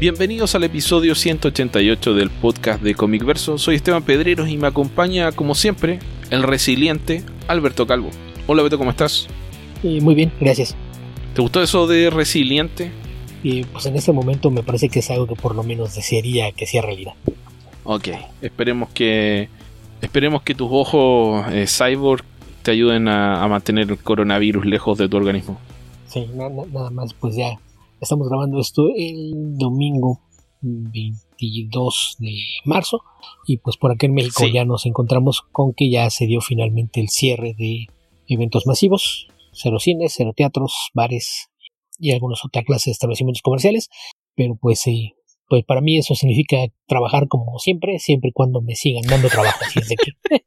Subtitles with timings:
[0.00, 3.58] Bienvenidos al episodio 188 del podcast de Comic Verso.
[3.58, 5.98] Soy Esteban Pedreros y me acompaña, como siempre,
[6.30, 8.08] el resiliente Alberto Calvo.
[8.46, 9.28] Hola Beto, ¿cómo estás?
[9.82, 10.74] muy bien, gracias.
[11.34, 12.90] ¿Te gustó eso de resiliente?
[13.42, 16.50] Y pues en este momento me parece que es algo que por lo menos desearía
[16.52, 17.12] que sea realidad.
[17.84, 18.08] Ok,
[18.40, 19.50] esperemos que
[20.00, 22.24] esperemos que tus ojos eh, cyborg
[22.62, 25.60] te ayuden a, mantener el coronavirus lejos de tu organismo.
[26.08, 27.58] Sí, nada más, pues ya
[28.00, 30.22] Estamos grabando esto el domingo
[30.62, 33.02] 22 de marzo
[33.46, 37.00] y pues por aquí en México ya nos encontramos con que ya se dio finalmente
[37.00, 37.88] el cierre de
[38.26, 41.50] eventos masivos, cero cines, cero teatros, bares
[41.98, 43.90] y algunas otras clases de establecimientos comerciales,
[44.34, 45.12] pero pues sí,
[45.46, 49.58] pues para mí eso significa trabajar como siempre, siempre y cuando me sigan dando trabajo.
[49.62, 50.12] Así es de que,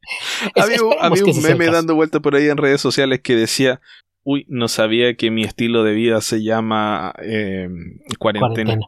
[0.59, 3.79] había, un meme dando vuelta por ahí en redes sociales que decía
[4.23, 7.67] uy, no sabía que mi estilo de vida se llama eh,
[8.19, 8.79] cuarentena.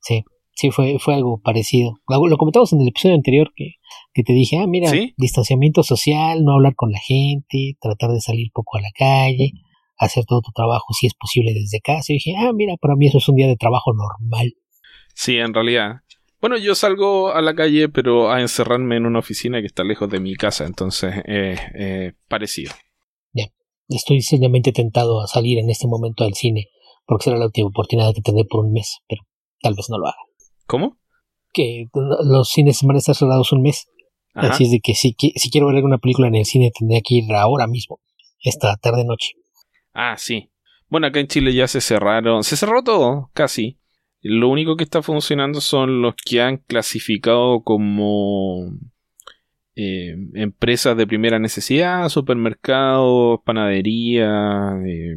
[0.00, 1.94] Sí, sí, fue, fue algo parecido.
[2.08, 3.74] Lo, comentamos en el episodio anterior que,
[4.12, 8.50] que te dije, ah, mira, distanciamiento social, no hablar con la gente, tratar de salir
[8.52, 9.52] poco a la calle,
[9.98, 12.12] hacer todo tu trabajo si es posible desde casa.
[12.12, 14.54] Y dije, ah, mira, para mí eso es un día de trabajo normal.
[15.14, 16.00] Sí, en realidad.
[16.40, 20.08] Bueno, yo salgo a la calle, pero a encerrarme en una oficina que está lejos
[20.08, 22.72] de mi casa, entonces eh, eh, parecido.
[23.90, 26.68] Estoy seriamente tentado a salir en este momento al cine,
[27.06, 29.22] porque será la última oportunidad que tendré por un mes, pero
[29.60, 30.18] tal vez no lo haga.
[30.66, 30.96] ¿Cómo?
[31.52, 33.88] Que los cines van a estar cerrados un mes.
[34.32, 37.16] Así es de que si, si quiero ver alguna película en el cine tendría que
[37.16, 37.98] ir ahora mismo,
[38.42, 39.32] esta tarde noche.
[39.92, 40.50] Ah, sí.
[40.88, 43.78] Bueno, acá en Chile ya se cerraron, se cerró todo, casi.
[44.22, 48.70] Lo único que está funcionando son los que han clasificado como
[49.76, 55.16] eh, empresas de primera necesidad, supermercados, panadería, eh,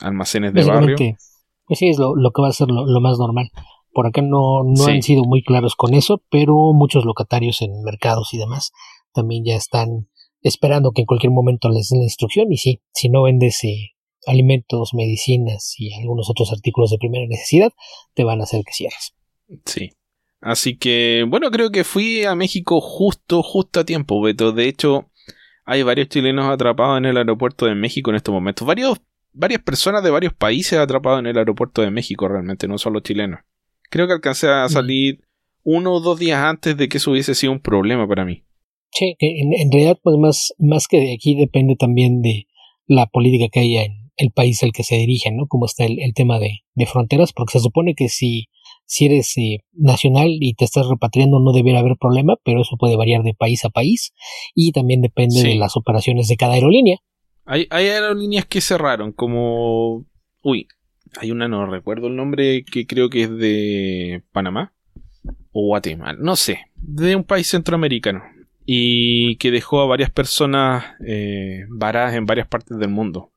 [0.00, 0.96] almacenes de barrio.
[0.96, 3.50] Sí, es lo, que va a ser lo, más normal.
[3.92, 8.32] Por acá no, no han sido muy claros con eso, pero muchos locatarios en mercados
[8.32, 8.72] y demás
[9.12, 10.08] también ya están
[10.40, 12.52] esperando que en cualquier momento les den la instrucción.
[12.52, 17.72] Y sí, si no vendes eh, alimentos, medicinas y algunos otros artículos de primera necesidad,
[18.14, 19.14] te van a hacer que cierres.
[19.64, 19.90] Sí.
[20.40, 24.52] Así que, bueno, creo que fui a México justo, justo a tiempo, Beto.
[24.52, 25.10] De hecho,
[25.64, 28.66] hay varios chilenos atrapados en el aeropuerto de México en estos momentos.
[28.66, 29.00] Varios,
[29.32, 33.40] varias personas de varios países atrapados en el aeropuerto de México, realmente, no solo chilenos.
[33.90, 34.70] Creo que alcancé a mm.
[34.70, 35.20] salir
[35.64, 38.44] uno o dos días antes de que eso hubiese sido un problema para mí.
[38.92, 42.46] Sí, en, en realidad, pues más, más que de aquí depende también de
[42.86, 45.46] la política que haya en el país al que se dirigen, ¿no?
[45.46, 48.48] Como está el, el tema de, de fronteras, porque se supone que si
[48.88, 52.96] si eres eh, nacional y te estás repatriando no debería haber problema, pero eso puede
[52.96, 54.14] variar de país a país
[54.54, 56.96] y también depende de las operaciones de cada aerolínea.
[57.44, 60.06] Hay, hay aerolíneas que cerraron, como...
[60.42, 60.68] Uy,
[61.20, 64.72] hay una, no recuerdo el nombre, que creo que es de Panamá
[65.52, 68.22] o Guatemala, no sé, de un país centroamericano
[68.64, 73.32] y que dejó a varias personas eh, varadas en varias partes del mundo.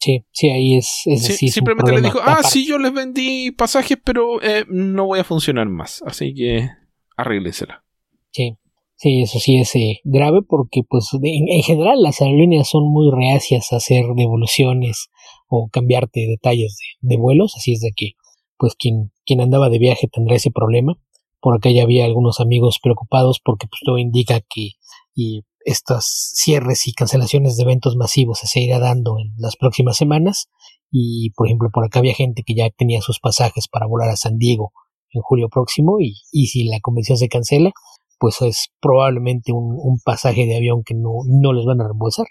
[0.00, 1.04] Sí, sí, ahí es.
[1.52, 5.68] simplemente le dijo, ah, sí, yo les vendí pasajes, pero eh, no voy a funcionar
[5.68, 6.02] más.
[6.06, 6.68] Así que
[7.16, 7.84] arréglesela.
[8.30, 8.56] Sí,
[8.94, 13.72] sí, eso sí es eh, grave porque, pues, en, general las aerolíneas son muy reacias
[13.72, 15.08] a hacer devoluciones
[15.48, 17.54] o cambiarte detalles de, de, vuelos.
[17.56, 18.12] Así es de que,
[18.56, 20.96] pues, quien, quien andaba de viaje tendrá ese problema.
[21.40, 24.70] Por acá ya había algunos amigos preocupados porque, pues, todo indica que
[25.18, 30.48] y estos cierres y cancelaciones de eventos masivos se seguirá dando en las próximas semanas.
[30.90, 34.16] Y, por ejemplo, por acá había gente que ya tenía sus pasajes para volar a
[34.16, 34.72] San Diego
[35.10, 37.72] en julio próximo y, y si la convención se cancela,
[38.18, 42.26] pues es probablemente un, pasaje de avión que no, no les van a reembolsar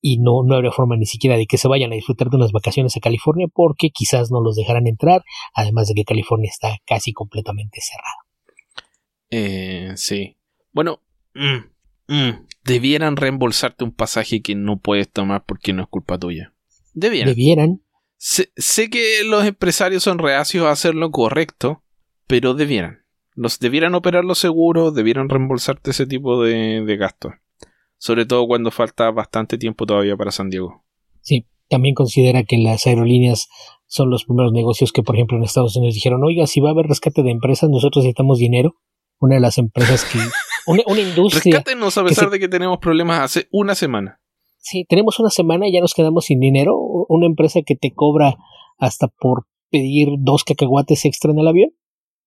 [0.00, 2.52] y no, no habrá forma ni siquiera de que se vayan a disfrutar de unas
[2.52, 5.22] vacaciones a California porque quizás no los dejarán entrar,
[5.54, 8.30] además de que California está casi completamente cerrado.
[9.30, 10.36] Eh, sí.
[10.72, 11.00] Bueno,
[11.34, 11.70] mm,
[12.10, 16.52] Mm, debieran reembolsarte un pasaje que no puedes tomar porque no es culpa tuya.
[16.92, 17.28] Debieran.
[17.28, 17.82] Debieran.
[18.16, 21.84] Sé, que los empresarios son reacios a hacer lo correcto,
[22.26, 23.04] pero debieran.
[23.34, 27.34] Los debieran operar los seguros, debieran reembolsarte ese tipo de, de gastos.
[27.96, 30.84] Sobre todo cuando falta bastante tiempo todavía para San Diego.
[31.20, 33.48] Sí, también considera que las aerolíneas
[33.86, 36.72] son los primeros negocios que, por ejemplo, en Estados Unidos dijeron, oiga, si va a
[36.72, 38.74] haber rescate de empresas, nosotros necesitamos dinero.
[39.20, 40.18] Una de las empresas que
[40.66, 41.56] una, industria.
[41.56, 44.20] Rescátenos a pesar de que tenemos problemas hace una semana.
[44.58, 46.76] Sí, tenemos una semana y ya nos quedamos sin dinero.
[47.08, 48.36] Una empresa que te cobra
[48.78, 51.70] hasta por pedir dos cacahuates extra en el avión.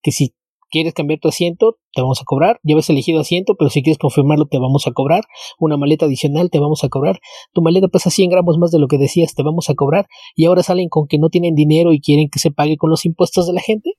[0.02, 0.34] Que si
[0.74, 2.60] quieres cambiar tu asiento, te vamos a cobrar.
[2.64, 5.24] Llevas elegido asiento, pero si quieres confirmarlo, te vamos a cobrar.
[5.60, 7.20] Una maleta adicional, te vamos a cobrar.
[7.54, 10.08] Tu maleta pesa 100 gramos más de lo que decías, te vamos a cobrar.
[10.36, 13.06] Y ahora salen con que no tienen dinero y quieren que se pague con los
[13.06, 13.92] impuestos de la gente.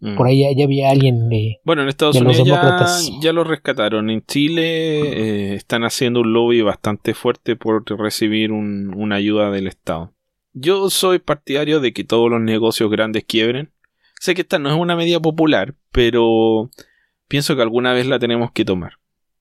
[0.00, 0.16] Mm.
[0.16, 1.58] Por ahí ya, había alguien de.
[1.64, 2.42] Bueno, en Estados Unidos
[3.20, 4.08] ya, lo rescataron.
[4.08, 10.12] En Chile eh, están haciendo un lobby bastante fuerte por recibir una ayuda del Estado.
[10.52, 13.72] Yo soy partidario de que todos los negocios grandes quiebren.
[14.18, 16.70] Sé que esta no es una medida popular, pero
[17.28, 18.94] pienso que alguna vez la tenemos que tomar.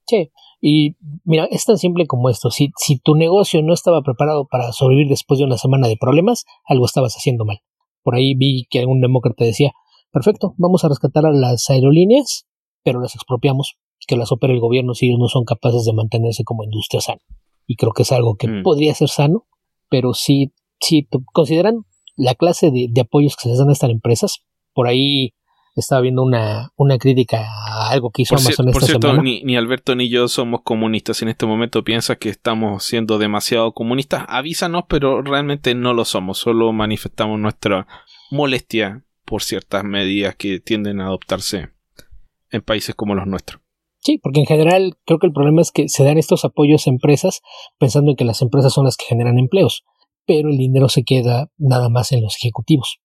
[0.06, 2.52] Sí, y mira, es tan simple como esto.
[2.52, 6.46] Si, si tu negocio no estaba preparado para sobrevivir después de una semana de problemas,
[6.66, 7.62] algo estabas haciendo mal.
[8.04, 9.72] Por ahí vi que algún demócrata decía,
[10.12, 12.48] perfecto, vamos a rescatar a las aerolíneas,
[12.84, 13.76] pero las expropiamos,
[14.08, 17.22] que las opere el gobierno si ellos no son capaces de mantenerse como industria sana.
[17.68, 18.64] Y creo que es algo que mm.
[18.64, 19.46] podría ser sano,
[19.90, 21.86] pero si, si consideran
[22.16, 24.40] la clase de, de apoyos que se les dan a estas empresas,
[24.74, 25.34] por ahí
[25.76, 29.24] estaba viendo una, una crítica a algo que hizo Amazon esta por cierto, semana.
[29.24, 31.22] Ni, ni, Alberto ni yo somos comunistas.
[31.22, 34.26] En este momento piensas que estamos siendo demasiado comunistas.
[34.28, 36.38] Avísanos, pero realmente no lo somos.
[36.38, 37.88] Solo manifestamos nuestra
[38.32, 41.70] molestia por ciertas medidas que tienden a adoptarse
[42.50, 43.62] en países como los nuestros.
[44.00, 46.90] Sí, porque en general creo que el problema es que se dan estos apoyos a
[46.90, 47.42] empresas
[47.78, 49.84] pensando en que las empresas son las que generan empleos,
[50.26, 53.02] pero el dinero se queda nada más en los ejecutivos.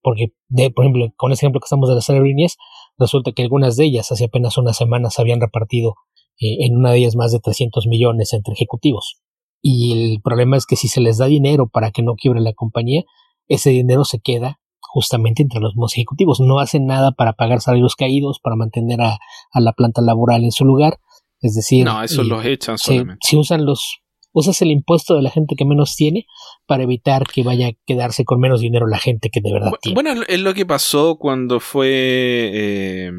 [0.00, 2.56] Porque, de, por ejemplo, con ese ejemplo que estamos de las aerolíneas,
[2.96, 5.96] resulta que algunas de ellas hace apenas unas semanas habían repartido
[6.40, 9.20] eh, en una de ellas más de 300 millones entre ejecutivos.
[9.60, 12.54] Y el problema es que si se les da dinero para que no quiebre la
[12.54, 13.02] compañía,
[13.46, 14.58] ese dinero se queda
[14.94, 16.38] justamente entre los ejecutivos.
[16.38, 19.18] No hacen nada para pagar salarios caídos, para mantener a,
[19.54, 21.00] la planta laboral en su lugar.
[21.40, 23.18] Es decir, no, eso los echan solamente.
[23.26, 23.98] Si usan los
[24.32, 26.26] usas el impuesto de la gente que menos tiene
[26.66, 29.94] para evitar que vaya a quedarse con menos dinero la gente que de verdad tiene.
[29.94, 33.12] Bueno, es lo que pasó cuando fue eh,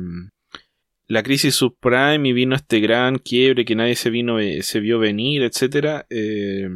[1.08, 4.98] la crisis subprime y vino este gran quiebre que nadie se vino eh, se vio
[4.98, 6.70] venir, etcétera, eh,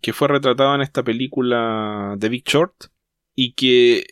[0.00, 2.74] que fue retratado en esta película The Big Short
[3.36, 4.04] y que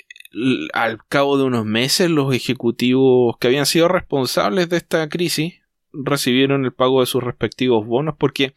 [0.72, 5.54] al cabo de unos meses los ejecutivos que habían sido responsables de esta crisis
[5.92, 8.54] recibieron el pago de sus respectivos bonos porque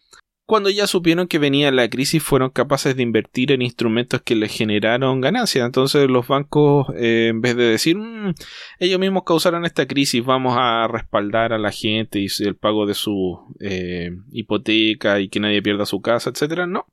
[0.47, 4.56] cuando ya supieron que venía la crisis fueron capaces de invertir en instrumentos que les
[4.56, 5.65] generaron ganancias.
[5.65, 8.33] Entonces los bancos, eh, en vez de decir, mm,
[8.80, 12.94] ellos mismos causaron esta crisis, vamos a respaldar a la gente y el pago de
[12.94, 16.85] su eh, hipoteca y que nadie pierda su casa, etcétera, no.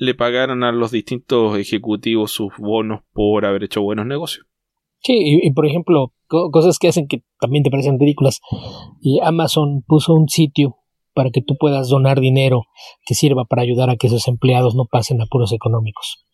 [0.00, 4.46] Le pagaron a los distintos ejecutivos sus bonos por haber hecho buenos negocios.
[5.02, 5.12] Sí,
[5.42, 8.40] y, por ejemplo, cosas que hacen que también te parecen ridículas.
[9.02, 10.78] Y Amazon puso un sitio
[11.12, 12.62] para que tú puedas donar dinero
[13.04, 16.24] que sirva para ayudar a que esos empleados no pasen apuros económicos.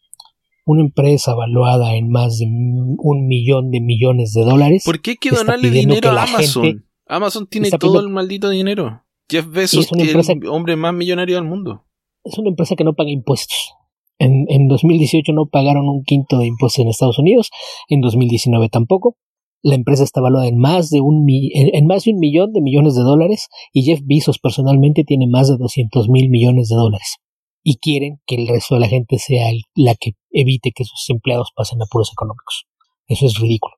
[0.65, 4.85] Una empresa valuada en más de un millón de millones de dólares.
[4.85, 6.87] ¿Por qué hay que donarle dinero a Amazon?
[7.09, 9.03] Amazon tiene todo el maldito dinero.
[9.29, 11.83] Jeff Bezos es el hombre más millonario del mundo.
[12.26, 13.75] Es una empresa que no paga impuestos.
[14.19, 17.50] En, en 2018 no pagaron un quinto de impuestos en Estados Unidos,
[17.88, 19.17] en 2019 tampoco.
[19.62, 22.94] La empresa está valuada en más de un, en más de un millón de millones
[22.94, 27.17] de dólares y Jeff Bezos personalmente tiene más de 200 mil millones de dólares.
[27.62, 31.50] Y quieren que el resto de la gente sea la que evite que sus empleados
[31.55, 32.67] pasen apuros económicos.
[33.08, 33.75] Eso es ridículo.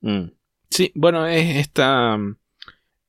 [0.00, 0.32] Mm.
[0.68, 2.18] Sí, bueno, es esta,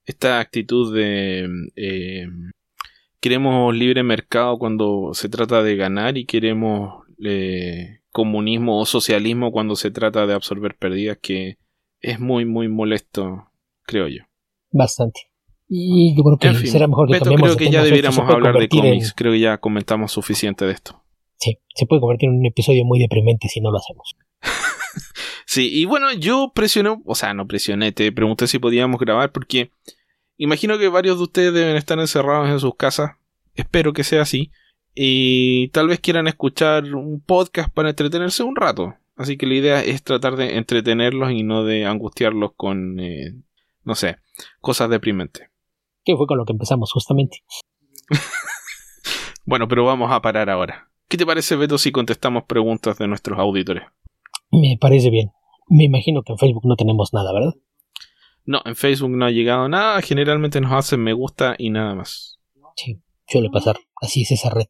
[0.05, 2.27] esta actitud de eh,
[3.19, 9.75] queremos libre mercado cuando se trata de ganar y queremos eh, comunismo o socialismo cuando
[9.75, 11.57] se trata de absorber pérdidas que
[11.99, 13.49] es muy muy molesto,
[13.83, 14.23] creo yo.
[14.71, 15.21] Bastante.
[15.69, 19.33] Y yo creo que será mejor que creo que ya debiéramos hablar de cómics, creo
[19.33, 21.03] que ya comentamos suficiente de esto.
[21.35, 24.15] Sí, se puede convertir en un episodio muy deprimente si no lo hacemos.
[25.45, 29.71] sí, y bueno, yo presioné, o sea, no presioné, te pregunté si podíamos grabar porque
[30.37, 33.11] imagino que varios de ustedes deben estar encerrados en sus casas,
[33.55, 34.51] espero que sea así
[34.99, 38.95] y tal vez quieran escuchar un podcast para entretenerse un rato.
[39.15, 43.33] Así que la idea es tratar de entretenerlos y no de angustiarlos con, eh,
[43.83, 44.17] no sé,
[44.59, 45.49] cosas deprimentes.
[46.03, 47.43] Que fue con lo que empezamos justamente.
[49.45, 50.89] bueno, pero vamos a parar ahora.
[51.07, 53.83] ¿Qué te parece, Beto, si contestamos preguntas de nuestros auditores?
[54.51, 55.31] Me parece bien.
[55.69, 57.53] Me imagino que en Facebook no tenemos nada, ¿verdad?
[58.47, 60.01] No, en Facebook no ha llegado nada.
[60.01, 62.39] Generalmente nos hacen me gusta y nada más.
[62.77, 63.77] Sí, suele pasar.
[64.01, 64.67] Así es esa red.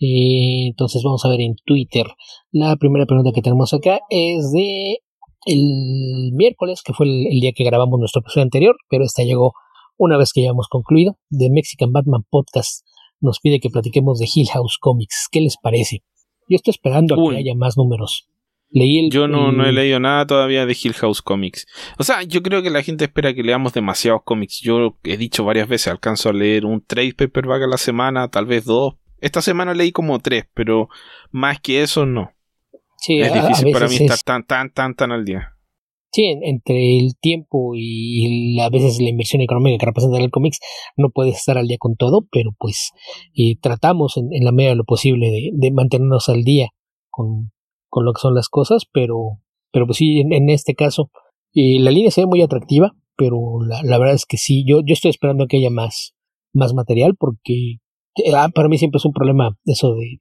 [0.00, 2.06] Eh, entonces vamos a ver en Twitter.
[2.50, 4.98] La primera pregunta que tenemos acá es de
[5.46, 9.54] el miércoles, que fue el, día que grabamos nuestro episodio anterior, pero esta llegó
[9.96, 11.18] una vez que ya hemos concluido.
[11.30, 12.84] De Mexican Batman Podcast
[13.20, 15.28] nos pide que platiquemos de Hill House Comics.
[15.30, 16.02] ¿Qué les parece?
[16.48, 18.28] Yo estoy esperando a que haya más números.
[18.72, 21.66] Leí el, yo no, no he leído nada todavía de Hill House Comics.
[21.98, 24.60] O sea, yo creo que la gente espera que leamos demasiados cómics.
[24.62, 28.46] Yo he dicho varias veces, alcanzo a leer un trade paperback a la semana, tal
[28.46, 30.88] vez dos, esta semana leí como tres, pero
[31.30, 32.32] más que eso no.
[33.08, 35.54] es difícil para mí estar tan, tan, tan, tan al día.
[36.10, 40.58] sí, entre el tiempo y, a veces la inversión económica que representa el cómics,
[40.96, 42.90] no puedes estar al día con todo, pero pues
[43.36, 46.70] eh, tratamos en, la medida de lo posible de, mantenernos al día
[47.08, 47.52] con,
[47.92, 51.10] con, lo que son las cosas, pero, pero pues sí, en, este caso,
[51.54, 54.94] eh, la línea se ve muy atractiva, pero la, verdad es que sí, yo, yo
[54.94, 56.14] estoy esperando que haya más,
[56.54, 57.76] más material porque
[58.16, 60.20] eh, ah, para mí siempre es un problema eso de,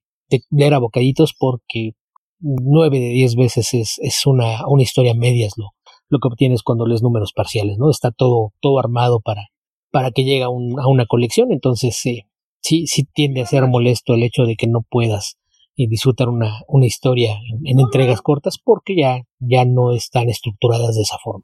[0.49, 1.91] leer a bocaditos porque
[2.39, 5.71] nueve de diez veces es, es una, una historia medias lo,
[6.09, 7.89] lo que obtienes cuando lees números parciales, ¿no?
[7.89, 9.47] Está todo, todo armado para,
[9.91, 10.49] para que llegue a, a
[10.87, 12.23] una colección, entonces sí,
[12.61, 15.37] sí, sí tiende a ser molesto el hecho de que no puedas
[15.83, 21.01] eh, disfrutar una, una historia en, entregas cortas porque ya, ya no están estructuradas de
[21.01, 21.43] esa forma.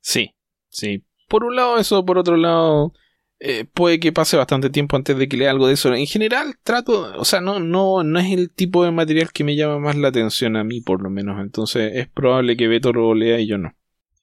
[0.00, 0.30] Sí,
[0.68, 1.04] sí.
[1.28, 2.92] Por un lado eso, por otro lado,
[3.40, 5.94] eh, puede que pase bastante tiempo antes de que lea algo de eso.
[5.94, 9.54] En general, trato, o sea, no, no, no es el tipo de material que me
[9.54, 11.40] llama más la atención a mí, por lo menos.
[11.40, 13.72] Entonces, es probable que Beto lo lea y yo no.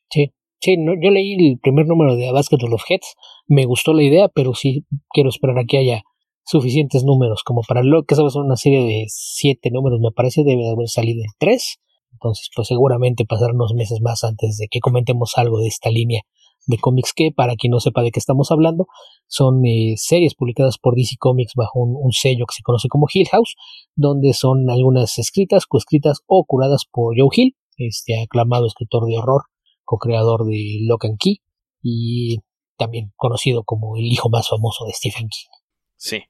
[0.09, 3.15] Sí, sí, no, yo leí el primer número de A Basket of Heads,
[3.47, 6.03] me gustó la idea, pero sí quiero esperar a que haya
[6.45, 10.63] suficientes números como para lo que sabes una serie de siete números, me parece, debe
[10.63, 11.79] de haber salido en tres.
[12.13, 16.21] Entonces, pues seguramente pasar unos meses más antes de que comentemos algo de esta línea
[16.67, 18.87] de cómics que, para quien no sepa de qué estamos hablando,
[19.27, 23.27] son eh, series publicadas por DC Comics bajo un, sello que se conoce como Hill
[23.29, 23.55] House,
[23.95, 29.43] donde son algunas escritas, coescritas o curadas por Joe Hill, este aclamado escritor de horror,
[29.83, 31.41] co-creador de Lock and Key
[31.83, 32.37] y
[32.77, 35.49] también conocido como el hijo más famoso de Stephen King.
[35.97, 36.23] Sí.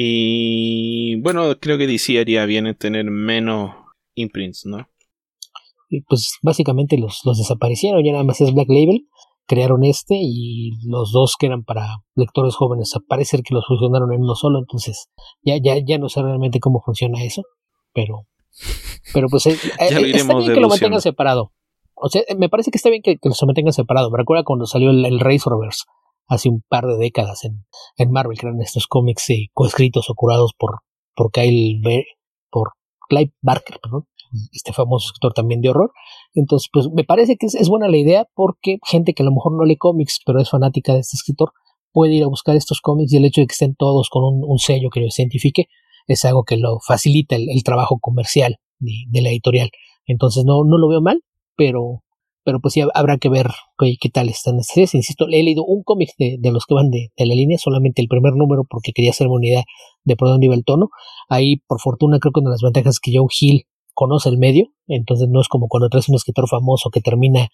[0.00, 3.74] Y bueno, creo que DC haría bien en tener menos
[4.14, 4.86] imprints, ¿no?
[5.88, 9.08] Y pues básicamente los, los desaparecieron, ya nada más es Black Label
[9.48, 14.20] crearon este y los dos que eran para lectores jóvenes parece que los fusionaron en
[14.20, 15.08] uno solo entonces
[15.42, 17.42] ya ya ya no sé realmente cómo funciona eso
[17.94, 18.26] pero
[19.14, 21.52] pero pues eh, eh, está bien que lo mantengan separado.
[21.94, 24.10] O sea me parece que está bien que, que los mantengan separado.
[24.10, 25.84] Me recuerda cuando salió el, el Razorverse
[26.28, 30.80] hace un par de décadas en, Marvel eran estos cómics eh, coescritos o curados por
[31.14, 31.80] por Kyle
[32.50, 32.72] por
[33.08, 34.06] Clive Barker perdón
[34.52, 35.92] este famoso escritor también de horror.
[36.34, 39.52] Entonces, pues me parece que es, buena la idea porque gente que a lo mejor
[39.56, 41.52] no lee cómics, pero es fanática de este escritor,
[41.92, 44.58] puede ir a buscar estos cómics y el hecho de que estén todos con un,
[44.58, 45.66] sello que los identifique
[46.06, 49.70] es algo que lo facilita el, trabajo comercial de, la editorial.
[50.06, 51.22] Entonces no, no lo veo mal,
[51.56, 52.02] pero,
[52.48, 54.94] pero pues sí habrá que ver qué, tal están estas series.
[54.94, 58.32] Insisto, he leído un cómic de, los que van de, la línea, solamente el primer
[58.36, 59.64] número porque quería hacerme una idea
[60.04, 60.88] de por dónde iba el tono.
[61.28, 64.38] Ahí, por fortuna, creo que una de las ventajas es que Joe Hill conoce el
[64.38, 67.48] medio, entonces no es como cuando traes un escritor famoso que termina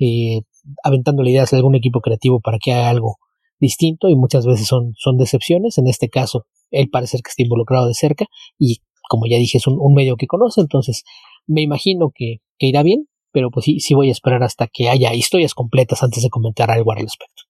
[0.00, 0.40] eh,
[0.82, 3.18] aventando ideas de algún equipo creativo para que haga algo
[3.60, 5.78] distinto y muchas veces son, son decepciones.
[5.78, 8.26] En este caso, él parece que está involucrado de cerca
[8.58, 8.80] y
[9.10, 11.02] como ya dije es un, medio que conoce, entonces
[11.46, 15.14] me imagino que, irá bien, pero pues sí, sí voy a esperar hasta que haya
[15.14, 17.42] historias completas antes de comentar algo al respecto.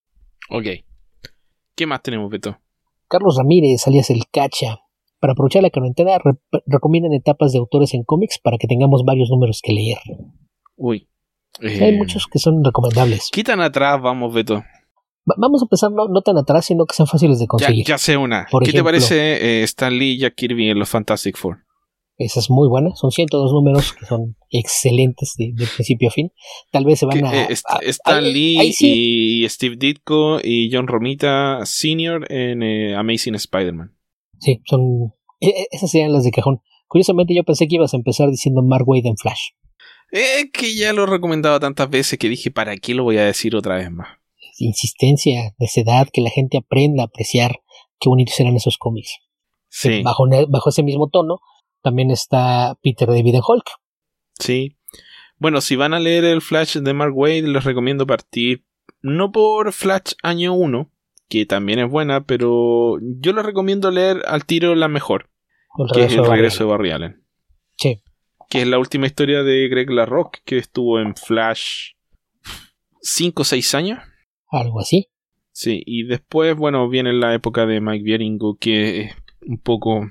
[0.51, 0.67] Ok.
[1.75, 2.59] ¿Qué más tenemos, Beto?
[3.09, 4.81] Carlos Ramírez, alias El Cacha,
[5.21, 6.19] para aprovechar la cuarentena,
[6.67, 9.99] recomiendan etapas de autores en cómics para que tengamos varios números que leer.
[10.77, 11.09] Uy.
[11.61, 13.29] hay eh, muchos que son recomendables.
[13.31, 14.63] Quitan atrás, vamos, Beto.
[15.25, 17.87] vamos a empezar no, tan atrás, sino que sean fáciles de conseguir.
[17.87, 18.47] Ya, sé una.
[18.65, 21.65] ¿Qué te parece eh, Stan Lee y Jack Kirby en los Fantastic Four?
[22.21, 22.95] Esa es muy buena.
[22.97, 26.31] Son 102 números que son excelentes de, principio a fin.
[26.71, 32.31] Tal vez se van a, eh, Stan Lee y Steve Ditko y John Romita Sr.
[32.31, 33.97] en Amazing Spider-Man.
[34.39, 35.15] Sí, son.
[35.41, 36.61] E, e, esas serían las de cajón.
[36.89, 39.53] Curiosamente, yo pensé que ibas a empezar diciendo Mark Wade en Flash.
[40.13, 43.25] Eh, que ya lo he recomendado tantas veces que dije, ¿para qué lo voy a
[43.25, 44.09] decir otra vez más?
[44.59, 47.63] Insistencia, edad, que la gente aprenda a apreciar
[47.99, 49.21] qué bonitos eran esos cómics.
[49.71, 50.03] Sí.
[50.03, 51.39] Bajo, bajo ese mismo tono,
[51.83, 53.71] también está Peter David en Hulk.
[54.39, 54.77] Sí.
[55.39, 58.65] Bueno, si van a leer el Flash de Mark Wade, les recomiendo partir
[59.03, 60.91] no por Flash año 1,
[61.29, 65.31] que también es buena, pero yo les recomiendo leer al tiro la mejor,
[65.95, 67.25] que es El regreso de Barry Allen.
[67.79, 68.03] Sí.
[68.49, 71.93] Que es la última historia de Greg LaRock, que estuvo en Flash
[73.01, 73.99] 5 o 6 años.
[74.51, 75.09] Algo así.
[75.53, 80.11] Sí, y después, bueno, viene la época de Mike Bieringo, que es un poco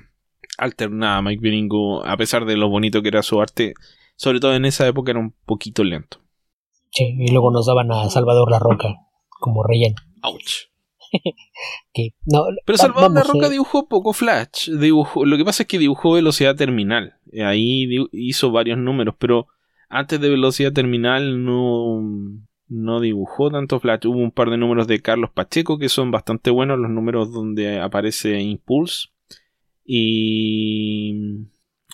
[0.60, 1.22] alternada.
[1.22, 3.74] Mike Bieringo, a pesar de lo bonito que era su arte,
[4.16, 6.18] sobre todo en esa época era un poquito lento.
[6.90, 8.94] Sí, y luego nos daban a Salvador La Roca
[9.28, 9.96] como relleno.
[10.22, 10.68] Ouch.
[12.26, 14.70] no, Pero Salvador La Roca dibujó poco Flash.
[14.70, 17.16] Dibujó, lo que pasa es que dibujó velocidad terminal.
[17.44, 19.46] Ahí hizo varios números, pero
[19.88, 22.02] antes de velocidad terminal no,
[22.68, 24.06] no dibujó tanto Flash.
[24.06, 27.80] Hubo un par de números de Carlos Pacheco que son bastante buenos, los números donde
[27.80, 29.08] aparece Impulse.
[29.92, 31.48] Y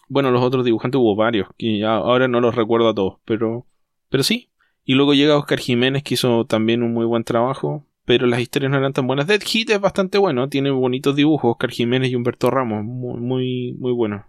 [0.07, 3.65] bueno, los otros dibujantes hubo varios, que ahora no los recuerdo a todos, pero,
[4.11, 4.51] pero sí.
[4.85, 8.71] Y luego llega Oscar Jiménez, que hizo también un muy buen trabajo, pero las historias
[8.71, 9.27] no eran tan buenas.
[9.27, 13.75] Dead Hit es bastante bueno, tiene bonitos dibujos, Oscar Jiménez y Humberto Ramos, muy, muy,
[13.79, 14.27] muy bueno.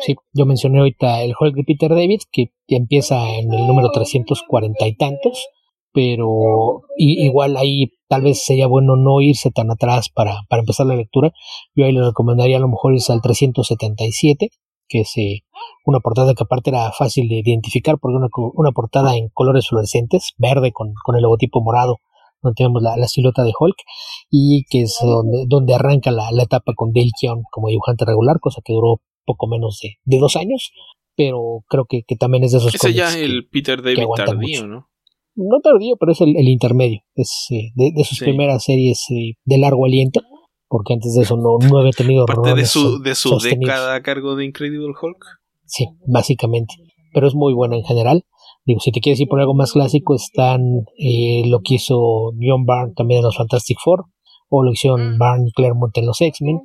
[0.00, 4.86] Sí, yo mencioné ahorita el Hulk de Peter David, que empieza en el número 340
[4.86, 5.46] y tantos,
[5.92, 10.96] pero igual ahí tal vez sería bueno no irse tan atrás para, para empezar la
[10.96, 11.32] lectura.
[11.74, 14.48] Yo ahí le recomendaría a lo mejor irse al 377,
[14.88, 15.40] que es eh,
[15.84, 20.32] una portada que aparte era fácil de identificar porque una, una portada en colores fluorescentes,
[20.38, 21.98] verde con, con el logotipo morado,
[22.42, 23.76] donde tenemos la, la, silueta de Hulk,
[24.30, 28.40] y que es donde, donde arranca la, la etapa con Dale Keown como dibujante regular,
[28.40, 30.72] cosa que duró poco menos de, de dos años,
[31.16, 34.66] pero creo que, que también es de esos Ese ya es el Peter David tardío,
[34.66, 34.88] ¿no?
[35.34, 37.00] No tardío, pero es el, el intermedio.
[37.14, 40.20] Es eh, de, de, sus primeras series eh, de largo aliento,
[40.68, 44.02] porque antes de eso no, no había tenido Parte de su, de su década a
[44.02, 45.24] cargo de Incredible Hulk.
[45.64, 46.74] Sí, básicamente.
[47.14, 48.24] Pero es muy buena en general.
[48.64, 50.60] Digo, si te quieres ir por algo más clásico, están
[50.98, 54.04] eh, lo que hizo John Byrne también en los Fantastic Four,
[54.48, 55.18] o lo que hicieron mm.
[55.18, 56.60] Byrne y Claremont en los X-Men,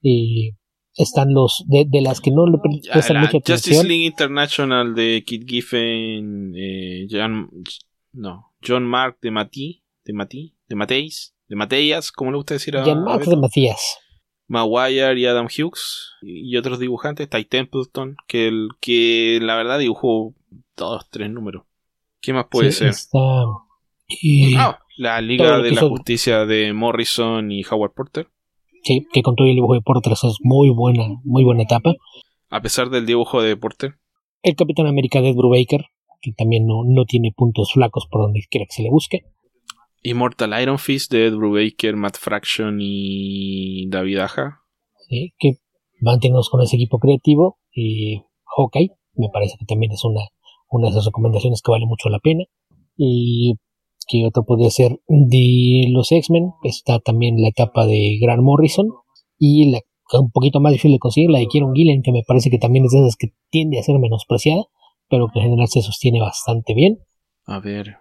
[0.00, 0.52] y
[0.94, 3.56] están los de, de las que no le prestan mucha atención.
[3.56, 7.06] Justice League International de Kit Giffen, eh,
[8.12, 12.76] no, John Mark de Mati, de Mati, de Mateis, de Mateas, como le gusta decir
[12.76, 13.98] a John Mark de Matías.
[14.46, 20.34] Maguire y Adam Hughes y otros dibujantes, Ty Templeton, que el que la verdad dibujó
[20.76, 21.62] dos, tres números.
[22.20, 22.92] ¿Qué más puede ser?
[24.56, 28.28] Ah, la Liga de la Justicia de Morrison y Howard Porter.
[28.82, 31.94] Sí, que con todo el dibujo de Porter es muy buena, muy buena etapa.
[32.48, 33.94] A pesar del dibujo de Porter.
[34.42, 35.86] El Capitán América de Ed Brubaker,
[36.20, 39.24] que también no, no tiene puntos flacos por donde quiera que se le busque.
[40.02, 44.60] Immortal Iron Fist de Ed Brubaker, Matt Fraction y David Aja.
[45.08, 45.58] Sí, que
[46.00, 47.58] mantenemos con ese equipo creativo.
[47.72, 48.22] Y
[48.56, 50.22] Hawkeye, me parece que también es una,
[50.70, 52.44] una de esas recomendaciones que vale mucho la pena.
[52.96, 53.54] Y
[54.08, 56.52] que otro podría ser de los X-Men.
[56.64, 58.88] Está también la etapa de Grant Morrison.
[59.38, 59.80] Y la
[60.18, 62.84] un poquito más difícil de conseguir, la de Kieron Gillen, que me parece que también
[62.84, 64.64] es de esas que tiende a ser menospreciada,
[65.10, 67.00] pero que en general se sostiene bastante bien.
[67.44, 67.96] A ver.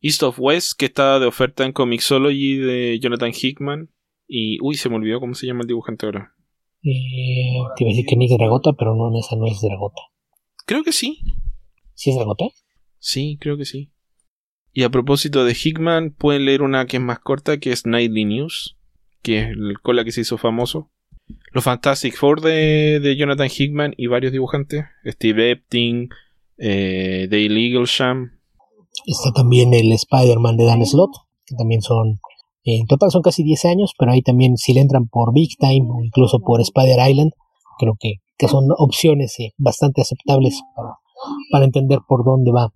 [0.00, 3.90] East of West, que está de oferta en Comixology de Jonathan Hickman.
[4.26, 4.58] Y.
[4.62, 6.34] Uy, se me olvidó cómo se llama el dibujante ahora.
[6.82, 10.00] Eh, te iba a decir que Nick Dragota, pero no, esa no es Dragota.
[10.64, 11.20] Creo que sí.
[11.94, 12.46] ¿Sí es Dragota?
[12.98, 13.92] Sí, creo que sí.
[14.72, 18.24] Y a propósito de Hickman, pueden leer una que es más corta, que es Nightly
[18.24, 18.78] News,
[19.22, 19.48] que es
[19.82, 20.90] con la que se hizo famoso.
[21.52, 24.84] Los Fantastic Four de, Jonathan Hickman y varios dibujantes.
[25.04, 26.08] Steve Epting,
[26.58, 28.32] eh, Dale Eaglesham.
[29.06, 31.12] Está también el Spider-Man de Dan Slott,
[31.46, 32.20] que también son,
[32.64, 35.86] en total son casi 10 años, pero ahí también si le entran por Big Time
[35.90, 37.32] o incluso por Spider Island,
[37.78, 40.90] creo que, que son opciones eh, bastante aceptables para,
[41.50, 42.72] para entender por dónde va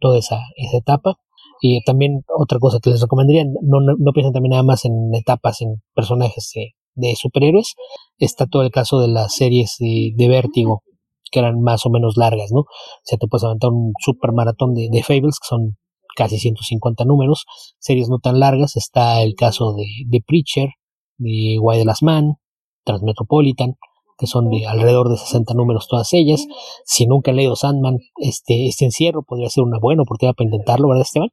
[0.00, 1.18] toda esa, esa etapa.
[1.60, 5.62] Y también otra cosa que les recomendaría, no, no, piensen también nada más en etapas,
[5.62, 6.52] en personajes
[6.94, 7.74] de, superhéroes.
[8.18, 10.82] Está todo el caso de las series de, de, Vértigo,
[11.30, 12.60] que eran más o menos largas, ¿no?
[12.60, 12.66] O
[13.02, 15.76] sea, te puedes aventar un super maratón de, de Fables, que son
[16.16, 17.44] casi 150 números,
[17.78, 18.76] series no tan largas.
[18.76, 20.70] Está el caso de, de Preacher,
[21.18, 22.36] de Why the Last Man,
[22.84, 23.76] Transmetropolitan,
[24.18, 26.46] que son de alrededor de 60 números todas ellas.
[26.84, 30.88] Si nunca han leído Sandman, este, este encierro podría ser una buena oportunidad para intentarlo,
[30.88, 31.30] ¿verdad, Esteban?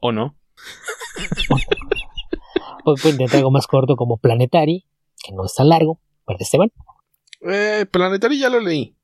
[0.00, 0.36] ¿O no?
[2.84, 4.86] Puede intentar algo más corto como Planetary,
[5.22, 6.72] que no es tan largo, ¿verdad, Esteban?
[7.40, 8.96] Eh, Planetary ya lo leí.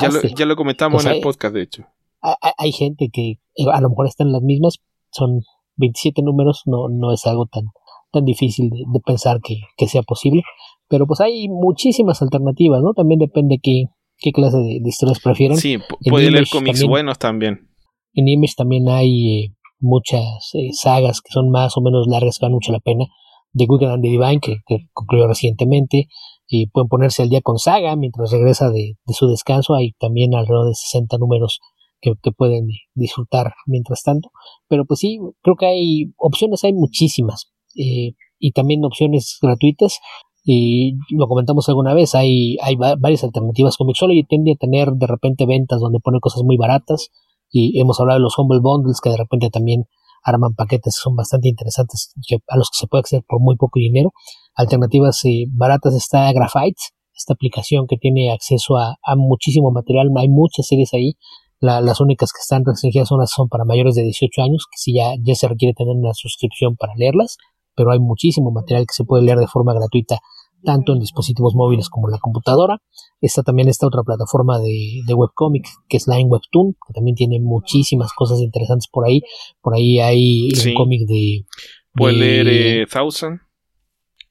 [0.00, 1.84] Ya lo, ya lo comentamos en el podcast, de hecho.
[2.22, 4.78] Hay, gente que eh, a lo mejor están las mismas,
[5.10, 5.40] son
[5.76, 7.64] 27 números, no, no es algo tan,
[8.12, 10.42] tan difícil de, pensar que, que, sea posible.
[10.88, 12.92] Pero pues hay muchísimas alternativas, ¿no?
[12.92, 13.84] También depende qué,
[14.18, 15.56] qué clase de, historias prefieran.
[15.56, 17.70] Sí, puede leer cómics buenos también.
[18.12, 22.44] En Image también hay eh, muchas eh, sagas que son más o menos largas que
[22.44, 23.06] valen mucho la pena.
[23.52, 24.58] The Wicked and the Divine, que,
[24.92, 26.06] concluyó recientemente,
[26.52, 29.74] y pueden ponerse al día con Saga mientras regresa de, su descanso.
[29.74, 31.60] Hay también alrededor de 60 números
[32.00, 34.30] que, pueden disfrutar mientras tanto.
[34.68, 37.52] Pero pues sí, creo que hay opciones, hay muchísimas.
[37.76, 40.00] Eh, y también opciones gratuitas.
[40.42, 43.76] Y lo comentamos alguna vez, hay, hay varias alternativas.
[43.78, 47.10] y tiende a tener de repente ventas donde pone cosas muy baratas
[47.52, 49.84] y hemos hablado de los Humble Bundles que de repente también
[50.22, 52.12] arman paquetes que son bastante interesantes
[52.48, 54.12] a los que se puede acceder por muy poco dinero.
[54.54, 56.80] Alternativas eh, baratas está Graphite,
[57.14, 61.14] esta aplicación que tiene acceso a, muchísimo material, hay muchas series ahí.
[61.60, 64.94] las únicas que están restringidas son las son para mayores de 18 años, que sí
[64.94, 67.36] ya, ya se requiere tener una suscripción para leerlas,
[67.74, 70.20] pero hay muchísimo material que se puede leer de forma gratuita
[70.62, 72.78] tanto en dispositivos móviles como en la computadora.
[73.20, 77.40] Está también esta otra plataforma de, de webcomic que es Line Webtoon, que también tiene
[77.40, 79.22] muchísimas cosas interesantes por ahí.
[79.60, 81.44] Por ahí hay un cómic de...
[81.92, 83.40] Puede leer eh, Thousand,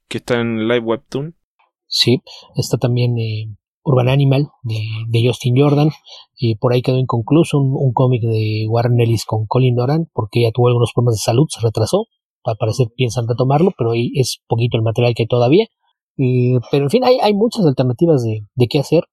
[0.08, 1.36] que está en Live Webtoon.
[1.88, 2.22] Sí,
[2.56, 3.50] está también eh,
[3.84, 5.90] Urban Animal de, Justin Jordan.
[6.38, 10.52] Y por ahí quedó inconcluso un, cómic de Warren Ellis con Colin Doran porque ya
[10.52, 12.06] tuvo algunos problemas de salud, se retrasó.
[12.46, 15.68] Al parecer piensan retomarlo, pero ahí es poquito el material que hay todavía.
[16.72, 19.06] Pero en fin, hay, hay muchas alternativas de, de, qué hacer.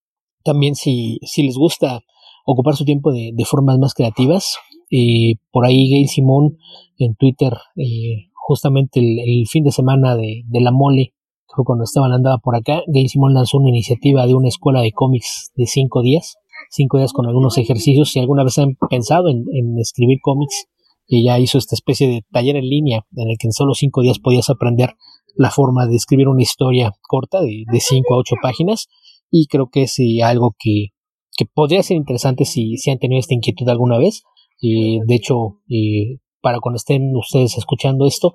[0.43, 2.01] También si, si les gusta
[2.45, 4.57] ocupar su tiempo de, formas más creativas,
[4.89, 6.59] y por ahí Gail Simón
[6.99, 11.15] en Twitter, eh, justamente el, fin de semana de, de la mole,
[11.57, 14.93] fue cuando Esteban andaba por acá, Gail Simón lanzó una iniciativa de una escuela de
[14.93, 16.37] cómics de cinco días,
[16.71, 18.11] cinco días con algunos ejercicios.
[18.11, 20.67] Si alguna vez han pensado en, escribir cómics,
[21.09, 24.19] ella hizo esta especie de taller en línea en el que en solo cinco días
[24.19, 24.91] podías aprender
[25.37, 28.89] la forma de escribir una historia corta de, de cinco a ocho páginas
[29.31, 30.89] y creo que es eh, algo que,
[31.37, 34.23] que, podría ser interesante si, si han tenido esta inquietud alguna vez.
[34.61, 38.33] y de hecho, eh, para cuando estén ustedes escuchando esto,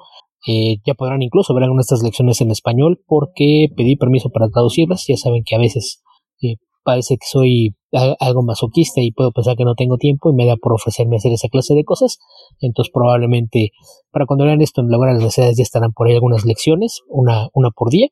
[0.47, 4.49] eh, ya podrán incluso ver algunas de estas lecciones en español porque pedí permiso para
[4.49, 5.05] traducirlas.
[5.07, 6.03] Ya saben que a veces
[6.41, 7.75] eh, parece que soy
[8.19, 11.33] algo masoquista y puedo pensar que no tengo tiempo y me da por ofrecerme hacer
[11.33, 12.19] esa clase de cosas.
[12.59, 13.71] Entonces probablemente
[14.11, 17.01] para cuando vean esto en la hora de las ya estarán por ahí algunas lecciones,
[17.07, 18.07] una, una por día.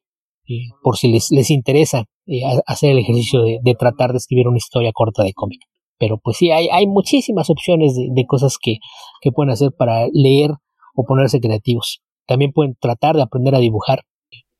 [0.83, 4.91] por si les, les interesa eh, hacer el ejercicio de, tratar de escribir una historia
[4.93, 5.61] corta de cómic.
[5.97, 8.77] Pero pues sí, hay, hay muchísimas opciones de, de cosas que,
[9.21, 10.51] que pueden hacer para leer
[10.95, 14.03] o ponerse creativos también pueden tratar de aprender a dibujar.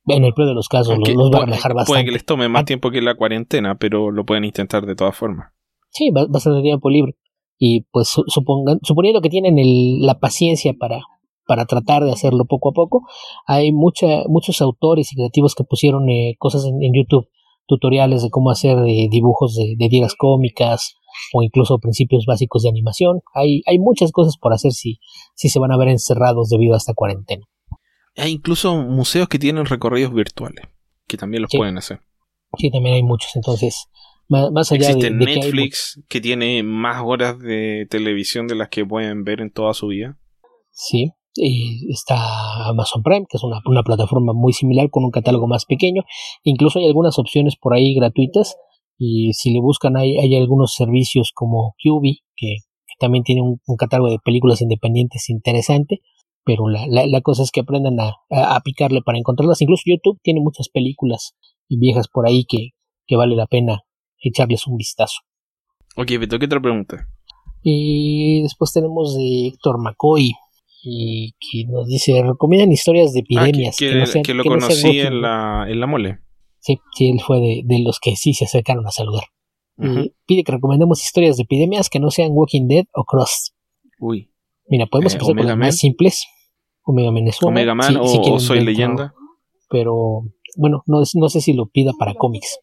[0.06, 1.92] En el peor de los casos, los, van a dejar bastante.
[1.92, 5.16] Puede que les tome más tiempo que la cuarentena, pero lo pueden intentar de todas
[5.16, 5.52] formas.
[5.90, 7.16] Sí, bastante tiempo libre.
[7.58, 9.56] Y pues supongan, suponiendo que tienen
[10.00, 11.02] la paciencia para,
[11.46, 13.02] para tratar de hacerlo poco a poco,
[13.46, 17.28] hay mucha, muchos autores y creativos que pusieron eh, cosas en, YouTube,
[17.66, 20.94] tutoriales de cómo hacer eh, dibujos de, de tiras cómicas
[21.32, 23.20] o incluso principios básicos de animación.
[23.34, 24.98] Hay, hay muchas cosas por hacer si,
[25.34, 27.46] si se van a ver encerrados debido a esta cuarentena.
[28.16, 30.66] Hay incluso museos que tienen recorridos virtuales,
[31.06, 32.00] que también los pueden hacer.
[32.58, 33.34] Sí, también hay muchos.
[33.36, 33.88] Entonces,
[34.28, 39.24] más, allá Existe de, Netflix, que, tiene más horas de televisión de las que pueden
[39.24, 40.18] ver en toda su vida.
[40.70, 45.46] Sí, y está Amazon Prime, que es una, una, plataforma muy similar con un catálogo
[45.46, 46.02] más pequeño.
[46.42, 48.56] Incluso hay algunas opciones por ahí gratuitas.
[48.98, 52.56] Y si le buscan, hay, hay algunos servicios como QB, que,
[52.98, 56.00] también tiene un, catálogo de películas independientes interesante
[56.50, 59.62] pero la, la, cosa es que aprendan a, a, picarle para encontrarlas.
[59.62, 61.36] Incluso YouTube tiene muchas películas
[61.68, 62.70] viejas por ahí que,
[63.06, 63.84] que vale la pena
[64.18, 65.20] echarles un vistazo.
[65.96, 67.06] Ok, Beto, ¿qué otra pregunta?
[67.62, 70.32] Y después tenemos de Héctor McCoy,
[70.82, 73.76] y que nos dice, recomiendan historias de ah, epidemias.
[73.76, 76.18] que, lo conocí en, la, en la mole.
[76.58, 79.22] Sí, sí, él fue de, de los que sí se acercaron a saludar.
[79.78, 83.54] y pide que recomendemos historias de epidemias que no sean Walking Dead o Cross.
[84.00, 84.32] Uy.
[84.66, 86.26] Mira, podemos eh, empezar con las más simples.
[86.84, 89.14] Omega Man es Omega Man o, Soy Leyenda.
[89.68, 90.24] Pero
[90.56, 92.58] bueno, no, no, sé si lo pida para cómics.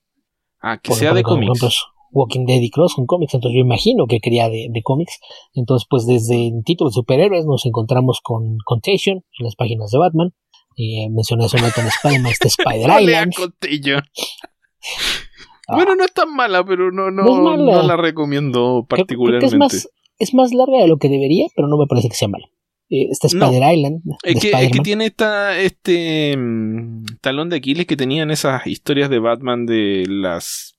[0.61, 1.85] Ah, que sea de cómics.
[2.11, 5.19] Walking Dead y Cross son cómics, entonces yo imagino que quería de, de cómics.
[5.53, 9.97] Entonces, pues desde el título de superhéroes nos encontramos con Contagion en las páginas de
[9.97, 10.33] Batman.
[10.77, 13.33] Eh, mencioné eso en Spider-Man, este Spider Island.
[15.67, 19.67] bueno, no es tan mala, pero no, no, no, la recomiendo particularmente
[20.19, 22.47] es más larga de lo que debería, pero no me parece que sea mala.
[22.89, 24.01] Eh, esta Spider Island.
[24.23, 29.65] Es que, tiene esta, este mm, talón de Aquiles que tenían esas historias de Batman
[29.65, 30.77] de las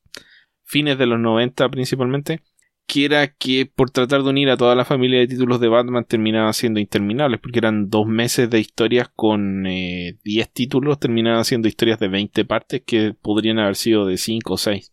[0.65, 2.41] fines de los 90 principalmente,
[2.87, 6.07] que era que por tratar de unir a toda la familia de títulos de Batman
[6.07, 11.69] terminaban siendo interminables, porque eran dos meses de historias con 10 eh, títulos, terminaban siendo
[11.69, 14.93] historias de 20 partes que podrían haber sido de 5 o 6.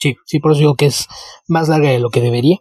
[0.00, 1.06] Sí, sí, por eso digo que es
[1.48, 2.58] más larga de lo que debería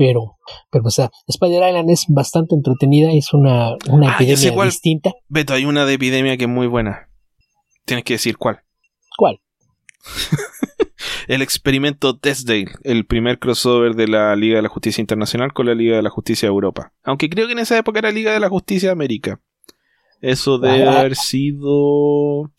[0.00, 0.38] pero,
[0.70, 5.12] pero o sea, Spider Island es bastante entretenida, es una, una ah, epidemia distinta.
[5.28, 7.10] Beto, hay una de epidemia que es muy buena.
[7.84, 8.60] Tienes que decir cuál.
[9.18, 9.42] ¿Cuál?
[11.28, 15.74] el experimento Deathsdale, el primer crossover de la Liga de la Justicia Internacional con la
[15.74, 16.94] Liga de la Justicia de Europa.
[17.02, 19.38] Aunque creo que en esa época era Liga de la Justicia de América.
[20.22, 21.00] Eso debe ah.
[21.00, 22.50] haber sido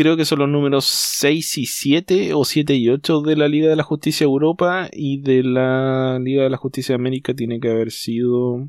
[0.00, 3.68] creo que son los números 6 y 7 o 7 y 8 de la Liga
[3.68, 7.68] de la Justicia Europa y de la Liga de la Justicia de América tiene que
[7.68, 8.66] haber sido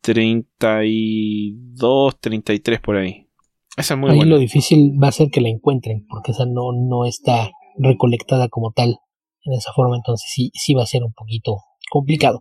[0.00, 3.28] 32, 33 por ahí.
[3.76, 6.72] Esa es muy ahí lo difícil va a ser que la encuentren porque esa no,
[6.72, 8.96] no está recolectada como tal
[9.44, 11.58] en esa forma, entonces sí, sí va a ser un poquito
[11.90, 12.40] complicado.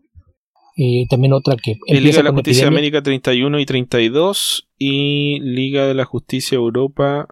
[0.77, 1.75] Y también otra que...
[1.85, 7.27] Liga de la Justicia de América 31 y 32 y Liga de la Justicia Europa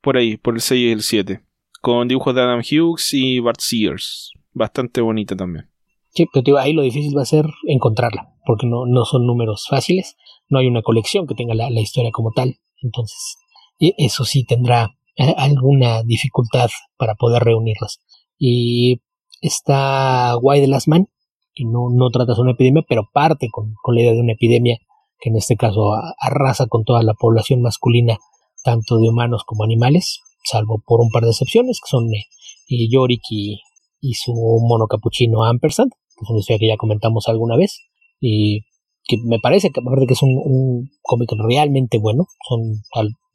[0.00, 1.40] por ahí, por el 6 y el 7.
[1.80, 4.32] Con dibujos de Adam Hughes y Bart Sears.
[4.52, 5.70] Bastante bonita también.
[6.08, 10.16] Sí, pero ahí lo difícil va a ser encontrarla, porque no, no son números fáciles,
[10.48, 13.36] no hay una colección que tenga la, historia como tal, entonces
[13.78, 18.00] eso sí tendrá eh, alguna dificultad para poder reunirlas.
[18.38, 19.02] Y
[19.40, 21.06] está Why the Last Man,
[21.54, 24.78] que no, no trata de una epidemia, pero parte con, la idea de una epidemia
[25.20, 28.18] que en este caso arrasa con toda la población masculina,
[28.64, 33.22] tanto de humanos como animales, salvo por un par de excepciones, que son eh, Yorick
[33.30, 33.60] y,
[34.00, 37.80] y su mono capuchino Ampersand, que es una historia que ya comentamos alguna vez,
[38.20, 38.62] y
[39.04, 42.82] que me parece que que es un, cómic realmente bueno, son,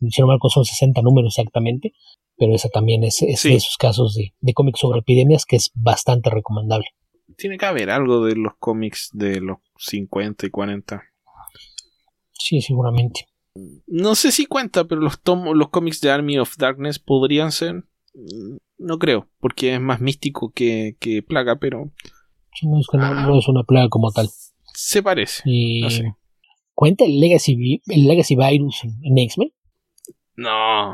[0.10, 1.94] si no me son 60 números exactamente,
[2.38, 6.30] pero esa también es, de esos casos de, de cómics sobre epidemias que es bastante
[6.30, 6.88] recomendable.
[7.38, 11.04] Tiene que haber algo de los cómics de los 50 y 40.
[12.46, 13.28] Sí, seguramente.
[13.88, 17.86] No sé si cuenta, pero los, los cómics de Army of Darkness podrían ser.
[18.78, 20.96] No creo, porque es más místico que,
[21.28, 21.92] plaga, pero.
[22.62, 24.30] no, es que no, es una plaga como tal.
[24.76, 25.42] Se parece.
[26.76, 29.52] ¿Cuenta el Legacy, el Legacy Virus en, X-Men?
[30.36, 30.94] No.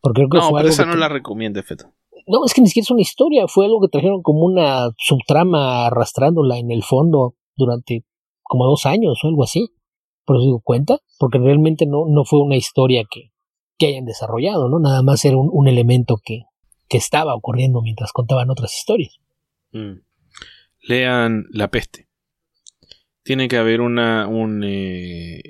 [0.00, 1.86] Porque creo no, pero esa no la recomiendo, Feto.
[2.28, 5.86] No, es que ni siquiera es una historia, fue algo que trajeron como una subtrama
[5.86, 8.04] arrastrándola en el fondo durante
[8.44, 9.74] como dos años o algo así.
[10.24, 13.32] Por eso digo, cuenta, porque realmente no, no fue una historia que,
[13.78, 14.78] que hayan desarrollado, ¿no?
[14.78, 16.42] Nada más era un elemento que,
[16.92, 19.18] que estaba ocurriendo mientras contaban otras historias.
[19.72, 20.02] Mm.
[20.82, 22.06] Lean La Peste.
[23.22, 24.28] Tiene que haber una
[24.62, 25.40] eh,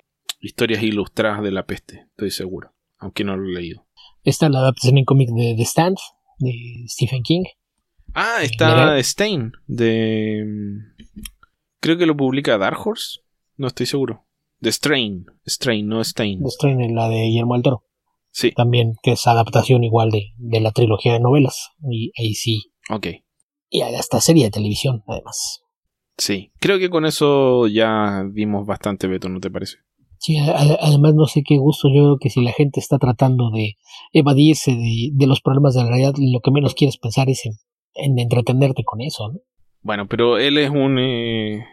[0.40, 3.86] historias ilustradas de La Peste, estoy seguro, aunque no lo he leído.
[4.22, 5.96] Está la adaptación en cómic de The Stand,
[6.38, 7.42] de Stephen King.
[8.14, 10.44] Ah, está Stain, de...
[11.80, 13.18] Creo que lo publica Dark Horse,
[13.56, 14.26] no estoy seguro.
[14.62, 16.40] The Strain, Strain, no Stain.
[16.42, 17.84] The Strain es la de Guillermo del Toro.
[18.30, 18.52] Sí.
[18.52, 21.70] También, que es adaptación igual de, de la trilogía de novelas.
[21.90, 22.72] Y ahí sí.
[22.88, 23.08] Ok.
[23.68, 25.62] Y hasta serie de televisión, además.
[26.16, 26.52] Sí.
[26.60, 29.78] Creo que con eso ya vimos bastante, Beto, ¿no te parece?
[30.18, 31.88] Sí, además no sé qué gusto.
[31.88, 33.76] Yo creo que si la gente está tratando de
[34.12, 37.54] evadirse de, de los problemas de la realidad, lo que menos quieres pensar es en,
[37.94, 39.40] en entretenerte con eso, ¿no?
[39.80, 41.64] Bueno, pero él es un, eh,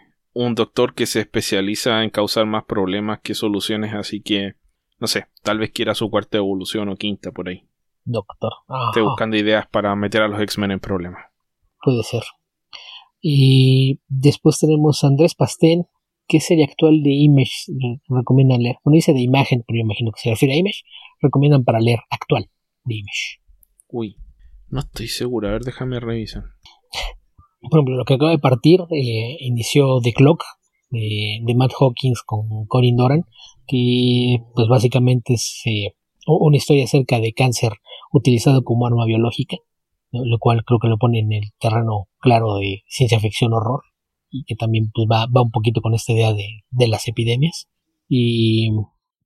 [0.46, 4.56] un doctor que se especializa en causar más problemas que soluciones, así que
[5.00, 7.68] no sé, tal vez quiera su cuarta evolución o quinta por ahí.
[8.06, 8.52] Doctor.
[8.88, 11.26] Estoy buscando ideas para meter a los X-Men en problemas.
[11.82, 12.24] Puede ser.
[13.22, 15.88] Y después tenemos a Andrés Pastén.
[16.28, 17.72] ¿Qué serie actual de Image
[18.08, 18.78] recomiendan leer?
[18.84, 20.84] Bueno, dice de imagen, pero yo imagino que se refiere a Image.
[21.22, 22.50] Recomiendan para leer actual
[22.86, 23.42] de Image.
[23.88, 24.18] Uy,
[24.70, 25.50] no estoy seguro.
[25.50, 26.44] A ver, déjame revisar.
[27.62, 30.44] Por ejemplo, lo que acaba de partir eh, inició The Clock
[30.90, 33.26] de, de Matt Hawkins con Corin Doran
[33.68, 35.94] que pues básicamente es eh,
[36.26, 37.74] una historia acerca de cáncer
[38.12, 39.58] utilizado como arma biológica,
[40.12, 43.82] lo cual creo que lo pone en el terreno claro de ciencia ficción horror
[44.32, 47.68] y que también pues, va, va un poquito con esta idea de, de las epidemias.
[48.08, 48.72] Y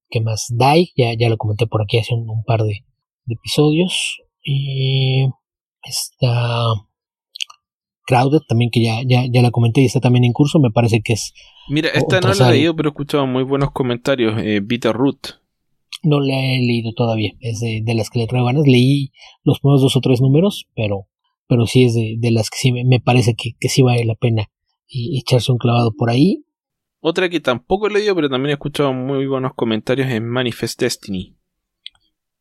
[0.10, 2.86] que más Die, ya, ya lo comenté por aquí hace un, par de,
[3.28, 4.22] episodios.
[4.44, 5.30] Y
[5.84, 6.74] está
[8.06, 11.02] Crowded también que ya, ya, ya la comenté y está también en curso me parece
[11.02, 11.34] que es
[11.70, 14.36] Mira, esta no la he leído, pero he escuchado muy buenos comentarios.
[14.44, 14.62] Eh,
[14.92, 15.42] Root.
[16.04, 17.34] No la he leído todavía.
[17.40, 18.68] Es de, las que le traigo ganas.
[18.68, 19.12] Leí
[19.44, 21.08] los primeros dos o tres números, pero,
[21.48, 24.50] pero sí es de, las que sí me, parece que, que, sí vale la pena
[24.88, 26.44] y, echarse un clavado por ahí.
[27.00, 31.38] Otra que tampoco he leído, pero también he escuchado muy buenos comentarios es Manifest Destiny.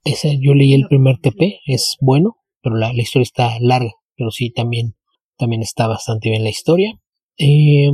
[0.05, 3.93] Ese yo leí el primer TP, es bueno, pero la, la historia está larga.
[4.17, 4.97] Pero sí, también,
[5.37, 6.99] también está bastante bien la historia.
[7.39, 7.91] Eh,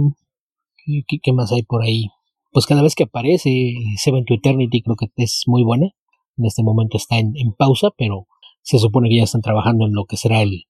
[1.23, 2.09] ¿Qué, más hay por ahí?
[2.51, 5.89] Pues cada vez que aparece Seven to Eternity creo que es muy buena.
[6.37, 8.27] En este momento está en, pausa, pero
[8.63, 10.65] se supone que ya están trabajando en lo que será el,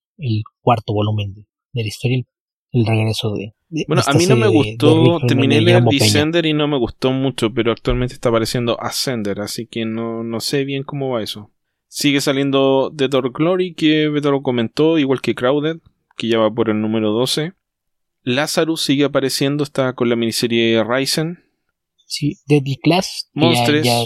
[0.61, 2.23] cuarto volumen de, la historia,
[2.73, 3.55] el, regreso de...
[3.87, 7.71] bueno, a mí no me gustó, terminé leer Descender y no me gustó mucho, pero
[7.71, 11.53] actualmente está apareciendo Ascender, así que no, no sé bien cómo va eso.
[11.87, 15.79] Sigue saliendo The Dark Glory, que Beto lo comentó, igual que Crowded,
[16.19, 17.55] que ya va por el número 12.
[18.23, 21.39] Lazarus sigue apareciendo, está con la miniserie Ryzen.
[22.07, 23.31] Sí, Deadly Class.
[23.33, 23.87] Monsters.
[23.87, 24.03] Ya,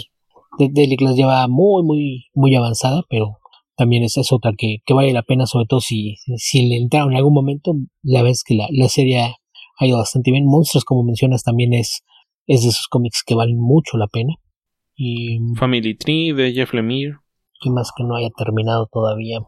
[0.59, 3.39] Deadly Class ya va muy, muy, muy avanzada, pero
[3.75, 7.17] también es, es otra que, vale la pena, sobre todo si, si le entraron en
[7.17, 10.45] algún momento, la vez que la, serie ha ido bastante bien.
[10.45, 12.03] Monsters, como mencionas, también es,
[12.45, 14.35] es de esos cómics que valen mucho la pena.
[14.95, 17.17] Y, Family Tree de Jeff Lemire.
[17.59, 19.39] ¿Qué más que no haya terminado todavía?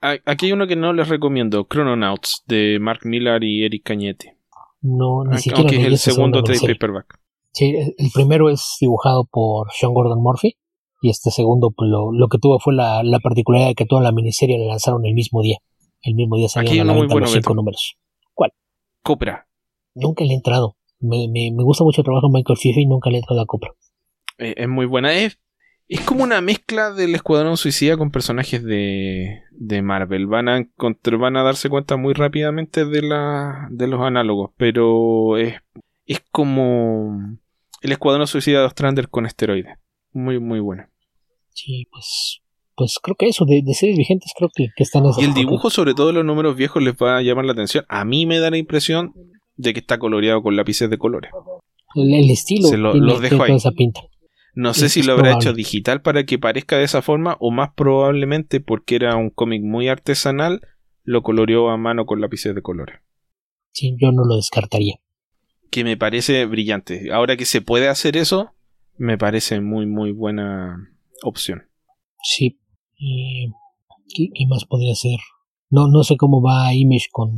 [0.00, 4.36] Aquí hay uno que no les recomiendo, Chrononauts, de Mark Millar y Eric Cañete.
[4.80, 5.60] No, ni siquiera.
[5.60, 7.18] Aunque es el segundo trade paperback.
[7.52, 10.56] Sí, el primero es dibujado por Sean Gordon Murphy
[11.00, 14.02] Y este segundo, pues lo, lo que tuvo fue la, la, particularidad de que toda
[14.02, 15.58] la miniserie la lanzaron el mismo día.
[16.02, 17.96] El mismo día salieron a la venta los cinco números.
[18.34, 18.52] ¿Cuál?
[19.02, 19.46] Copra.
[19.94, 20.76] Nunca le he entrado.
[20.98, 23.40] Me, me, me gusta mucho el trabajo de Michael Fife y nunca le he entrado
[23.40, 23.70] a Copra.
[24.38, 25.14] Eh, es muy buena.
[25.14, 25.38] Es,
[25.88, 30.26] es como una mezcla del Escuadrón Suicida con personajes de, de Marvel.
[30.26, 30.66] Van a,
[31.18, 35.54] van a darse cuenta muy rápidamente de, la, de los análogos, pero es,
[36.06, 37.38] es como
[37.82, 39.78] el Escuadrón Suicida de Ostrander con esteroides.
[40.12, 40.90] Muy, muy buena.
[41.50, 42.40] Sí, pues
[42.76, 45.70] pues creo que eso, de, de series vigentes, creo que, que están Y el dibujo,
[45.70, 47.84] sobre todo los números viejos, les va a llamar la atención.
[47.88, 49.12] A mí me da la impresión
[49.56, 51.30] de que está coloreado con lápices de colores.
[51.94, 53.54] El, estilo Se lo, los dejo ahí.
[53.54, 54.00] Esa pinta.
[54.54, 57.70] No sé si lo habrá hecho digital para que parezca de esa forma, o más
[57.74, 60.60] probablemente porque era un cómic muy artesanal,
[61.02, 63.00] lo coloreó a mano con lápices de colores.
[63.72, 64.94] Sí, yo no lo descartaría.
[65.70, 67.12] Que me parece brillante.
[67.12, 68.52] Ahora que se puede hacer eso,
[68.96, 71.64] me parece muy, muy buena opción.
[72.22, 72.60] Sí,
[73.00, 73.50] eh,
[74.14, 75.18] ¿qué, más podría ser?
[75.70, 77.32] No, no sé cómo va Image con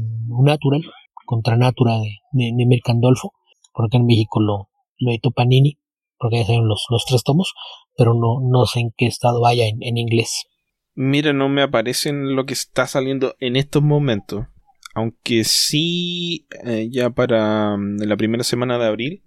[0.45, 0.83] Natural,
[1.25, 3.33] contra Natura de, de, Mercandolfo,
[3.73, 5.79] porque en México lo, lo editó Panini,
[6.19, 7.55] porque ya salieron los, los tres tomos,
[7.97, 10.47] pero no, no sé en qué estado vaya en, en inglés.
[10.95, 14.47] Mira, no me aparece en lo que está saliendo en estos momentos.
[14.95, 19.23] Aunque sí, eh, ya para mm, la primera semana de abril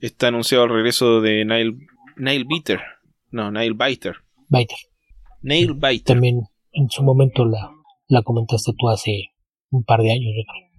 [0.00, 1.76] está anunciado el regreso de Nile,
[2.18, 2.80] Nile Biter.
[3.30, 4.16] No, Nile Biter.
[4.48, 4.76] Biter.
[5.40, 6.04] Nail Biter.
[6.04, 7.70] También en su momento la,
[8.08, 9.30] la comentaste tú hace
[9.70, 10.72] un par de años, yo creo.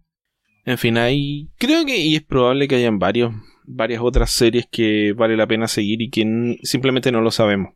[0.65, 1.50] En fin, hay.
[1.58, 3.34] Creo que y es probable que hayan varios,
[3.65, 7.73] varias otras series que vale la pena seguir y que simplemente no lo sabemos.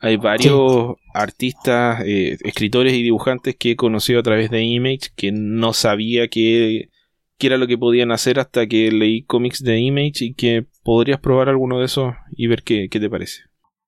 [0.00, 5.32] Hay varios artistas, eh, escritores y dibujantes que he conocido a través de Image que
[5.32, 6.90] no sabía que,
[7.38, 11.48] era lo que podían hacer hasta que leí cómics de Image y que podrías probar
[11.48, 13.42] alguno de esos y ver qué, qué te parece.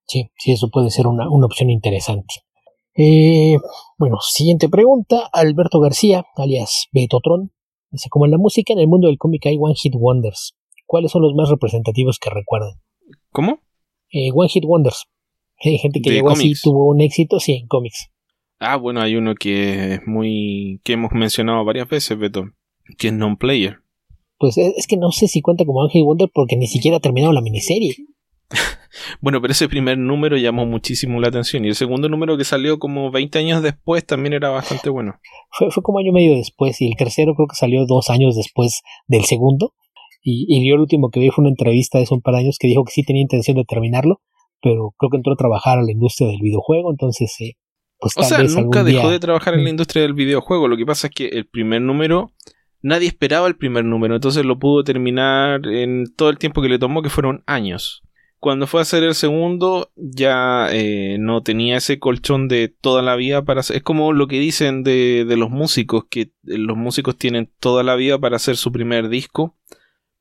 [0.07, 2.35] Sí, sí, eso puede ser una, una opción interesante.
[2.95, 3.57] Eh,
[3.99, 5.29] bueno, siguiente pregunta.
[5.31, 7.51] Alberto García, alias Betotron,
[7.91, 10.56] dice, como en la música, en el mundo del cómic hay One Hit Wonders.
[10.87, 12.79] ¿Cuáles son los más representativos que recuerdan?
[13.31, 13.59] ¿Cómo?
[14.09, 15.05] Eh, one Hit Wonders.
[15.63, 18.09] Hay gente que llegó así tuvo un éxito, sí, en cómics.
[18.59, 20.81] Ah, bueno, hay uno que es muy...
[20.83, 22.45] que hemos mencionado varias veces, Beto,
[22.97, 23.81] que es non-player.
[24.39, 26.99] Pues es, que no sé si cuenta como One Hit Wonder porque ni siquiera ha
[26.99, 27.95] terminado la miniserie.
[29.21, 31.65] bueno, pero ese primer número llamó muchísimo la atención.
[31.65, 35.19] Y el segundo número que salió como 20 años después también era bastante bueno.
[35.51, 36.81] Fue, fue como año y medio después.
[36.81, 39.73] Y el tercero creo que salió dos años después del segundo.
[40.29, 42.41] Y, y yo el último que vi fue una entrevista de hace un par de
[42.41, 44.21] años que dijo que sí tenía intención de terminarlo.
[44.61, 46.91] Pero creo que entró a trabajar a la industria del videojuego.
[46.91, 47.53] Entonces, eh,
[47.99, 50.67] pues O sea, nunca dejó de trabajar en la industria del videojuego.
[50.67, 52.31] Lo que pasa es que el primer número
[52.81, 56.79] nadie esperaba el primer número, entonces lo pudo terminar en todo el tiempo que le
[56.79, 58.03] tomó, que fueron años.
[58.39, 63.15] Cuando fue a hacer el segundo, ya eh, no tenía ese colchón de toda la
[63.15, 63.77] vida para hacer.
[63.77, 67.95] Es como lo que dicen de, de los músicos, que los músicos tienen toda la
[67.95, 69.57] vida para hacer su primer disco,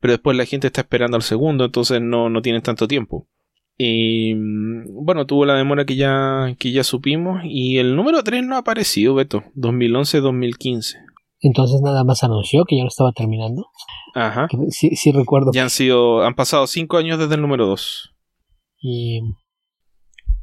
[0.07, 3.27] pero después la gente está esperando al segundo, entonces no, no tienen tanto tiempo.
[3.77, 4.35] Y
[4.89, 7.41] bueno, tuvo la demora que ya, que ya supimos.
[7.43, 9.43] Y el número 3 no ha aparecido, Beto.
[9.57, 10.95] 2011-2015.
[11.41, 13.67] Entonces nada más anunció que ya lo estaba terminando.
[14.15, 14.47] Ajá.
[14.69, 15.51] Sí, sí recuerdo.
[15.53, 18.15] Ya han sido, han pasado cinco años desde el número 2.
[18.83, 19.23] Y...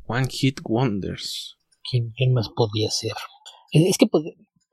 [0.07, 1.57] One Hit Wonders.
[1.89, 3.13] ¿Quién, quién más podría ser?
[3.71, 4.25] Es que pues,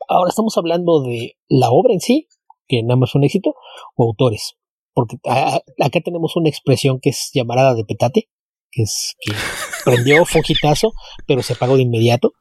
[0.08, 2.26] ahora estamos hablando de la obra en sí,
[2.66, 3.54] que nada más fue un éxito,
[3.94, 4.56] o autores.
[4.92, 8.28] Porque acá tenemos una expresión que es llamarada de petate,
[8.70, 9.32] que es que
[9.84, 10.92] prendió fojitazo,
[11.26, 12.32] pero se apagó de inmediato.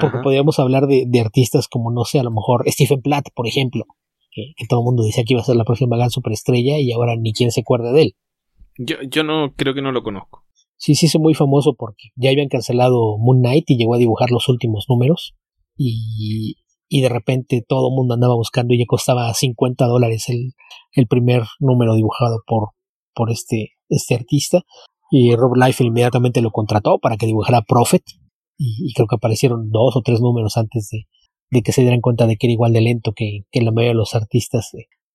[0.00, 3.46] Porque podríamos hablar de, de, artistas como, no sé, a lo mejor Stephen Platt, por
[3.46, 3.84] ejemplo,
[4.32, 7.14] que, todo el mundo decía que iba a ser la próxima gran superestrella y ahora
[7.16, 8.16] ni quien se acuerda de él.
[8.76, 10.44] Yo, yo no creo que no lo conozco.
[10.76, 14.30] Sí, sí, es muy famoso porque ya habían cancelado Moon Knight y llegó a dibujar
[14.30, 15.34] los últimos números
[15.76, 16.56] y,
[16.94, 20.52] y de repente todo el mundo andaba buscando y ya costaba 50 dólares el,
[20.92, 22.68] el primer número dibujado por,
[23.16, 24.62] por este, este artista
[25.10, 28.04] y Rob Liefeld inmediatamente lo contrató para que dibujara Prophet
[28.56, 31.08] y, y, creo que aparecieron dos o tres números antes de,
[31.50, 33.90] de que se dieran cuenta de que era igual de lento que, que la mayoría
[33.90, 34.70] de los artistas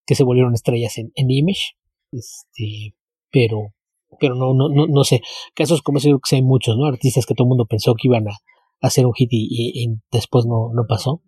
[0.05, 1.77] que se volvieron estrellas en, en Image.
[2.11, 2.93] Este,
[3.31, 3.73] pero,
[4.19, 5.21] pero no, no, no, no sé.
[5.55, 6.87] Casos como ese que hay muchos, ¿no?
[6.87, 8.35] Artistas que todo el mundo pensó que iban a,
[8.81, 11.21] hacer un hit y, y, después no, no pasó.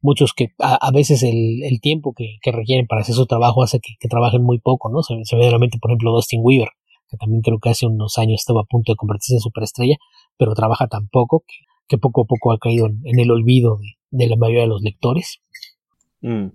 [0.00, 3.62] Muchos que a, a veces el, el tiempo que, que, requieren para hacer su trabajo
[3.62, 5.02] hace que, trabajen muy poco, ¿no?
[5.02, 6.68] Se, se, ve de la mente, por ejemplo, Dustin Weaver,
[7.10, 9.96] que también creo que hace unos años estaba a punto de convertirse en superestrella,
[10.36, 11.44] pero trabaja tan poco
[11.88, 13.78] que, poco a poco ha caído en, el olvido
[14.10, 15.40] de, la mayoría de los lectores.
[16.20, 16.48] Mm.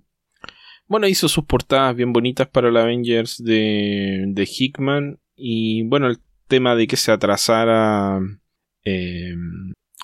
[0.86, 5.18] Bueno, hizo sus portadas bien bonitas para la Avengers de, de Hickman.
[5.36, 8.20] Y bueno, el tema de que se atrasara
[8.84, 9.34] eh,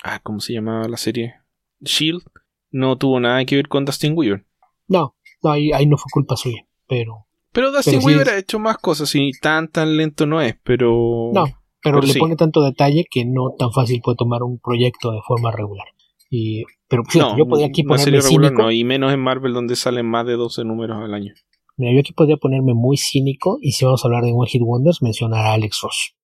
[0.03, 1.35] ah, ¿cómo se llamaba la serie?
[1.81, 2.23] Shield
[2.71, 4.45] no tuvo nada que ver con Dustin Weaver.
[4.89, 7.27] No, no ahí, no fue culpa suya, pero...
[7.53, 11.31] Pero Dustin Weaver ha hecho más cosas y tan tan lento no es, pero...
[11.33, 11.47] No,
[11.83, 15.51] pero, le pone tanto detalle que no tan fácil puede tomar un proyecto de forma
[15.51, 15.87] regular.
[16.29, 18.63] Y, pero fíjate, yo podría aquí ponerme cínico.
[18.63, 21.33] No, y menos en Marvel donde salen más de 12 números al año.
[21.77, 24.63] Mira, yo aquí podría ponerme muy cínico y si vamos a hablar de One Hit
[24.63, 26.15] Wonders, mencionar a Alex Ross.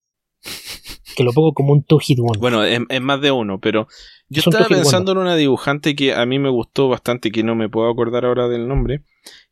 [1.16, 2.40] que lo pongo como un two hit wonder.
[2.40, 3.88] Bueno, es, más de uno, pero
[4.28, 7.68] yo estaba pensando en una dibujante que a mí me gustó bastante, que no me
[7.68, 9.02] puedo acordar ahora del nombre,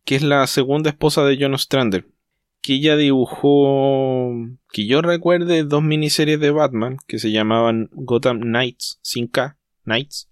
[0.04, 2.06] que es la segunda esposa de John Strander
[2.64, 4.32] que ella dibujó,
[4.72, 10.30] que yo recuerde, dos miniseries de Batman que se llamaban Gotham Knights, sin K, Knights,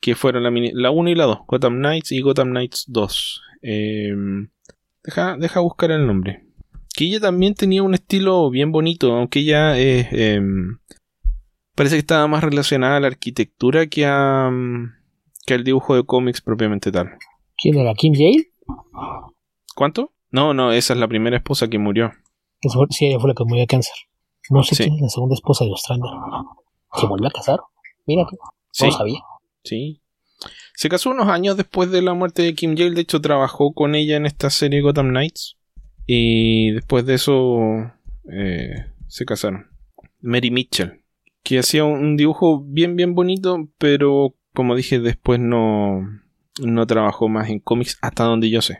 [0.00, 3.42] que fueron la, la 1 y la 2, Gotham Knights y Gotham Knights 2.
[3.60, 4.48] Em,
[5.04, 6.42] deja, deja buscar el nombre.
[6.94, 10.78] Que ella también tenía un estilo bien bonito, aunque ella em,
[11.74, 14.50] parece que estaba más relacionada a la arquitectura que, a,
[15.46, 17.10] que al dibujo de cómics propiamente tal.
[17.56, 17.94] ¿Quién era?
[17.94, 18.52] ¿Kim Jale?
[19.74, 20.12] ¿Cuánto?
[20.30, 22.12] No, no, esa es la primera esposa que murió.
[22.90, 23.94] Sí, ella fue la que murió de cáncer.
[24.50, 26.10] No sé quién es la segunda esposa de Ostrander.
[26.94, 27.60] ¿Se volvió a casar?
[28.06, 28.26] Mira,
[28.80, 29.20] no sabía.
[29.64, 30.02] Sí.
[30.74, 32.94] Se casó unos años después de la muerte de Kim Jale.
[32.94, 35.56] De hecho, trabajó con ella en esta serie Gotham Knights.
[36.06, 37.58] Y después de eso
[38.32, 39.68] eh, se casaron.
[40.20, 41.01] Mary Mitchell.
[41.52, 43.68] Que hacía un dibujo bien, bien bonito.
[43.78, 46.00] Pero como dije, después no,
[46.62, 48.78] no trabajó más en cómics hasta donde yo sé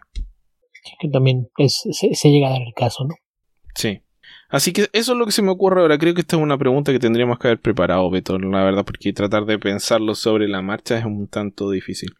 [0.99, 3.15] que también es, se, llega a dar el caso, ¿no?
[3.75, 4.01] Sí.
[4.49, 5.99] Así que eso es lo que se me ocurre ahora.
[5.99, 9.13] Creo que esta es una pregunta que tendríamos que haber preparado, Beto, la verdad, porque
[9.13, 12.11] tratar de pensarlo sobre la marcha es un tanto difícil.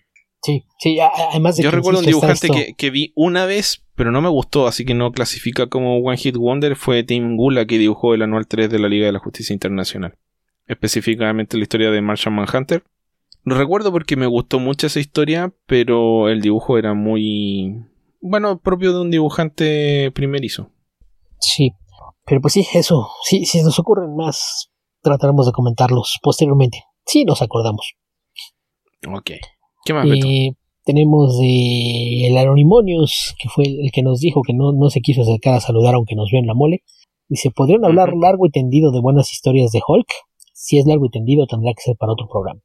[0.43, 4.21] Sí, sí, además de Yo recuerdo un dibujante que, que, vi una vez, pero no
[4.21, 8.15] me gustó, así que no clasifica como One Hit Wonder, fue Tim Gula que dibujó
[8.15, 10.19] el anual 3 de la Liga de la Justicia Internacional.
[10.67, 12.85] Específicamente la historia de Martian Manhunter.
[13.45, 17.85] Lo recuerdo porque me gustó mucho esa historia, pero el dibujo era muy
[18.23, 20.71] bueno, propio de un dibujante primerizo.
[21.41, 21.73] Sí,
[22.25, 24.71] pero pues sí, eso, sí, si nos ocurren más,
[25.03, 26.85] trataremos de comentarlos posteriormente.
[27.05, 27.95] Sí, nos acordamos.
[29.09, 29.33] Ok.
[29.85, 30.07] ¿Qué más?
[30.07, 30.53] Eh,
[30.85, 35.23] tenemos de el Anonymonius, que fue el que nos dijo que no, no se quiso
[35.23, 36.85] acercar a saludar aunque nos vio en la mole.
[37.29, 40.07] Dice, ¿podrían hablar largo y tendido de buenas historias de Hulk?
[40.63, 42.61] Si es largo y tendido, tendrá que ser para otro programa.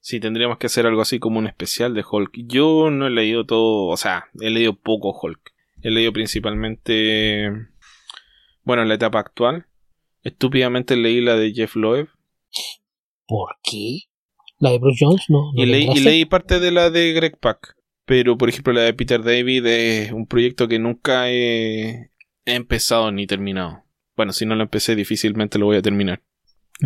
[0.00, 2.30] Sí, tendríamos que hacer algo así como un especial de Hulk.
[2.46, 5.52] Yo no he leído todo, o sea, he leído poco Hulk.
[5.82, 7.50] He leído principalmente,
[8.64, 9.66] bueno, en la etapa actual.
[10.22, 12.08] Estúpidamente leí la de Jeff Loeb.
[13.26, 13.98] ¿Por qué?
[14.58, 15.26] ¿La de Bruce Jones?
[15.28, 15.52] No.
[15.54, 17.76] y, leí, y, leí, parte de la de Greg Pak.
[18.06, 22.12] Pero, por ejemplo, la de Peter David es un proyecto que nunca he,
[22.46, 23.84] empezado ni terminado.
[24.16, 26.22] Bueno, si no lo empecé, difícilmente lo voy a terminar.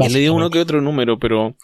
[0.00, 1.56] He leído uno que otro número, pero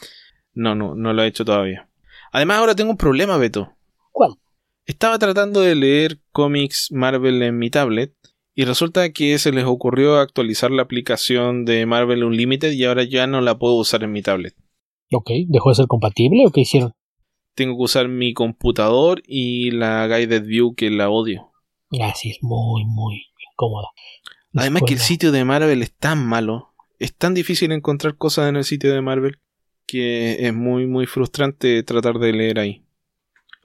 [0.55, 1.89] no, no, no lo he hecho todavía.
[2.33, 3.73] Además, ahora tengo un problema, Beto.
[4.11, 4.35] ¿Cuál?
[4.87, 8.15] Estaba tratando de leer cómics Marvel en mi tablet
[8.55, 13.27] y resulta que se les ocurrió actualizar la aplicación de Marvel Unlimited y ahora ya
[13.27, 14.55] no la puedo usar en mi tablet.
[15.13, 16.95] Ok, ¿dejó de ser compatible o qué hicieron?
[17.55, 21.53] Tengo que usar mi computador y la Guided View que la odio.
[22.01, 23.89] Ah, sí, es muy, muy incómoda.
[24.55, 26.72] Además que el sitio de Marvel es tan malo.
[27.03, 29.41] Es tan difícil encontrar cosas en el sitio de Marvel
[29.89, 32.85] que es muy, muy frustrante tratar de leer ahí.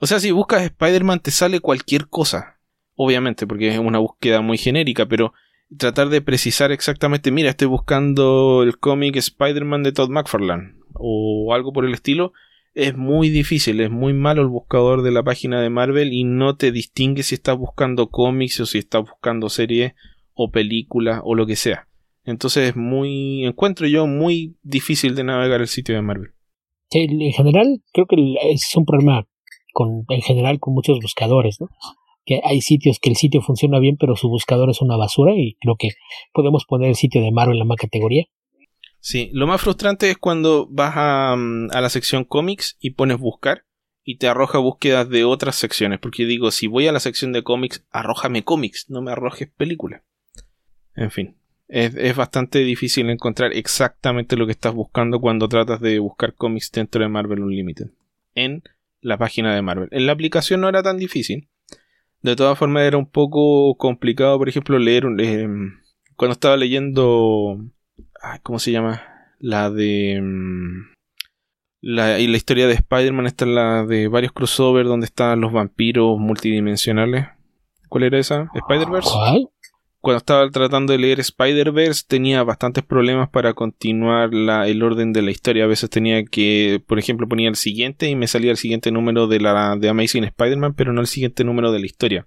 [0.00, 2.58] O sea, si buscas Spider-Man te sale cualquier cosa,
[2.96, 5.34] obviamente, porque es una búsqueda muy genérica, pero
[5.76, 11.72] tratar de precisar exactamente, mira, estoy buscando el cómic Spider-Man de Todd McFarlane o algo
[11.72, 12.32] por el estilo,
[12.74, 16.56] es muy difícil, es muy malo el buscador de la página de Marvel y no
[16.56, 19.94] te distingue si estás buscando cómics o si estás buscando series
[20.34, 21.87] o películas o lo que sea.
[22.28, 26.32] Entonces es muy, encuentro yo muy difícil de navegar el sitio de Marvel.
[26.90, 28.16] Sí, en general, creo que
[28.50, 29.26] es un problema
[29.72, 31.68] con, en general con muchos buscadores, ¿no?
[32.26, 35.54] Que hay sitios que el sitio funciona bien, pero su buscador es una basura y
[35.58, 35.92] creo que
[36.34, 38.26] podemos poner el sitio de Marvel en la más categoría.
[39.00, 43.18] Sí, lo más frustrante es cuando vas a, mm, a la sección cómics y pones
[43.18, 43.64] buscar
[44.04, 47.42] y te arroja búsquedas de otras secciones, porque digo, si voy a la sección de
[47.42, 50.02] cómics, arrójame cómics, no me arrojes películas.
[50.94, 51.37] En fin,
[51.68, 57.02] es, bastante difícil encontrar exactamente lo que estás buscando cuando tratas de buscar cómics dentro
[57.02, 57.90] de Marvel Unlimited.
[58.34, 58.62] En
[59.00, 59.88] la página de Marvel.
[59.92, 61.48] En la aplicación no era tan difícil.
[62.22, 65.46] De todas formas era un poco complicado, por ejemplo, leer eh,
[66.16, 67.58] cuando estaba leyendo...
[68.42, 69.02] ¿Cómo se llama?
[69.38, 70.20] La de...
[70.20, 70.92] Mm,
[71.80, 76.18] la, y la historia de Spider-Man está la de varios crossovers donde están los vampiros
[76.18, 77.26] multidimensionales.
[77.88, 78.50] ¿Cuál era esa?
[78.54, 79.10] ¿Spider-Verse?
[80.08, 85.30] Cuando estaba tratando de leer Spider-Verse tenía bastantes problemas para continuar el orden de la
[85.30, 85.64] historia.
[85.64, 89.26] A veces tenía que, por ejemplo, ponía el siguiente y me salía el siguiente número
[89.26, 92.26] de la de Amazing Spider-Man, pero no el siguiente número de la historia.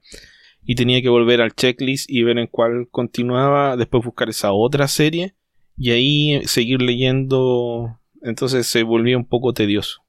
[0.64, 4.88] Y tenía que volver al checklist y ver en cuál continuaba, después buscar esa otra
[4.88, 5.34] serie
[5.76, 7.98] y ahí seguir leyendo.
[8.22, 10.04] Entonces se volvía un poco tedioso.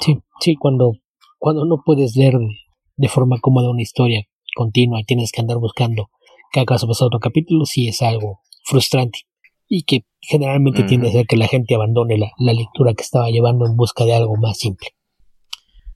[0.00, 0.92] Sí, sí, cuando,
[1.38, 2.58] cuando no puedes leer de,
[2.96, 6.10] de forma cómoda una historia continua y tienes que andar buscando
[6.56, 9.20] cada caso pasa otro capítulo, sí es algo frustrante
[9.68, 13.66] y que generalmente tiende a hacer que la gente abandone la, lectura que estaba llevando
[13.66, 14.88] en busca de algo más simple.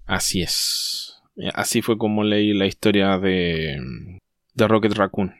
[0.04, 1.22] Así es.
[1.54, 3.78] Así fue como leí la historia de,
[4.52, 5.32] de Rocket Raccoon.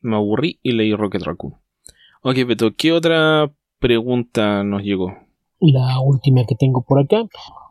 [0.00, 1.56] Me aburrí y leí Rocket Raccoon.
[2.22, 5.12] Ok, Beto, ¿qué otra pregunta nos llegó?
[5.60, 7.24] La última que tengo por acá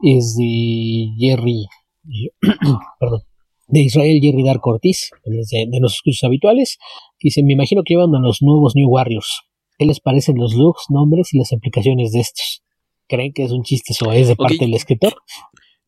[0.03, 1.65] es de Jerry.
[2.99, 3.26] perdón
[3.67, 6.77] de Israel Jerry Dark Ortiz, de, de los escuchos habituales.
[7.19, 9.41] Dice, me imagino que llevan a los nuevos New Warriors.
[9.77, 12.63] ¿Qué les parecen los looks, nombres y las implicaciones de estos?
[13.07, 15.15] ¿Creen que es un chiste o es de parte del escritor?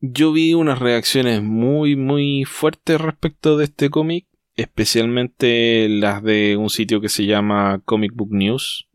[0.00, 4.26] Yo vi unas reacciones muy, muy fuertes respecto de este cómic,
[4.56, 8.88] especialmente las de un sitio que se llama Comic Book News.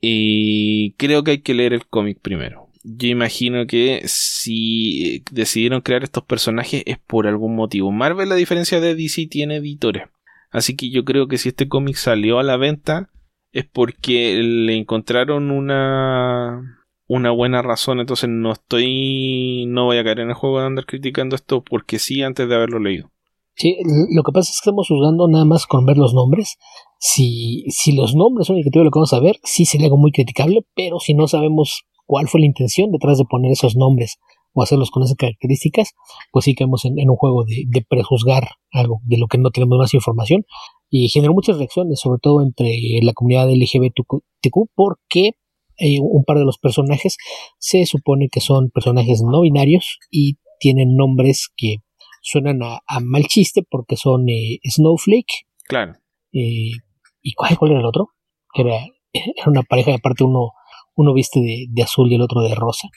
[0.00, 6.04] Y creo que hay que leer el cómic primero yo imagino que si decidieron crear
[6.04, 7.92] estos personajes es por algún motivo.
[7.92, 10.04] Marvel, a diferencia de DC, tiene editores.
[10.50, 13.10] Así que yo creo que si este cómic salió a la venta
[13.52, 18.00] es porque le encontraron una una buena razón.
[18.00, 21.98] Entonces no estoy no voy a caer en el juego de andar criticando esto porque
[21.98, 23.10] sí antes de haberlo leído.
[23.54, 23.76] Sí,
[24.14, 26.58] lo que pasa es que estamos juzgando nada más con ver los nombres.
[27.00, 29.98] Si, si los nombres son indicativos de lo que vamos a ver, sí sería algo
[29.98, 34.18] muy criticable, pero si no sabemos cuál fue la intención detrás de poner esos nombres
[34.54, 35.92] o hacerlos con esas características,
[36.32, 39.92] pues sí caemos en, un juego de, prejuzgar algo de lo que no tenemos más
[39.92, 40.44] información
[40.88, 45.32] y generó muchas reacciones, sobre todo entre la comunidad LGBTQ, porque
[45.76, 47.18] eh, un par de los personajes
[47.58, 51.76] se supone que son personajes no binarios y tienen nombres que
[52.22, 55.46] suenan a, mal chiste porque son eh, Snowflake.
[55.68, 55.92] Claro.
[56.32, 56.72] Eh,
[57.20, 58.08] ¿Y cuál, cuál, era el otro?
[58.54, 58.78] Que era,
[59.12, 60.52] era una pareja, aparte uno
[60.98, 62.88] uno viste de, azul y el otro de rosa.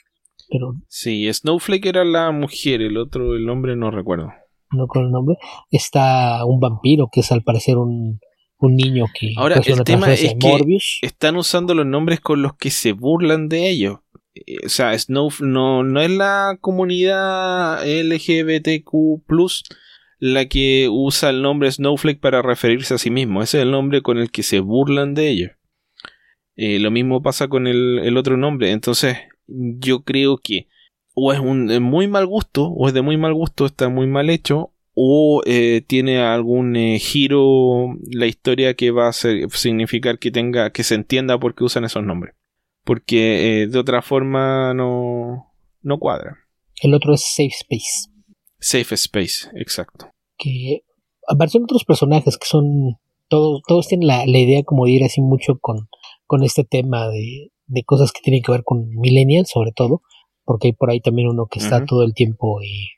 [0.50, 4.28] Pero sí, Snowflake era la mujer, el otro, el hombre no recuerdo.
[4.72, 5.36] No con el nombre.
[5.70, 8.18] Está un vampiro que es al parecer un,
[8.58, 12.70] un niño que ahora el tema es que están usando los nombres con los que
[12.70, 13.98] se burlan de ellos
[14.34, 18.92] eh, o sea Snow no, no es la comunidad LGBTQ
[20.20, 24.00] la que usa el nombre Snowflake para referirse a sí mismo ese es el nombre
[24.00, 25.50] con el que se burlan de ellos
[26.56, 28.70] eh, lo mismo pasa con el, otro nombre.
[28.72, 30.68] Entonces, yo creo que
[31.14, 34.30] o es un muy mal gusto, o es de muy mal gusto, está muy mal
[34.30, 40.70] hecho, o eh, tiene algún eh, giro la historia que va a significar que tenga,
[40.70, 42.34] que se entienda por qué usan esos nombres.
[42.84, 46.38] Porque de otra forma no, no cuadra.
[46.80, 48.10] El otro es Safe Space.
[48.58, 50.10] Safe Space, exacto.
[50.36, 50.80] Que
[51.28, 52.96] aparecen otros personajes que son.
[53.28, 55.88] Todos, todos tienen la, la idea como de ir así mucho con
[56.32, 60.00] con este tema de, de cosas que tienen que ver con millennials, sobre todo,
[60.44, 62.88] porque hay por ahí también uno que está todo el tiempo y,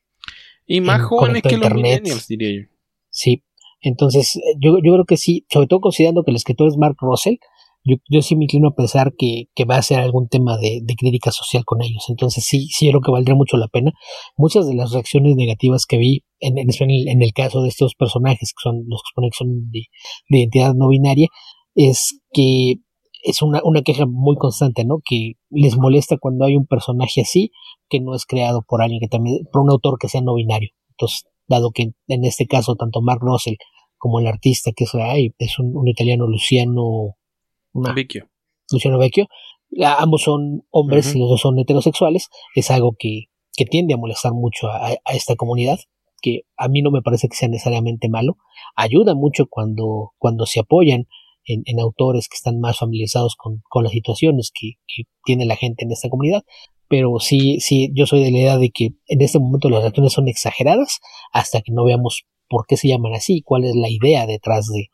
[0.67, 2.69] y más jóvenes que los millennials, diría yo.
[3.11, 3.43] Sí,
[3.81, 7.39] entonces yo, yo creo que sí, sobre todo considerando que el escritor es Mark Russell,
[7.83, 10.79] yo, yo sí me inclino a pensar que, que va a ser algún tema de,
[10.85, 12.05] de, crítica social con ellos.
[12.09, 13.95] Entonces sí, sí, yo creo que valdría mucho la pena.
[14.37, 18.53] Muchas de las reacciones negativas que vi en, en, en el caso de estos personajes,
[18.53, 19.87] que son los que son de,
[20.29, 21.27] de identidad no binaria,
[21.75, 22.77] es que
[23.25, 25.01] es una, una queja muy constante, ¿no?
[25.05, 27.51] Que les molesta cuando hay un personaje así
[27.89, 30.71] que no es creado por alguien que también, por un autor que sea no binario.
[30.91, 33.55] Entonces, dado que en este caso tanto Mark Russell
[33.97, 34.93] como el artista que es,
[35.39, 37.17] es un, italiano Luciano
[37.73, 38.29] Vecchio.
[38.71, 39.29] Luciano Vecchio,
[39.83, 44.33] ambos son hombres y los dos son heterosexuales, es algo que, que tiende a molestar
[44.33, 45.79] mucho a, a, esta comunidad,
[46.21, 48.37] que a mí no me parece que sea necesariamente malo,
[48.77, 51.07] ayuda mucho cuando, cuando se apoyan
[51.47, 54.73] en, autores que están más familiarizados con, las situaciones que,
[55.25, 56.43] tiene la gente en esta comunidad.
[56.89, 60.13] Pero sí, sí, yo soy de la idea de que en este momento las reacciones
[60.13, 61.01] son exageradas
[61.33, 64.89] hasta que no veamos por qué se llaman así, cuál es la idea detrás de,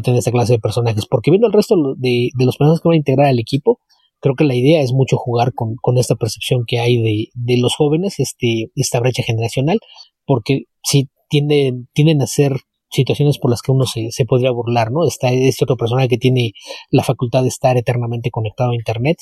[0.00, 1.06] tener esta clase de personajes.
[1.06, 3.78] Porque viendo el resto de, los personajes que van a integrar al equipo,
[4.20, 7.76] creo que la idea es mucho jugar con, esta percepción que hay de, de, los
[7.76, 9.78] jóvenes, este, esta brecha generacional,
[10.26, 12.52] porque si tienden, tienden a ser
[12.94, 15.06] situaciones por las que uno se, se podría burlar, ¿no?
[15.06, 16.52] Está este otro personaje que tiene
[16.90, 19.18] la facultad de estar eternamente conectado a Internet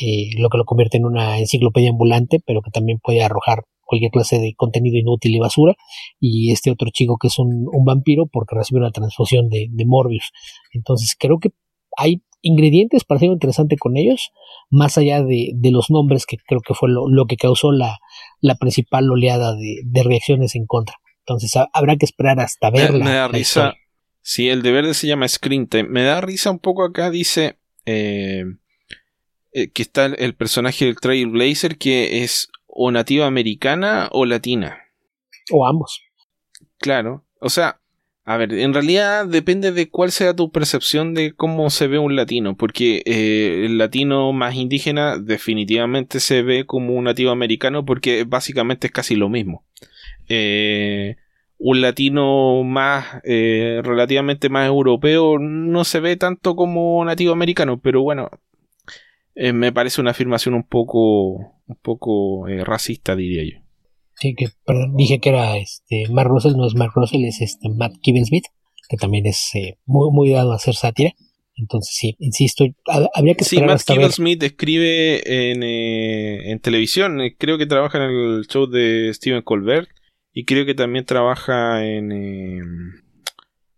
[0.00, 4.10] eh, lo que lo convierte en una enciclopedia ambulante, pero que también puede arrojar cualquier
[4.10, 5.74] clase de contenido inútil y basura,
[6.18, 10.32] y este otro chico que es un, vampiro porque recibe una transfusión de, Morbius.
[10.72, 11.50] Entonces creo que
[11.98, 14.30] hay ingredientes para hacer interesante con ellos,
[14.70, 17.98] más allá de, los nombres que creo que fue lo, que causó la,
[18.58, 20.96] principal oleada de, reacciones en contra.
[21.26, 23.04] Entonces habrá que esperar hasta verla.
[23.04, 23.74] Me, da risa.
[24.22, 25.84] Si el de verde se llama Screen Time.
[25.84, 28.44] Me da risa un poco acá, dice eh,
[29.52, 34.78] eh, que está el personaje del Trailblazer que es o nativa americana o latina.
[35.50, 36.00] O ambos.
[36.78, 37.24] Claro.
[37.40, 37.80] O sea,
[38.24, 42.14] a ver, en realidad depende de cuál sea tu percepción de cómo se ve un
[42.14, 48.24] latino, porque eh, el latino más indígena definitivamente se ve como un nativo americano porque
[48.24, 49.64] básicamente es casi lo mismo.
[50.34, 51.16] Eh,
[51.58, 58.02] un latino más eh, relativamente más europeo no se ve tanto como nativo americano, pero
[58.02, 58.30] bueno,
[59.34, 61.34] me parece una afirmación un poco
[61.66, 63.62] un poco racista diría yo.
[64.22, 64.46] Sí, que
[64.94, 68.44] dije que era este Mark Russell, no es Mark Russell, es este Matt Smith,
[68.88, 71.12] que también es eh, muy, muy dado a hacer sátira.
[71.56, 72.64] Entonces, sí, insisto,
[73.14, 77.98] habría que esperar sí, Matt Smith escribe en, eh, en televisión, eh, creo que trabaja
[77.98, 79.88] en el show de Steven Colbert
[80.32, 83.02] y creo que también trabaja en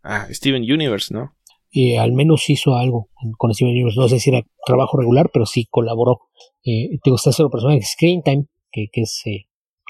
[0.02, 1.34] ah, Steven Universe, ¿no?
[1.70, 5.44] Y al menos hizo algo con Steven Universe, no sé si era trabajo regular, pero
[5.44, 6.20] sí colaboró.
[6.62, 9.22] te gusta hacer personaje Screen Time, que, que es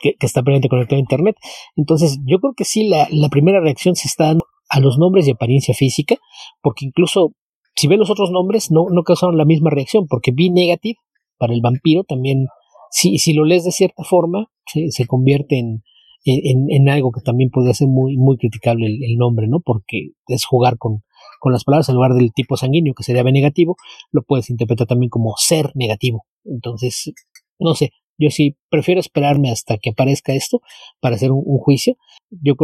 [0.00, 1.36] que, está permanente conectado a Internet.
[1.76, 5.32] Entonces, yo creo que sí, la, primera reacción se está dando a los nombres y
[5.32, 6.16] apariencia física,
[6.62, 7.32] porque incluso
[7.76, 10.98] si ven los otros nombres, no, no causaron la misma reacción, porque B negative
[11.38, 12.46] para el vampiro también,
[12.90, 15.82] si, si lo lees de cierta forma, se, convierte en,
[16.24, 19.60] en, algo que también puede ser muy, muy criticable el, nombre, ¿no?
[19.60, 21.02] Porque es jugar con,
[21.40, 23.76] con las palabras en lugar del tipo sanguíneo, que sería B negativo,
[24.10, 26.24] lo puedes interpretar también como ser negativo.
[26.44, 27.12] Entonces,
[27.58, 30.60] no sé, yo sí prefiero esperarme hasta que aparezca esto
[31.00, 31.96] para hacer un, juicio.
[32.30, 32.54] Yo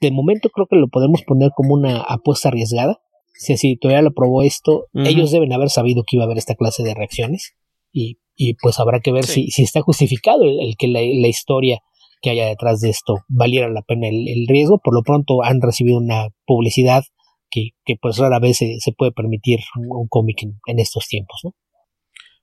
[0.00, 3.00] de momento creo que lo podemos poner como una apuesta arriesgada.
[3.34, 6.54] Si así todavía lo probó esto, ellos deben haber sabido que iba a haber esta
[6.54, 7.54] clase de reacciones.
[7.92, 11.82] Y, y pues habrá que ver si, si, está justificado el, que la, historia
[12.20, 14.78] que haya detrás de esto valiera la pena el, riesgo.
[14.78, 17.02] Por lo pronto han recibido una publicidad
[17.50, 21.54] que, que pues rara vez se, puede permitir un, cómic en, en, estos tiempos, ¿no?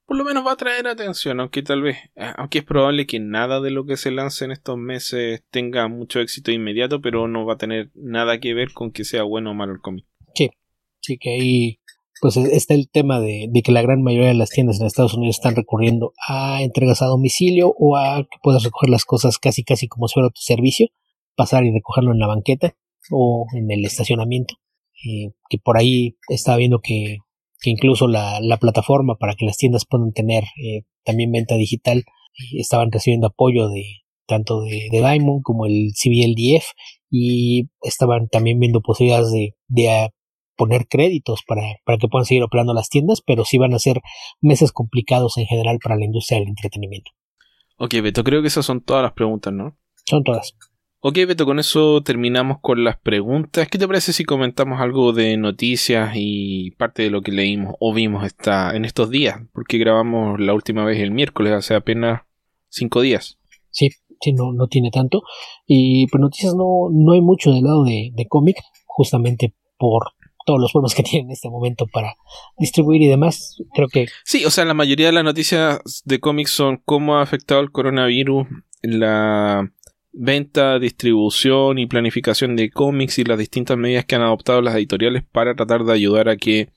[0.08, 1.98] por lo menos va a traer atención, aunque tal vez,
[2.38, 6.22] aunque es probable que nada de lo que se lance en estos meses tenga mucho
[6.22, 9.54] éxito inmediato, pero no va a tener nada que ver con que sea bueno o
[9.54, 10.06] malo el cómic.
[10.34, 10.50] Sí,
[11.02, 11.80] sí que ahí
[12.22, 15.38] pues está el tema de, que la gran mayoría de las tiendas en Estados Unidos
[15.38, 19.88] están recurriendo a entregas a domicilio o a que puedas recoger las cosas casi casi
[19.88, 20.88] como si fuera tu servicio,
[21.36, 22.76] pasar y recogerlo en la banqueta
[23.12, 24.56] o en el estacionamiento.
[25.06, 27.18] Eh, que por ahí estaba viendo que
[27.62, 32.04] que incluso la, la plataforma para que las tiendas puedan tener eh, también venta digital
[32.54, 33.84] estaban recibiendo apoyo de
[34.28, 36.66] tanto de, de, Diamond como el CBLDF
[37.10, 40.10] y estaban también viendo posibilidades de, de
[40.58, 44.02] poner créditos para, para que puedan seguir operando las tiendas, pero sí van a ser
[44.42, 47.12] meses complicados en general para la industria del entretenimiento.
[47.78, 49.78] Ok, Beto, creo que esas son todas las preguntas, ¿no?
[50.06, 50.56] Son todas.
[51.00, 53.68] Ok, Beto, con eso terminamos con las preguntas.
[53.70, 57.94] ¿Qué te parece si comentamos algo de noticias y parte de lo que leímos o
[57.94, 59.40] vimos esta, en estos días?
[59.54, 62.24] Porque grabamos la última vez el miércoles, hace apenas
[62.70, 63.38] cinco días.
[63.70, 63.90] Sí,
[64.20, 65.22] sí, no, no tiene tanto.
[65.68, 70.02] Y pues noticias no, no hay mucho del lado de, de cómic, justamente por
[70.48, 72.16] todos los problemas que tienen en este momento para
[72.58, 73.58] distribuir y demás.
[73.76, 74.08] Creo que.
[74.24, 77.72] Sí, o sea, la mayoría de las noticias de cómics son cómo ha afectado el
[77.72, 78.48] coronavirus
[78.82, 79.70] la
[80.12, 85.24] venta, distribución y planificación de cómics y las distintas medidas que han adoptado las editoriales
[85.32, 86.70] para tratar de ayudar a que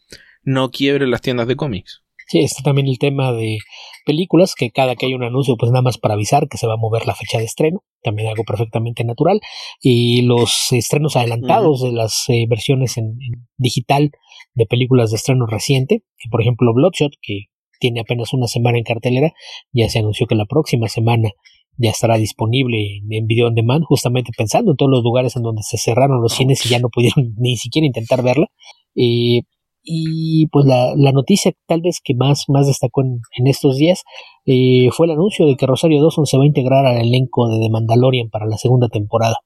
[0.43, 2.03] no quiebren las tiendas de cómics.
[2.27, 3.59] Sí, está también el tema de
[4.07, 6.75] películas, que cada que hay un anuncio, pues nada más para avisar que se va
[6.75, 9.41] a mover la fecha de estreno, también algo perfectamente natural,
[9.81, 13.19] y los estrenos adelantados de las eh, versiones en,
[13.57, 14.11] digital
[14.55, 17.47] de películas de estreno reciente, que por ejemplo Bloodshot, que
[17.79, 19.33] tiene apenas una semana en cartelera,
[19.73, 21.31] ya se anunció que la próxima semana
[21.77, 25.63] ya estará disponible en video on demand, justamente pensando en todos los lugares en donde
[25.63, 28.47] se cerraron los cines y ya no pudieron ni siquiera intentar verla.
[28.95, 29.43] Eh,
[29.83, 34.03] y pues la, noticia tal vez que más, más destacó en, estos días
[34.47, 37.59] eh, fue el anuncio de que Rosario Dawson se va a integrar al elenco de
[37.61, 39.37] The Mandalorian para la segunda temporada.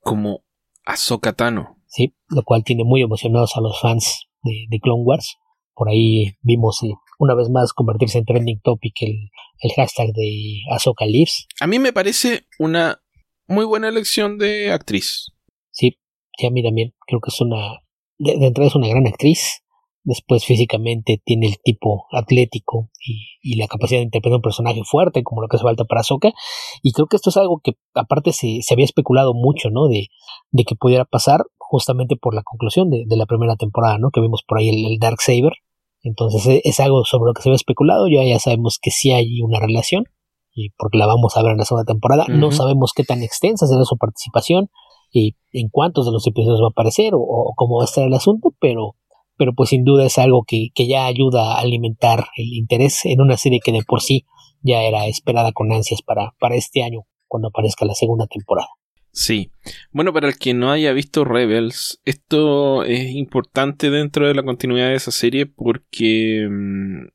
[0.00, 0.40] Como
[0.84, 1.76] Ahsoka Tano.
[1.86, 5.36] Sí, lo cual tiene muy emocionados a los fans de, de Clone Wars.
[5.74, 9.30] Por ahí vimos eh, una vez más convertirse en trending topic el,
[9.60, 11.46] el hashtag de Ahsoka Lives.
[11.60, 13.00] A mí me parece una
[13.46, 15.32] muy buena elección de actriz.
[15.70, 15.98] Sí,
[16.36, 16.94] sí, a mí también.
[17.06, 17.82] Creo que es una.
[18.18, 19.63] De, entrada es una gran actriz.
[20.04, 25.42] Después físicamente tiene el tipo atlético y, la capacidad de interpretar un personaje fuerte como
[25.42, 26.32] lo que hace falta para Ahsoka.
[26.82, 30.08] Y creo que esto es algo que aparte se, había especulado mucho no de,
[30.50, 34.42] de, que pudiera pasar justamente por la conclusión de, la primera temporada no que vimos
[34.46, 35.52] por ahí el, Dark Saber
[36.02, 38.06] entonces e, es, algo sobre lo que se había especulado.
[38.08, 40.04] Ya ya sabemos que sí hay una relación
[40.52, 42.26] y porque la vamos a ver en la segunda temporada.
[42.28, 44.68] No sabemos qué tan extensa será su participación
[45.10, 48.14] y en cuántos de los episodios va a aparecer o cómo va a estar el
[48.14, 48.96] asunto pero
[49.36, 53.36] pero pues sin duda es algo que, ya ayuda a alimentar el interés en una
[53.36, 54.24] serie que de por sí
[54.62, 58.68] ya era esperada con ansias para, para este año cuando aparezca la segunda temporada.
[59.12, 59.50] Sí.
[59.92, 64.88] Bueno, para el que no haya visto Rebels, esto es importante dentro de la continuidad
[64.88, 66.48] de esa serie porque...
[66.50, 67.06] Mm,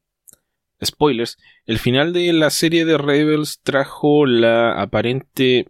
[0.85, 1.37] spoilers.
[1.65, 5.67] El final de la serie de Rebels trajo la aparente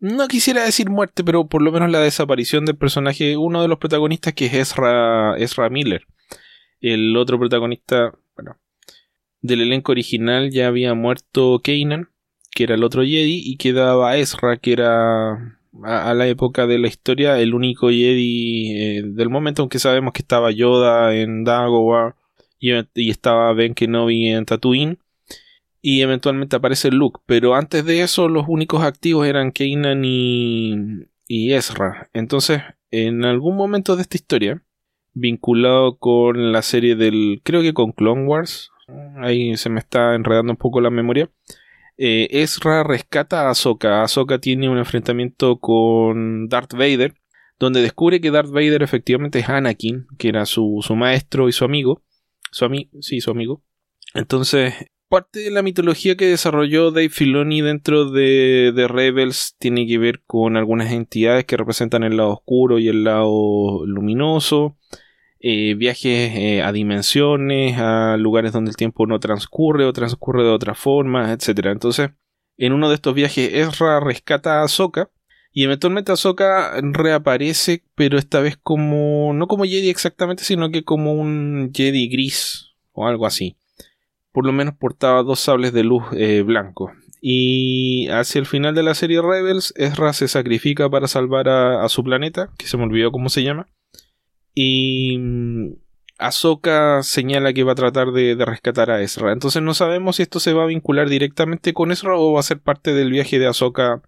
[0.00, 3.78] no quisiera decir muerte, pero por lo menos la desaparición del personaje, uno de los
[3.78, 6.06] protagonistas que es Ezra, Ezra Miller.
[6.80, 8.12] El otro protagonista,
[9.40, 12.08] del elenco original ya había muerto Kanan,
[12.50, 16.88] que era el otro Jedi, y quedaba Ezra, que era a, la época de la
[16.88, 22.16] historia el único Jedi eh, del momento, aunque sabemos que estaba Yoda en Dagobah
[22.58, 24.98] y, y estaba Ben Kenobi en Tatooine
[25.90, 30.76] y eventualmente aparece Luke, pero antes de eso los únicos activos eran Kanan y,
[31.26, 32.10] y Ezra.
[32.12, 32.60] Entonces,
[32.90, 34.62] en algún momento de esta historia,
[35.14, 38.70] vinculado con la serie del, creo que con Clone Wars,
[39.16, 41.30] ahí se me está enredando un poco la memoria,
[41.96, 44.02] eh, Ezra rescata a Ahsoka.
[44.02, 47.14] Ahsoka tiene un enfrentamiento con Darth Vader,
[47.58, 51.64] donde descubre que Darth Vader efectivamente es Anakin, que era su, su maestro y su
[51.64, 52.02] amigo.
[52.50, 53.62] Su amigo, sí, su amigo.
[54.12, 54.74] Entonces,
[55.08, 60.56] parte de la mitología que desarrolló Dave Filoni dentro de, Rebels tiene que ver con
[60.56, 64.76] algunas entidades que representan el lado oscuro y el lado luminoso.
[65.40, 70.50] Eh, viajes eh, a dimensiones, a lugares donde el tiempo no transcurre o transcurre de
[70.50, 71.66] otra forma, etc.
[71.66, 72.10] Entonces,
[72.56, 75.10] en uno de estos viajes, Ezra rescata a Ahsoka
[75.52, 81.14] y eventualmente Ahsoka reaparece, pero esta vez como, no como Jedi exactamente, sino que como
[81.14, 83.57] un Jedi gris o algo así
[84.32, 86.92] por lo menos portaba dos sables de luz eh, blanco.
[87.20, 92.04] Y hacia el final de la serie Rebels, Ezra se sacrifica para salvar a, su
[92.04, 93.66] planeta, que se me olvidó cómo se llama.
[94.54, 95.72] Y mm,
[96.18, 99.32] Ahsoka señala que va a tratar de, rescatar a Ezra.
[99.32, 102.44] Entonces no sabemos si esto se va a vincular directamente con Ezra o va a
[102.44, 104.02] ser parte del viaje de Ahsoka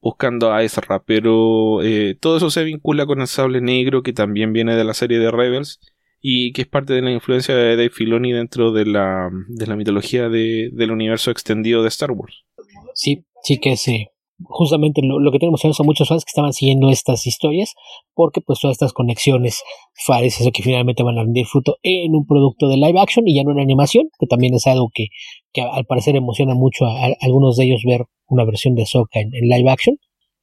[0.00, 1.02] buscando a Ezra.
[1.04, 4.94] Pero eh, todo eso se vincula con el sable negro que también viene de la
[4.94, 5.80] serie de Rebels
[6.20, 9.76] y que es parte de la influencia de Dave Filoni dentro de la, de la
[9.76, 12.44] mitología de, del universo extendido de Star Wars.
[12.94, 13.86] Sí, sí que es
[14.44, 17.74] justamente lo, que tenemos son muchos fans que estaban siguiendo estas historias
[18.14, 19.62] porque pues todas estas conexiones
[20.06, 23.42] parece que finalmente van a rendir fruto en un producto de live action y ya
[23.42, 25.08] no en animación, que también es algo que,
[25.52, 29.30] que al parecer emociona mucho a, algunos de ellos ver una versión de Soka en
[29.30, 29.96] live action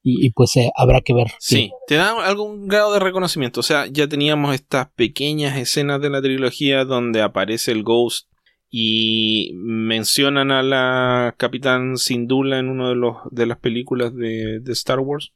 [0.08, 1.32] y, pues eh, habrá que ver.
[1.40, 3.58] Sí, te da algún grado de reconocimiento.
[3.58, 8.28] O sea, ya teníamos estas pequeñas escenas de la trilogía donde aparece el Ghost
[8.70, 15.00] y mencionan a la Capitán Sindula en una de, los, de las películas de, Star
[15.00, 15.32] Wars.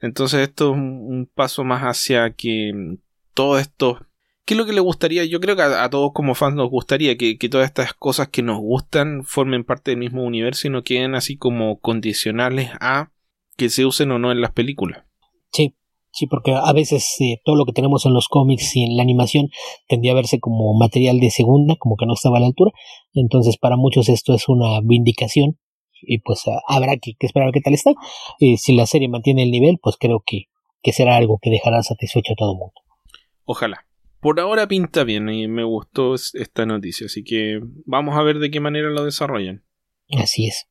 [0.00, 2.96] Entonces esto es un, paso más hacia que
[3.34, 4.06] todo esto...
[4.46, 5.26] ¿Qué es lo que le gustaría?
[5.26, 8.42] Yo creo que a, todos como fans nos gustaría que, que, todas estas cosas que
[8.42, 13.10] nos gustan formen parte del mismo universo y no queden así como condicionales a
[13.60, 15.04] que se usen o no en las películas.
[15.52, 15.76] Sí,
[16.12, 19.02] sí, porque a veces eh, todo lo que tenemos en los cómics y en la
[19.02, 19.50] animación
[19.86, 22.70] tendía a verse como material de segunda, como que no estaba a la altura.
[23.12, 25.58] Entonces, para muchos esto es una vindicación
[26.00, 27.92] y pues ah, habrá que, esperar qué tal está.
[28.38, 30.44] y si la serie mantiene el nivel, pues creo que,
[30.82, 32.80] que será algo que dejará satisfecho a todo el mundo.
[33.44, 33.86] Ojalá.
[34.20, 38.50] Por ahora pinta bien y me gustó esta noticia, así que vamos a ver de
[38.50, 39.66] qué manera lo desarrollan.
[40.16, 40.66] Así es.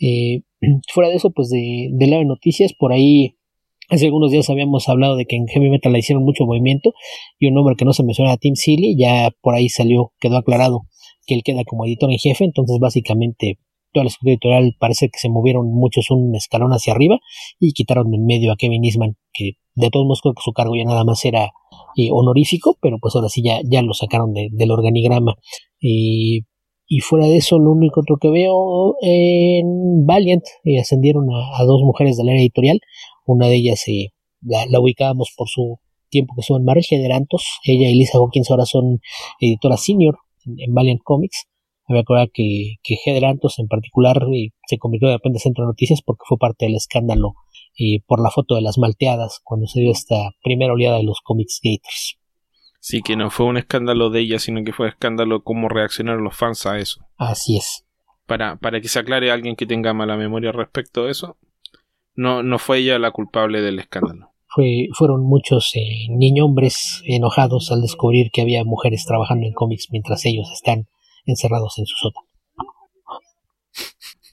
[0.00, 0.42] Eh,
[0.92, 3.36] fuera de eso, pues de, de lado de noticias, por ahí
[3.88, 6.94] hace algunos días habíamos hablado de que en Heavy Metal le hicieron mucho movimiento
[7.38, 10.82] y un nombre que no se menciona, Tim Seeley, ya por ahí salió, quedó aclarado
[11.26, 13.58] que él queda como editor en jefe, entonces básicamente
[13.92, 17.18] toda la estructura editorial parece que se movieron muchos un escalón hacia arriba
[17.60, 20.74] y quitaron en medio a Kevin Eastman, que de todos modos creo que su cargo
[20.74, 21.50] ya nada más era
[21.96, 25.36] eh, honorífico, pero pues ahora sí ya, ya lo sacaron del organigrama.
[25.78, 26.42] y
[26.94, 31.80] y fuera de eso, lo único otro que veo en Valiant, eh, ascendieron a, dos
[31.84, 32.80] mujeres de la era editorial.
[33.24, 34.10] Una de ellas eh,
[34.42, 35.78] la, ubicábamos por su
[36.10, 36.84] tiempo que estuvo en Marvel.
[37.64, 39.00] Ella y Lisa Hawkins ahora son
[39.40, 41.46] editoras senior en, Valiant Comics.
[41.88, 45.68] Había que que, que Generantos en particular eh, se convirtió de repente en centro de
[45.68, 47.32] noticias porque fue parte del escándalo
[48.06, 51.58] por la foto de las malteadas cuando se dio esta primera oleada de los Comics
[51.64, 52.18] Gators.
[52.84, 56.24] Sí, que no fue un escándalo de ella, sino que fue un escándalo cómo reaccionaron
[56.24, 57.06] los fans a eso.
[57.16, 57.86] Así es.
[58.26, 61.36] Para, para que se aclare a alguien que tenga mala memoria respecto a eso,
[62.16, 64.32] no, no fue ella la culpable del escándalo.
[64.48, 66.08] Fue, fueron muchos eh,
[66.42, 70.88] hombres enojados al descubrir que había mujeres trabajando en cómics mientras ellos están
[71.24, 72.26] encerrados en su sótano.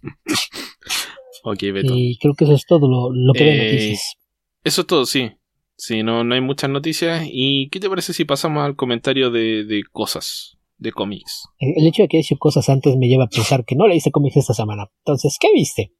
[1.44, 1.94] ok, Beto.
[1.96, 4.16] Y creo que eso es todo lo, que eh, noticias.
[4.64, 5.34] Eso es todo, sí.
[5.80, 7.26] Sí, no, no hay muchas noticias.
[7.26, 11.48] ¿Y qué te parece si pasamos al comentario de, cosas, de cómics?
[11.58, 14.12] El, hecho de que haya dicho cosas antes me lleva a pensar que no leíste
[14.12, 14.92] cómics esta semana.
[15.06, 15.94] Entonces, ¿qué viste?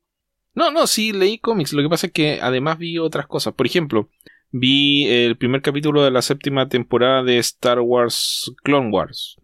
[0.54, 1.72] No, no, sí leí cómics.
[1.72, 3.54] Lo que pasa es que además vi otras cosas.
[3.54, 4.10] Por ejemplo,
[4.52, 9.38] vi el primer capítulo de la séptima temporada de Star Wars Clone Wars,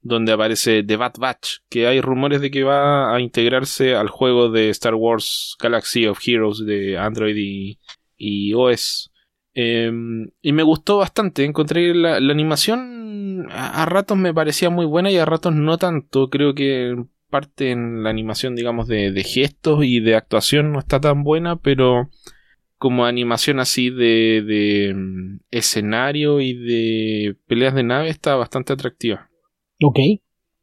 [0.00, 4.48] donde aparece The Bad Batch, que hay rumores de que va a integrarse al juego
[4.48, 7.78] de Star Wars Galaxy of Heroes de Android y,
[8.16, 9.11] y OS.
[9.54, 11.44] Em, y me gustó bastante.
[11.44, 16.30] Encontré la, animación a, ratos me parecía muy buena y a ratos no tanto.
[16.30, 16.96] Creo que
[17.30, 22.10] parte en la animación, digamos, de, gestos y de actuación no está tan buena, pero
[22.78, 29.30] como animación así de, de mm, escenario y de peleas de nave está bastante atractiva.
[29.82, 29.98] Ok,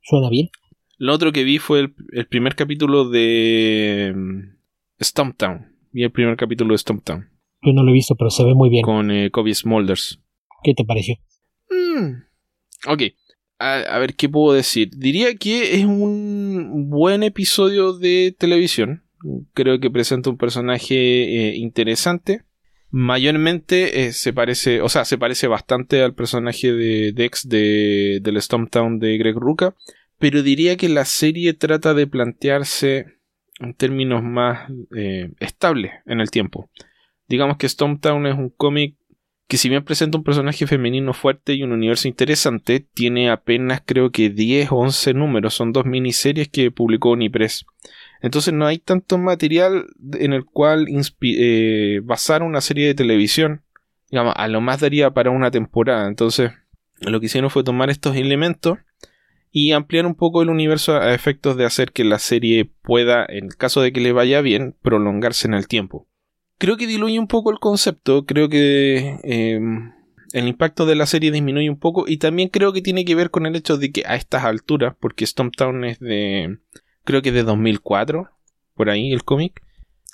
[0.01, 0.49] suena bien.
[0.97, 1.79] Lo otro que vi fue
[2.11, 5.73] el, primer capítulo de mm, Stomptown.
[5.91, 7.29] Vi el primer capítulo de Stomptown.
[7.61, 8.83] Yo no lo he visto, pero se ve muy bien.
[8.83, 10.21] Con eh, Kobe Smulders.
[10.63, 11.15] ¿Qué te pareció?
[11.69, 12.23] Mm,
[12.87, 13.03] ok.
[13.61, 14.89] A, ver, ¿qué puedo decir?
[14.95, 19.03] Diría que es un buen episodio de televisión.
[19.53, 22.45] Creo que presenta un personaje eh, interesante.
[22.89, 28.41] Mayormente eh, se parece, o sea, se parece bastante al personaje de Dex de, del
[28.41, 29.75] Stomptown de Greg Ruka.
[30.19, 33.07] Pero diría que la serie trata de plantearse
[33.59, 34.69] en términos más
[35.39, 36.69] estables en el tiempo.
[37.29, 38.95] Digamos que Stomptown es un cómic
[39.47, 44.11] que si bien presenta un personaje femenino fuerte y un universo interesante, tiene apenas creo
[44.11, 47.65] que 10 o 11 números, son dos miniseries que publicó Unipress.
[48.21, 50.87] Entonces no hay tanto material en el cual
[51.21, 53.63] eh, basar una serie de televisión.
[54.11, 56.07] Digamos, a lo más daría para una temporada.
[56.07, 56.51] Entonces,
[56.99, 58.77] lo que hicieron fue tomar estos elementos
[59.51, 63.45] y ampliar un poco el universo a efectos de hacer que la serie pueda, en
[63.45, 66.07] el caso de que le vaya bien, prolongarse en el tiempo
[66.59, 69.93] creo que diluye un poco el concepto, creo que em,
[70.33, 73.31] el impacto de la serie disminuye un poco y también creo que tiene que ver
[73.31, 76.59] con el hecho de que a estas alturas, porque Stomptown es de,
[77.03, 78.29] creo que de 2004,
[78.75, 79.63] por ahí el cómic,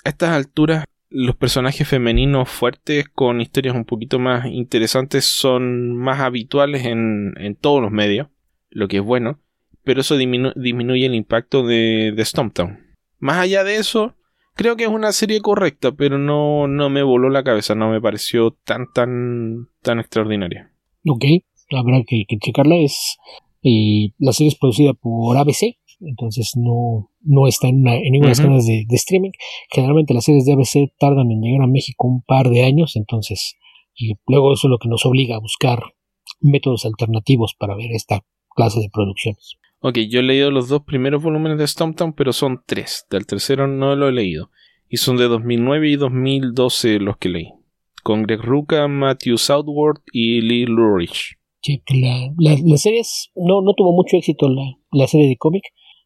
[0.04, 6.20] a estas alturas los personajes femeninos fuertes con historias un poquito más interesantes son más
[6.20, 8.28] habituales en, en todos los medios,
[8.70, 9.40] lo que es bueno,
[9.84, 12.80] pero eso disminuye el impacto de, de Stomptown.
[13.18, 14.16] Más allá de eso,
[14.56, 18.00] Creo que es una serie correcta, pero no, no me voló la cabeza, no me
[18.00, 20.72] pareció tan, tan, tan extraordinaria.
[21.06, 21.24] Ok,
[21.76, 22.76] habrá que, checarla.
[22.76, 23.18] Es,
[23.62, 28.66] eh, la serie es producida por ABC, entonces no, no está en, ninguna de las
[28.66, 29.32] de, de, streaming.
[29.70, 33.56] Generalmente las series de ABC tardan en llegar a México un par de años, entonces
[33.96, 35.82] y luego eso es lo que nos obliga a buscar
[36.40, 39.56] métodos alternativos para ver esta clase de producciones.
[39.80, 43.06] Ok, yo he leído los dos primeros volúmenes de Stomptown, pero son tres.
[43.10, 44.50] Del tercero no lo he leído.
[44.88, 47.52] Y son de 2009 y 2012 los que leí.
[48.02, 51.38] Con Greg Ruka, Matthew Southward y Lee Lurich.
[51.60, 53.02] Sí, la, la, serie
[53.34, 54.62] no, no tuvo mucho éxito la,
[54.92, 55.64] la serie de cómic,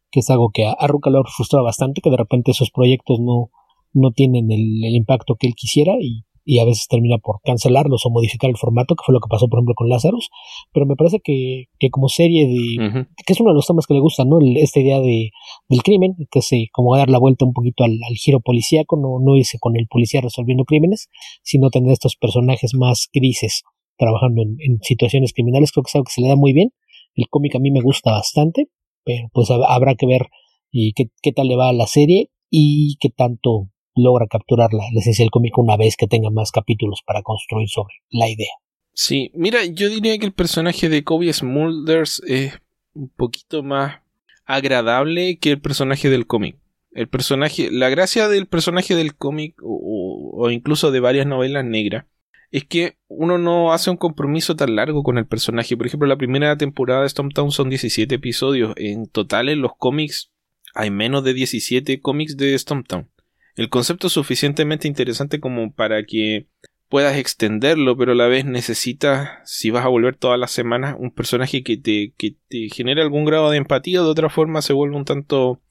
[0.09, 3.19] que es algo que a, a Ruka lo frustraba bastante, que de repente esos proyectos
[3.19, 3.51] no,
[3.93, 8.05] no tienen el, el impacto que él quisiera y y a veces termina por cancelarlos
[8.05, 10.29] o modificar el formato, que fue lo que pasó, por ejemplo, con Lazarus.
[10.73, 13.05] Pero me parece que, que como serie de.
[13.25, 14.37] que es uno de los temas que le gustan, ¿no?
[14.57, 15.29] esta idea de,
[15.69, 19.25] del crimen, que es eh, como dar la vuelta un poquito al, giro policíaco, no,
[19.25, 21.07] no irse con el policía resolviendo crímenes,
[21.41, 23.63] sino tener estos personajes más grises
[23.95, 25.71] trabajando en, situaciones criminales.
[25.71, 26.71] Creo que es algo que se le da muy bien.
[27.15, 28.67] El cómic a mí me gusta bastante,
[29.05, 30.27] pero pues habrá que ver
[30.69, 34.83] y qué, qué tal le va a la serie y qué tanto logra capturar la,
[34.97, 38.51] esencia del cómic una vez que tenga más capítulos para construir sobre la idea.
[38.93, 42.59] Sí, mira, yo diría que el personaje de Kobe Smulders es
[42.93, 44.01] un poquito más
[44.45, 46.57] agradable que el personaje del cómic.
[46.91, 52.05] El personaje, la gracia del personaje del cómic o, o, incluso de varias novelas negras
[52.51, 55.77] es que uno no hace un compromiso tan largo con el personaje.
[55.77, 58.73] Por ejemplo, la primera temporada de Stomptown son 17 episodios.
[58.75, 60.31] En total en los cómics
[60.75, 63.09] hay menos de 17 cómics de Stomptown.
[63.55, 66.47] El concepto es suficientemente interesante como para que
[66.89, 71.11] puedas extenderlo, pero a la vez necesitas, si vas a volver todas las semanas, un
[71.11, 74.97] personaje que te, que te genere algún grado de empatía, de otra forma se vuelve
[74.97, 75.61] un tanto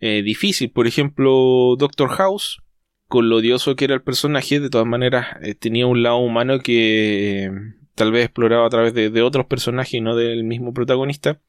[0.00, 0.70] eh, difícil.
[0.70, 2.62] Por ejemplo, Doctor House,
[3.08, 6.60] con lo odioso que era el personaje, de todas maneras eh, tenía un lado humano
[6.60, 7.50] que
[7.94, 11.40] tal vez explorado a través de, otros personajes y no del mismo protagonista,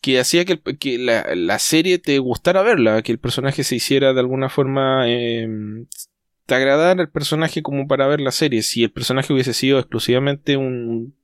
[0.00, 0.60] que hacía que,
[0.98, 5.08] la, serie te gustara verla, que el personaje se hiciera de alguna forma...
[5.08, 5.86] Em,
[6.46, 8.62] te agradara el personaje como para ver la serie.
[8.62, 11.14] Si el personaje hubiese sido exclusivamente un,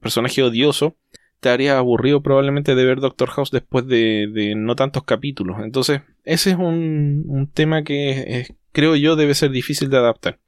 [0.00, 0.96] personaje odioso,
[1.40, 5.56] te haría aburrido probablemente de ver Doctor House después de, no tantos capítulos.
[5.64, 10.38] Entonces, ese es un, tema que creo yo debe ser difícil de adaptar.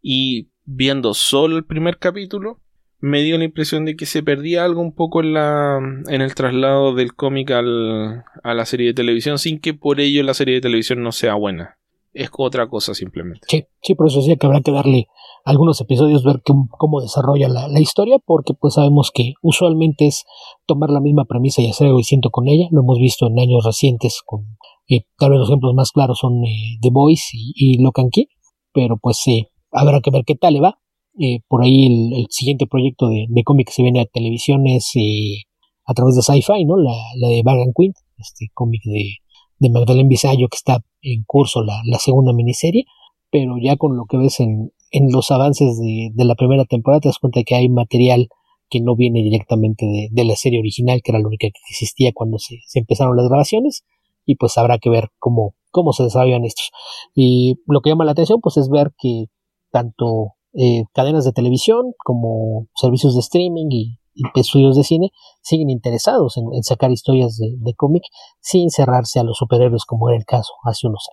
[0.00, 2.60] Y viendo solo el primer capítulo,
[3.00, 5.78] me dio la impresión de que se perdía algo un poco en, la,
[6.08, 10.22] en el traslado del cómic al, a la serie de televisión, sin que por ello
[10.22, 11.78] la serie de televisión no sea buena.
[12.12, 13.46] Es otra cosa simplemente.
[13.48, 15.06] Sí, sí, por eso decía que habrá que darle
[15.44, 20.24] algunos episodios, ver cómo, desarrolla la, historia, porque pues sabemos que usualmente es
[20.66, 22.66] tomar la misma premisa y hacer algo distinto con ella.
[22.72, 24.44] Lo hemos visto en años recientes con
[24.88, 28.26] eh, tal vez los ejemplos más claros son eh, The Boys y, y Locan Key,
[28.72, 30.79] pero pues sí, habrá que ver qué tal le va.
[31.18, 35.42] Eh, por ahí el, siguiente proyecto de, cómic que se viene a televisión es eh,
[35.84, 36.76] a través de Sci-Fi, ¿no?
[36.76, 36.94] La,
[37.28, 39.16] de Bagan Quint, este cómic de,
[39.58, 42.84] de Magdalene Visayo que está en curso la, segunda miniserie,
[43.30, 47.08] pero ya con lo que ves en, en los avances de, la primera temporada te
[47.08, 48.28] das cuenta que hay material
[48.68, 52.38] que no viene directamente de, la serie original, que era la única que existía cuando
[52.38, 53.84] se, empezaron las grabaciones,
[54.24, 56.70] y pues habrá que ver cómo, cómo se desarrollan estos.
[57.14, 59.24] Y lo que llama la atención pues es ver que
[59.72, 63.96] tanto eh, cadenas de televisión como servicios de streaming y,
[64.34, 68.02] estudios de cine siguen interesados en, sacar historias de, cómic
[68.40, 71.08] sin cerrarse a los superhéroes como era el caso hace unos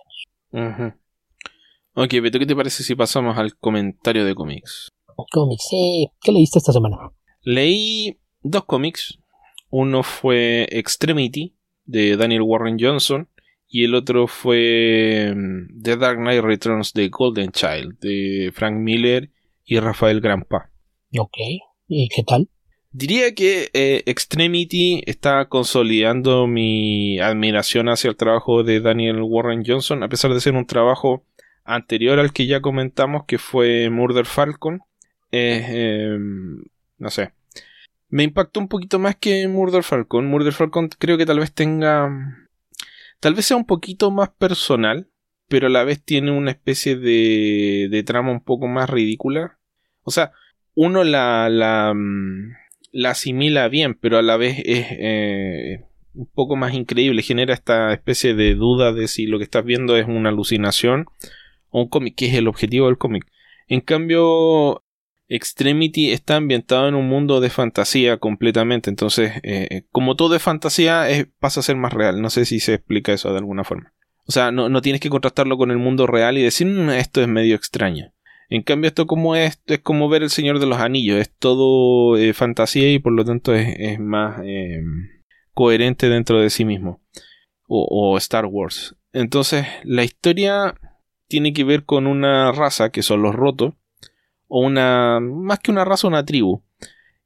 [0.52, 0.94] años.
[1.94, 4.90] Ok, Beto, ¿qué te parece si pasamos al comentario de cómics?
[5.32, 5.68] Cómics,
[6.20, 6.98] ¿qué leíste esta semana?
[7.42, 9.18] Leí dos cómics.
[9.70, 13.28] Uno fue Extremity de Daniel Warren Johnson
[13.68, 19.30] y el otro fue mm, The Dark Knight Returns de Golden Child de Frank Miller
[19.64, 20.70] y Rafael Grampa.
[21.18, 21.36] Ok,
[21.86, 22.48] ¿y qué tal?
[22.90, 30.02] Diría que eh, Extremity está consolidando mi admiración hacia el trabajo de Daniel Warren Johnson,
[30.02, 31.22] a pesar de ser un trabajo
[31.64, 34.80] anterior al que ya comentamos, que fue Murder Falcon.
[35.30, 36.64] Em,
[36.96, 37.32] no sé.
[38.08, 40.26] Me impactó un poquito más que Murder Falcon.
[40.26, 42.08] Murder Falcon creo que tal vez tenga
[43.20, 45.08] Tal vez sea un poquito más personal,
[45.48, 49.58] pero a la vez tiene una especie de, de trama un poco más ridícula.
[50.02, 50.32] O sea,
[50.74, 52.52] uno la, la, mm,
[52.92, 57.22] la asimila bien, pero a la vez es eh, un poco más increíble.
[57.22, 61.06] Genera esta especie de duda de si lo que estás viendo es una alucinación
[61.70, 63.26] o un cómic, que es el objetivo del cómic.
[63.66, 64.84] En cambio,
[65.28, 68.88] Extremity está ambientado en un mundo de fantasía completamente.
[68.88, 71.06] Entonces, eh, como todo es fantasía,
[71.38, 72.22] pasa a ser más real.
[72.22, 73.92] No sé si se explica eso de alguna forma.
[74.26, 77.28] O sea, no, tienes que contrastarlo con el mundo real y decir, mm, esto es
[77.28, 78.12] medio extraño.
[78.50, 81.18] En cambio, esto como es, es como ver el Señor de los Anillos.
[81.18, 84.82] Es todo eh, fantasía y por lo tanto es, más eh,
[85.52, 87.02] coherente dentro de sí mismo.
[87.66, 88.96] O, o Star Wars.
[89.12, 90.74] Entonces, la historia
[91.26, 93.74] tiene que ver con una raza que son los rotos
[94.48, 96.62] o una, más que una raza, una tribu,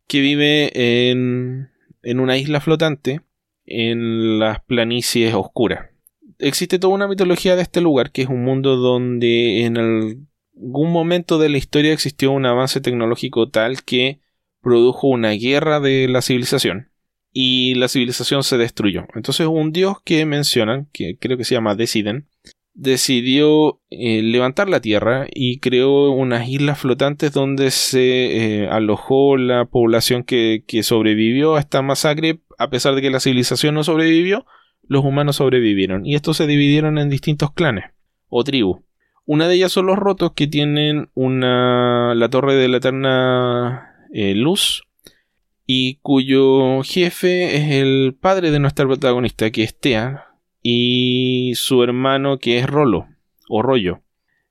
[0.07, 1.71] que vive en,
[2.03, 3.23] en una isla flotante
[3.65, 5.91] en las planicies oscuras.
[6.39, 11.39] Existe toda una mitología de este lugar, que es un mundo donde en algún momento
[11.39, 14.21] de la historia existió un avance tecnológico tal que
[14.61, 16.91] produjo una guerra de la civilización
[17.33, 19.07] y la civilización se destruyó.
[19.15, 22.29] Entonces un dios que mencionan, que creo que se llama Deciden,
[22.75, 29.67] decidió eh, levantar la tierra y creó unas islas flotantes donde se eh, alojó la
[29.67, 32.41] población que, sobrevivió a esta masacre.
[32.59, 34.47] A pesar de que la civilización no sobrevivió,
[34.83, 36.07] los humanos sobrevivieron.
[36.07, 37.85] Y estos se dividieron en distintos clanes
[38.29, 38.81] o tribus.
[39.25, 44.35] Una de ellas son los rotos que tienen una la torre de la eterna eh,
[44.35, 44.83] luz
[45.65, 50.32] y cuyo jefe es el padre de nuestra protagonista que es Tea
[50.63, 53.09] y su hermano que es Rolo
[53.49, 54.03] o Rollo.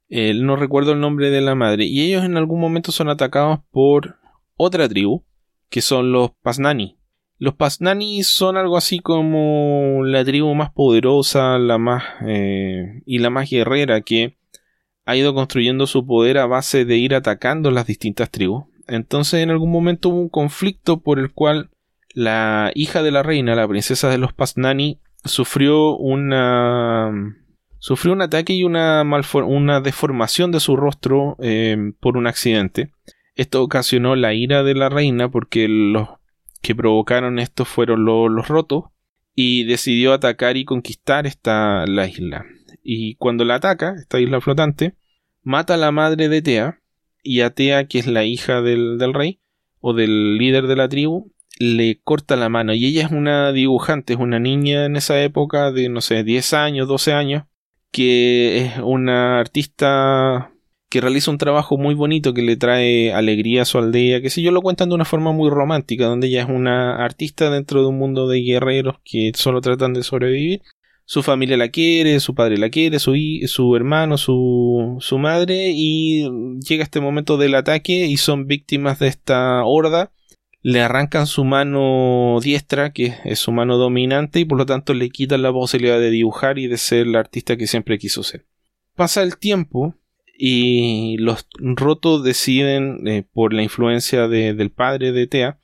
[0.10, 3.60] Él no recuerdo el nombre de la madre y ellos en algún momento son atacados
[3.72, 4.18] por
[4.58, 5.24] otra tribu
[5.70, 6.98] que son los Pasnani.
[7.38, 13.30] Los Pasnani son algo así como la tribu más poderosa, la más eh, y la
[13.30, 14.38] más guerrera que
[15.06, 18.66] ha ido construyendo su poder a base de ir atacando las distintas tribus.
[18.88, 21.72] Entonces en algún momento hubo un conflicto por el cual
[22.14, 27.12] la hija de la reina, la princesa de los Pasnani, sufrió una
[27.80, 29.04] sufrió un ataque y una,
[29.46, 32.94] una deformación de su rostro eh, por un accidente.
[33.36, 36.10] Esto ocasionó la ira de la reina porque los
[36.62, 38.86] que provocaron esto fueron los rotos
[39.34, 42.46] y decidió atacar y conquistar esta la isla.
[42.84, 44.96] Y cuando la ataca, esta isla flotante,
[45.42, 46.82] mata a la madre de Tea
[47.24, 49.40] y a Tea, que es la hija del, del rey,
[49.80, 51.32] o del líder de la tribu,
[51.62, 52.74] le corta la mano.
[52.74, 56.54] Y ella es una dibujante, es una niña en esa época de, no sé, 10
[56.54, 57.44] años, 12 años,
[57.92, 60.52] que es una artista
[60.90, 64.42] que realiza un trabajo muy bonito que le trae alegría a su aldea, que si
[64.42, 67.88] yo lo cuentan de una forma muy romántica, donde ella es una artista dentro de
[67.88, 70.62] un mundo de guerreros que solo tratan de sobrevivir.
[71.06, 73.16] Su familia la quiere, su padre la quiere, su,
[73.48, 76.28] su hermano, su, su madre, y
[76.60, 80.12] llega este momento del ataque y son víctimas de esta horda.
[80.64, 85.10] Le arrancan su mano diestra, que es su mano dominante, y por lo tanto le
[85.10, 88.46] quitan la posibilidad de dibujar y de ser la artista que siempre quiso ser.
[88.96, 89.96] Pasa el tiempo,
[90.38, 95.60] y los rotos deciden, eh, por la influencia del padre de Tea,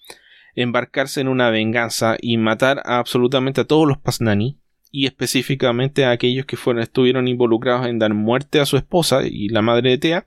[0.55, 4.59] embarcarse en una venganza y matar absolutamente a todos los Pasnani
[4.91, 9.49] y específicamente a aquellos que fueron, estuvieron involucrados en dar muerte a su esposa y
[9.49, 10.25] la madre de Tea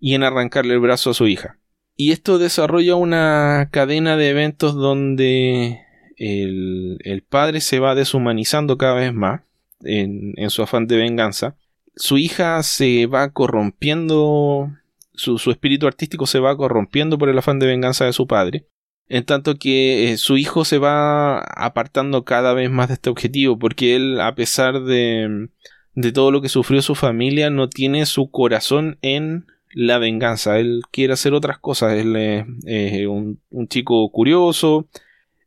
[0.00, 1.58] y en arrancarle el brazo a su hija.
[1.96, 5.80] Y esto desarrolla una cadena de eventos donde
[6.16, 9.42] el, el padre se va deshumanizando cada vez más
[9.84, 11.56] en, en su afán de venganza.
[11.96, 14.70] Su hija se va corrompiendo,
[15.12, 18.66] su, espíritu artístico se va corrompiendo por el afán de venganza de su padre,
[19.08, 23.58] en tanto que eh, su hijo se va apartando cada vez más de este objetivo,
[23.58, 25.48] porque él, a pesar de,
[25.94, 30.82] de todo lo que sufrió su familia, no tiene su corazón en la venganza, él
[30.90, 34.88] quiere hacer otras cosas, él es un, chico curioso,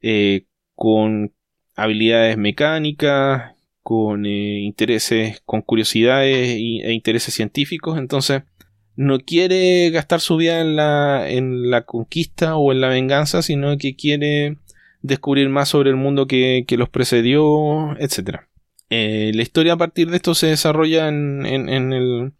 [0.01, 1.33] eh, con
[1.75, 8.43] habilidades mecánicas, con eh, intereses, con curiosidades e intereses científicos, entonces
[8.97, 13.77] no quiere gastar su vida en la, en la conquista o en la venganza, sino
[13.77, 14.57] que quiere
[15.01, 18.41] descubrir más sobre el mundo que, los precedió, etc.
[18.89, 22.33] Eh, la historia a partir de esto se desarrolla en, en, el,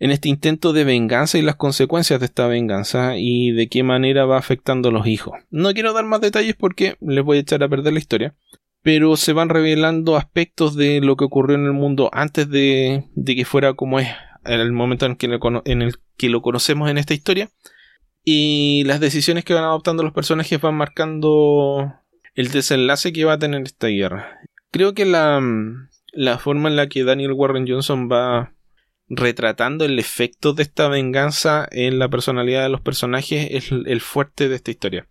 [0.00, 4.24] en este intento de venganza y las consecuencias de esta venganza y de qué manera
[4.24, 5.34] va afectando a los hijos.
[5.50, 8.34] No quiero dar más detalles porque les voy a echar a perder la historia,
[8.82, 13.44] pero se van revelando aspectos de lo que ocurrió en el mundo antes de, que
[13.44, 14.08] fuera como es
[14.46, 15.26] el momento en, que
[15.66, 17.50] en el que lo conocemos en esta historia.
[18.24, 21.92] Y las decisiones que van adoptando los personajes van marcando
[22.34, 24.40] el desenlace que va a tener esta guerra.
[24.70, 25.42] Creo que la,
[26.12, 28.54] la forma en la que Daniel Warren Johnson va
[29.10, 34.48] retratando el efecto de esta venganza en la personalidad de los personajes es el fuerte
[34.48, 35.08] de esta historia.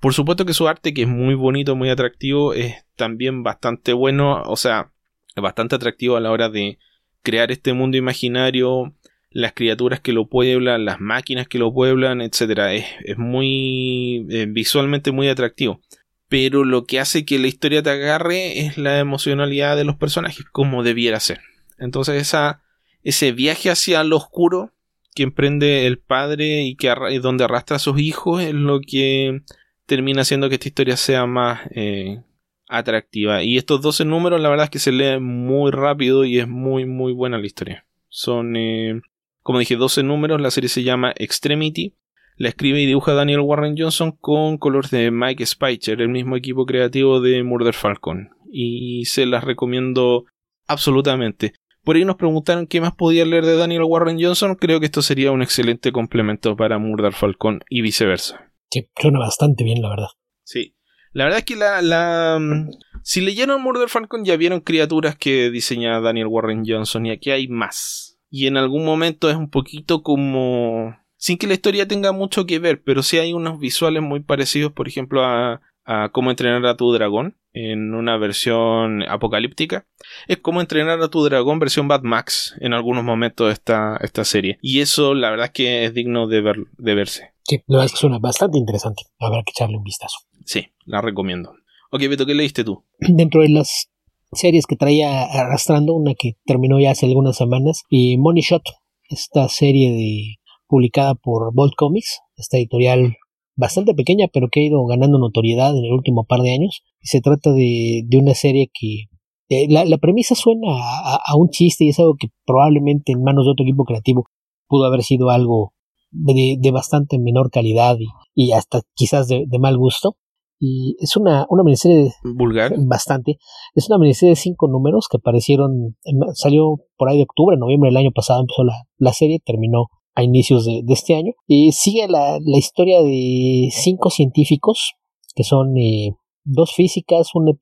[0.00, 4.42] Por supuesto que su arte, que es muy bonito, muy atractivo, es también bastante bueno,
[4.42, 4.92] o sea,
[5.36, 6.78] bastante atractivo a la hora de
[7.22, 8.94] crear este mundo imaginario,
[9.30, 12.84] las criaturas que lo pueblan, las máquinas que lo pueblan, etc.
[13.04, 15.80] Es, muy eh, visualmente muy atractivo.
[16.28, 20.44] Pero lo que hace que la historia te agarre es la emocionalidad de los personajes,
[20.52, 21.40] como debiera ser.
[21.78, 22.62] Entonces esa,
[23.04, 24.72] ese viaje hacia lo oscuro
[25.14, 26.92] que emprende el padre y que
[27.22, 29.42] donde arrastra a sus hijos es lo que
[29.86, 32.22] termina haciendo que esta historia sea más eh,
[32.68, 33.42] atractiva.
[33.42, 36.86] Y estos 12 números, la verdad es que se leen muy rápido y es muy,
[36.86, 37.86] muy buena la historia.
[38.08, 39.00] Son, eh,
[39.42, 40.40] como dije, 12 números.
[40.40, 41.94] La serie se llama Extremity.
[42.36, 46.66] La escribe y dibuja Daniel Warren Johnson con colores de Mike Spicer, el mismo equipo
[46.66, 48.30] creativo de Murder Falcon.
[48.50, 50.24] Y se las recomiendo
[50.66, 51.52] absolutamente.
[51.84, 54.54] Por ahí nos preguntaron qué más podía leer de Daniel Warren Johnson.
[54.54, 58.52] Creo que esto sería un excelente complemento para Murder Falcon y viceversa.
[58.70, 60.08] Sí, suena bastante bien, la verdad.
[60.44, 60.76] Sí.
[61.12, 62.70] La verdad es que la, la mm,
[63.02, 67.48] si leyeron Murder Falcon ya vieron criaturas que diseña Daniel Warren Johnson y aquí hay
[67.48, 68.18] más.
[68.30, 72.58] Y en algún momento es un poquito como sin que la historia tenga mucho que
[72.58, 76.76] ver, pero sí hay unos visuales muy parecidos, por ejemplo, a, a cómo entrenar a
[76.76, 79.86] tu dragón en una versión apocalíptica.
[80.26, 84.24] Es como entrenar a tu dragón versión Bad Max en algunos momentos de esta, esta
[84.24, 84.58] serie.
[84.60, 87.32] Y eso la verdad es que es digno de, ver, de verse.
[87.44, 89.04] Sí, la verdad es que suena bastante interesante.
[89.18, 90.18] Habrá que echarle un vistazo.
[90.44, 91.54] Sí, la recomiendo.
[91.90, 92.84] Ok, Beto, ¿qué leíste tú?
[92.98, 93.90] Dentro de las
[94.32, 98.64] series que traía arrastrando, una que terminó ya hace algunas semanas, y Money Shot,
[99.08, 103.16] esta serie de, publicada por Bolt Comics, esta editorial
[103.56, 106.82] bastante pequeña, pero que ha ido ganando notoriedad en el último par de años.
[107.00, 109.04] Y se trata de, de una serie que
[109.48, 113.22] eh, la, la, premisa suena a, a, un chiste y es algo que probablemente en
[113.22, 114.26] manos de otro equipo creativo
[114.66, 115.74] pudo haber sido algo
[116.10, 120.16] de, de bastante menor calidad y, y hasta quizás de, de, mal gusto.
[120.58, 122.74] Y es una, una miniserie vulgar.
[122.86, 123.38] Bastante.
[123.74, 125.96] Es una miniserie de cinco números que aparecieron,
[126.32, 130.22] salió por ahí de octubre, noviembre del año pasado empezó la, la serie, terminó a
[130.22, 131.32] inicios de, este año.
[131.46, 134.94] Y sigue la, historia de cinco científicos
[135.34, 136.14] que son eh,
[136.44, 137.52] dos físicas, una,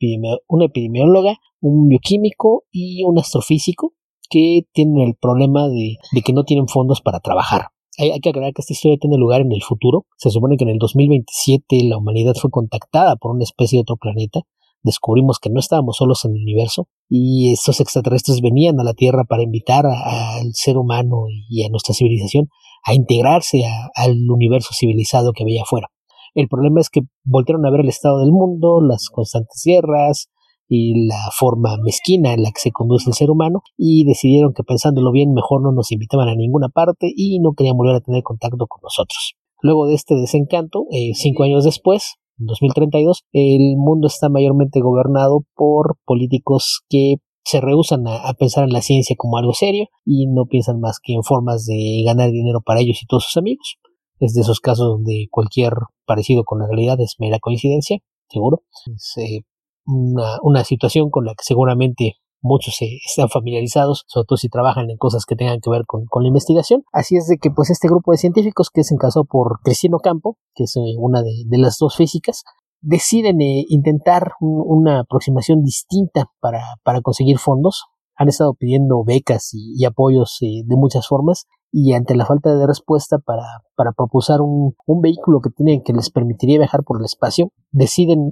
[0.66, 3.94] epidemióloga, un bioquímico y un astrofísico
[4.28, 7.68] que tienen el problema de, de, que no tienen fondos para trabajar
[7.98, 10.06] hay, que aclarar que esta historia tiene lugar en el futuro.
[10.16, 13.96] Se supone que en el 2027 la humanidad fue contactada por una especie de otro
[13.96, 14.40] planeta.
[14.82, 19.24] Descubrimos que no estábamos solos en el universo y estos extraterrestres venían a la Tierra
[19.24, 22.48] para invitar al ser humano y a nuestra civilización
[22.84, 23.62] a integrarse
[23.94, 25.88] al universo civilizado que había afuera.
[26.34, 30.30] El problema es que voltearon a ver el estado del mundo, las constantes guerras,
[30.74, 34.62] y la forma mezquina en la que se conduce el ser humano y decidieron que
[34.62, 38.22] pensándolo bien mejor no nos invitaban a ninguna parte y no querían volver a tener
[38.22, 39.34] contacto con nosotros.
[39.60, 42.14] Luego de este desencanto, eh, cinco años después,
[42.46, 48.82] 2032, el mundo está mayormente gobernado por políticos que se rehusan a, pensar en la
[48.82, 52.80] ciencia como algo serio y no piensan más que en formas de ganar dinero para
[52.80, 53.76] ellos y todos sus amigos.
[54.20, 55.72] Es de esos casos donde cualquier
[56.06, 57.98] parecido con la realidad es mera coincidencia,
[58.28, 58.62] seguro.
[58.96, 59.44] Se
[59.84, 64.90] una, una situación con la que seguramente muchos se están familiarizados, sobre todo si trabajan
[64.90, 66.84] en cosas que tengan que ver con, la investigación.
[66.92, 70.36] Así es de que pues este grupo de científicos que es encasó por Cristina Campo,
[70.54, 72.42] que es eh, una de, las dos físicas,
[72.80, 77.84] deciden eh, intentar una aproximación distinta para, para, conseguir fondos.
[78.16, 82.66] Han estado pidiendo becas y, apoyos eh, de muchas formas y ante la falta de
[82.66, 83.44] respuesta para,
[83.74, 88.30] para propulsar un, un vehículo que, tiene, que les permitiría viajar por el espacio, deciden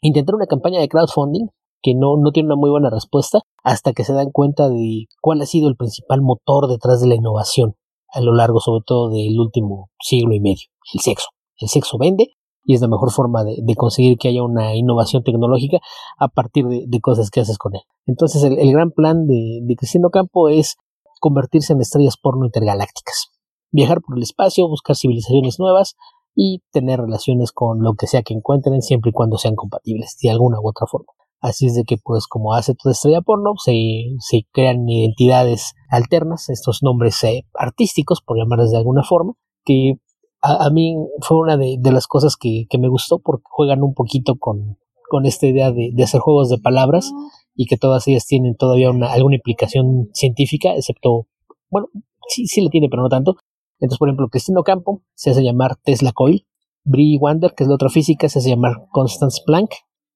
[0.00, 1.48] intentar una campaña de crowdfunding
[1.82, 5.40] que no, no tiene una muy buena respuesta hasta que se dan cuenta de cuál
[5.42, 7.74] ha sido el principal motor detrás de la innovación
[8.12, 11.28] a lo largo sobre todo del último siglo y medio, el sexo.
[11.56, 12.28] El sexo vende
[12.64, 15.78] y es la mejor forma de, conseguir que haya una innovación tecnológica
[16.18, 17.82] a partir de, cosas que haces con él.
[18.06, 20.76] Entonces el, gran plan de, de Cristina Campo es
[21.20, 23.30] convertirse en estrellas porno intergalácticas,
[23.70, 25.96] viajar por el espacio, buscar civilizaciones nuevas,
[26.34, 30.30] y tener relaciones con lo que sea que encuentren siempre y cuando sean compatibles de
[30.30, 31.12] alguna u otra forma.
[31.42, 33.72] Así es de que pues como hace toda estrella porno se,
[34.20, 39.94] se crean identidades alternas, estos nombres eh, artísticos por llamarles de alguna forma, que
[40.40, 44.78] a, mí fue una de, las cosas que, me gustó porque juegan un poquito con,
[45.08, 47.12] con esta idea de, hacer juegos de palabras
[47.54, 51.26] y que todas ellas tienen todavía una, alguna implicación científica, excepto,
[51.70, 51.88] bueno,
[52.28, 53.36] sí, sí la tiene, pero no tanto,
[53.82, 56.46] entonces, por ejemplo, Cristino Campo se hace llamar Tesla Coil,
[56.84, 59.72] Brie Wander, que es la otra física, se hace llamar Constance Planck,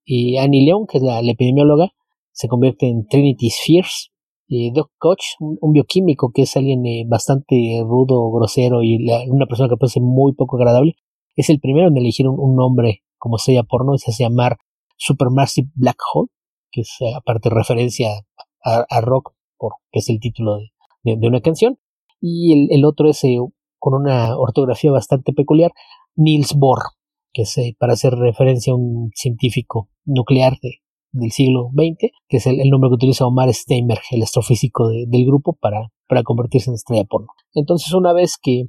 [0.07, 1.91] y Annie Leon, que es la, epidemióloga,
[2.31, 4.09] se convierte en Trinity Spheres,
[4.47, 9.67] y Doc Koch, un, bioquímico que es alguien eh, bastante rudo, grosero y una persona
[9.67, 10.93] que parece muy poco agradable,
[11.35, 14.55] es el primero en elegir un, nombre como estrella porno y se hace llamar
[14.95, 16.29] Supermassive Black Hole,
[16.71, 18.09] que es eh, aparte referencia
[18.63, 20.57] a, rock, porque es el título
[21.03, 21.77] de, una canción,
[22.21, 23.37] y el, otro es eh,
[23.77, 25.71] con una ortografía bastante peculiar,
[26.15, 26.79] Niels Bohr,
[27.37, 30.57] que es para hacer referencia a un científico nuclear
[31.11, 35.55] del siglo XX, que es el, nombre que utiliza Omar Steinberg, el astrofísico del grupo,
[35.61, 37.27] para, para convertirse en estrella porno.
[37.53, 38.63] Entonces, una vez que,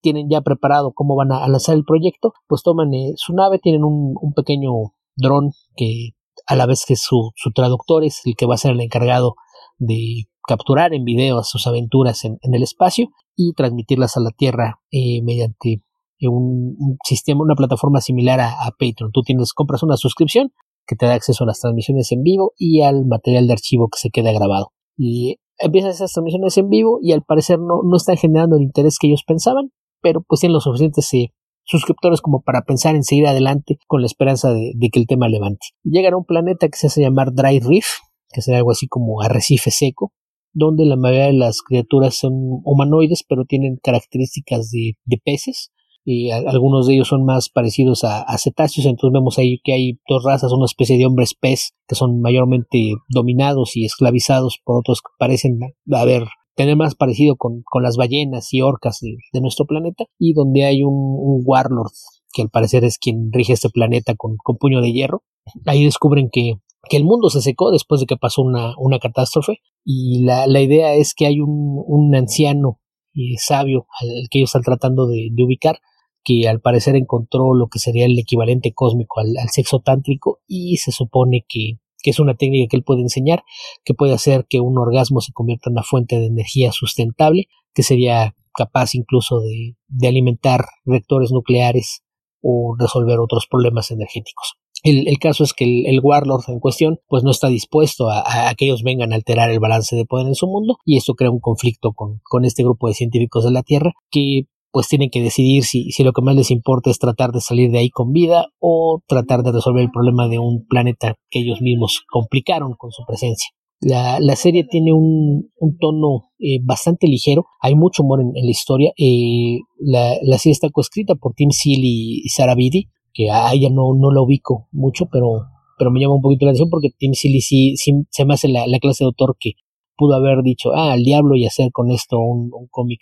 [0.00, 3.82] tienen ya preparado cómo van a, lanzar el proyecto, pues toman eh, su nave, tienen
[3.82, 4.70] un, pequeño
[5.16, 6.10] dron que
[6.46, 9.34] a la vez que su, su traductor es el que va a ser el encargado
[9.76, 15.20] de capturar en video sus aventuras en, el espacio y transmitirlas a la Tierra eh,
[15.24, 15.82] mediante
[16.20, 19.12] eh, un, sistema, una plataforma similar a, Patreon.
[19.12, 20.52] Tú tienes, compras una suscripción
[20.86, 23.98] que te da acceso a las transmisiones en vivo y al material de archivo que
[23.98, 24.72] se queda grabado.
[24.96, 28.98] Y empiezas esas transmisiones en vivo y al parecer no, no están generando el interés
[28.98, 29.70] que ellos pensaban,
[30.00, 31.32] pero pues tienen los suficientes eh,
[31.64, 35.28] suscriptores como para pensar en seguir adelante con la esperanza de, de, que el tema
[35.28, 35.66] levante.
[35.82, 37.86] Llegan a un planeta que se hace llamar Dry Reef,
[38.30, 40.12] que será algo así como arrecife seco,
[40.52, 42.32] donde la mayoría de las criaturas son
[42.64, 45.70] humanoides, pero tienen características de, peces.
[46.04, 50.24] Y algunos de ellos son más parecidos a, cetáceos, entonces vemos ahí que hay dos
[50.24, 55.10] razas, una especie de hombres pez que son mayormente dominados y esclavizados por otros que
[55.18, 55.58] parecen
[55.92, 60.82] haber tener más parecido con, las ballenas y orcas de, nuestro planeta, y donde hay
[60.82, 61.92] un, warlord
[62.32, 65.22] que al parecer es quien rige este planeta con, con puño de hierro.
[65.66, 66.54] Ahí descubren que
[66.88, 70.60] que el mundo se secó después de que pasó una, una catástrofe y la, la,
[70.60, 72.80] idea es que hay un, un anciano
[73.12, 75.80] y sabio al que ellos están tratando de, ubicar
[76.24, 80.92] que al parecer encontró lo que sería el equivalente cósmico al, sexo tántrico y se
[80.92, 83.44] supone que, que, es una técnica que él puede enseñar
[83.84, 87.82] que puede hacer que un orgasmo se convierta en una fuente de energía sustentable que
[87.82, 92.02] sería capaz incluso de alimentar reactores nucleares
[92.40, 94.57] o resolver otros problemas energéticos.
[94.82, 98.82] El, caso es que el, Warlord en cuestión pues no está dispuesto a, que ellos
[98.82, 101.92] vengan a alterar el balance de poder en su mundo y esto crea un conflicto
[101.92, 105.90] con, con este grupo de científicos de la Tierra que pues tienen que decidir si,
[105.90, 109.02] si lo que más les importa es tratar de salir de ahí con vida o
[109.06, 113.48] tratar de resolver el problema de un planeta que ellos mismos complicaron con su presencia.
[113.80, 115.50] La, la serie tiene un,
[115.80, 118.92] tono eh, bastante ligero, hay mucho humor en, la historia.
[118.96, 122.88] Eh, la, la, serie está coescrita por Tim Seeley y Sarah Beatty,
[123.18, 126.52] que a ella no, no la ubico mucho, pero, pero me llama un poquito la
[126.52, 129.54] atención porque Tim Seeley sí, sí se me hace la, la, clase de autor que
[129.96, 133.00] pudo haber dicho, ah, al diablo y hacer con esto un, un cómic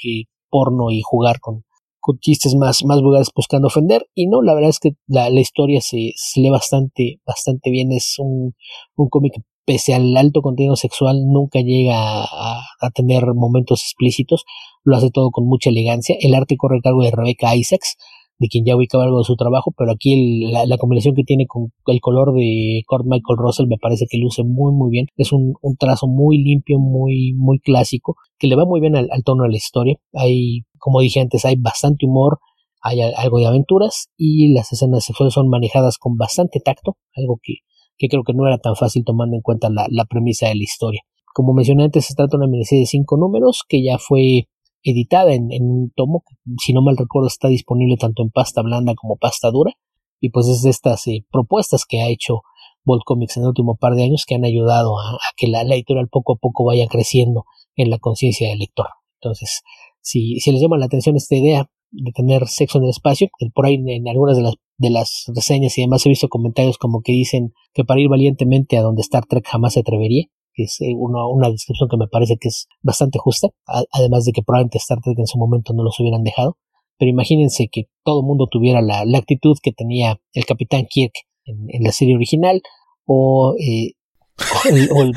[0.49, 1.65] porno y jugar con,
[2.01, 4.07] con chistes más, más vulgares buscando ofender.
[4.15, 7.93] Y no, la verdad es que la, la historia se, se, lee bastante, bastante bien.
[7.93, 8.55] Es un,
[8.97, 9.35] un cómic
[9.67, 14.45] pese al alto contenido sexual, nunca llega a, a, tener momentos explícitos.
[14.83, 16.17] Lo hace todo con mucha elegancia.
[16.21, 17.99] El arte corre a cargo de Rebecca Isaacs,
[18.39, 21.47] de quien ya ubicaba algo de su trabajo, pero aquí el, la, combinación que tiene
[21.47, 25.07] con el color de Kurt Michael Russell me parece que luce muy muy bien.
[25.17, 29.09] Es un, un trazo muy limpio, muy, muy clásico, que le va muy bien al,
[29.11, 29.97] al tono de la historia.
[30.13, 32.39] Hay como dije antes, hay bastante humor,
[32.81, 37.55] hay algo de aventuras y las escenas sexuales son manejadas con bastante tacto, algo que,
[37.99, 40.63] que creo que no era tan fácil tomando en cuenta la, la premisa de la
[40.63, 41.03] historia.
[41.35, 44.47] Como mencioné antes, se trata de una miniserie de cinco números que ya fue
[44.91, 46.25] editada en, en, un tomo,
[46.63, 49.73] si no mal recuerdo está disponible tanto en pasta blanda como pasta dura,
[50.21, 52.43] y pues es de estas eh, propuestas que ha hecho
[52.85, 55.75] Bolt Comics en el último par de años que han ayudado a, que la, la
[55.75, 57.45] editorial poco a poco vaya creciendo
[57.75, 58.87] en la conciencia del lector.
[59.21, 59.63] Entonces,
[60.01, 63.67] si, si les llama la atención esta idea de tener sexo en el espacio, por
[63.67, 67.13] ahí en, algunas de las, de las reseñas y demás he visto comentarios como que
[67.13, 70.27] dicen que para ir valientemente a donde Star Trek jamás se atrevería,
[70.57, 73.49] que es eh, una, una descripción que me parece que es bastante justa,
[73.93, 76.57] además de que probablemente Star Trek en su momento no los hubieran dejado,
[76.99, 81.13] pero imagínense que todo el mundo tuviera la, la, actitud que tenía el Capitán Kirk
[81.45, 82.63] en, en la serie original,
[83.05, 83.93] o eh,
[84.39, 85.13] o el,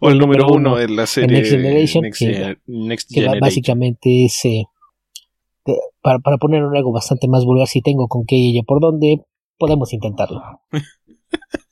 [0.00, 3.40] o el, número uno en la serie Next Generation, Next, que, Next que Generation.
[3.40, 4.64] básicamente es eh,
[6.00, 9.22] para, para poner algo bastante más vulgar, si tengo con qué y ella por dónde,
[9.58, 10.42] podemos intentarlo.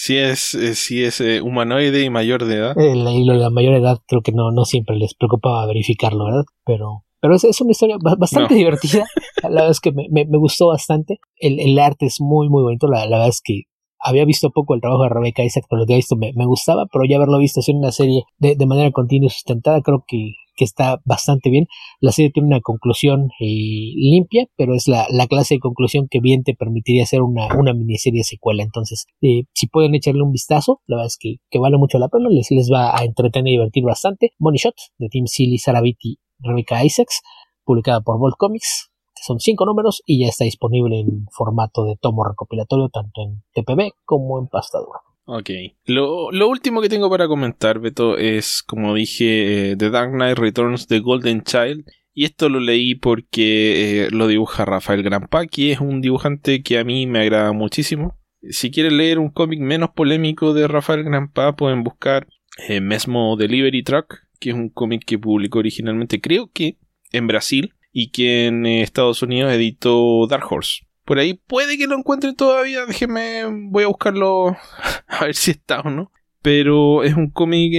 [0.00, 2.74] si es, si es eh, humanoide y mayor de edad.
[2.74, 6.44] Lo de la mayor edad creo que no, no siempre les preocupaba verificarlo, ¿verdad?
[6.64, 8.58] Pero, pero es, es una historia bastante no.
[8.58, 9.04] divertida.
[9.42, 11.20] La verdad es que me, me, me gustó bastante.
[11.36, 12.86] El, el, arte es muy, muy bonito.
[12.86, 13.64] La, la verdad es que
[14.00, 16.86] había visto poco el trabajo de Rebecca Isaac, pero lo que he visto me, gustaba,
[16.92, 21.00] pero ya haberlo visto hacer una serie de, manera continua y sustentada, creo que, está
[21.06, 21.68] bastante bien.
[22.00, 26.20] La serie tiene una conclusión eh, limpia, pero es la, la, clase de conclusión que
[26.20, 28.62] bien te permitiría hacer una, miniserie secuela.
[28.62, 32.28] Entonces, eh, si pueden echarle un vistazo, la verdad es que, vale mucho la pena,
[32.28, 34.32] les, va a entretener y divertir bastante.
[34.38, 37.22] Money Shot, de Tim Seeley, Saraviti, Rebecca Isaacs,
[37.64, 42.24] publicada por Bolt Comics, son cinco números y ya está disponible en formato de tomo
[42.24, 45.00] recopilatorio tanto en TPB como en pasta dura.
[45.26, 45.50] Ok.
[45.84, 50.38] Lo, lo, último que tengo para comentar, Beto, es, como dije, eh, The Dark Knight
[50.38, 51.84] Returns The Golden Child.
[52.12, 56.78] Y esto lo leí porque eh, lo dibuja Rafael Grampa, que es un dibujante que
[56.78, 58.18] a mí me agrada muchísimo.
[58.42, 62.26] Si quieren leer un cómic menos polémico de Rafael Grampa, pueden buscar
[62.68, 66.78] eh, Mesmo Delivery Truck, que es un cómic que publicó originalmente, creo que
[67.12, 70.86] en Brasil, y que en Estados Unidos editó Dark Horse.
[71.04, 74.56] Por ahí puede que lo encuentren todavía, déjenme, voy a buscarlo
[75.08, 76.12] a ver si está o no.
[76.42, 77.74] Pero es un cómic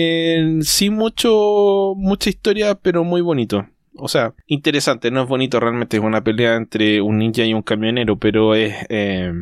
[0.61, 3.67] sin mucho, mucha historia, pero muy bonito.
[3.95, 7.63] O sea, interesante, no es bonito, realmente es una pelea entre un ninja y un
[7.63, 9.33] camionero, pero es eh,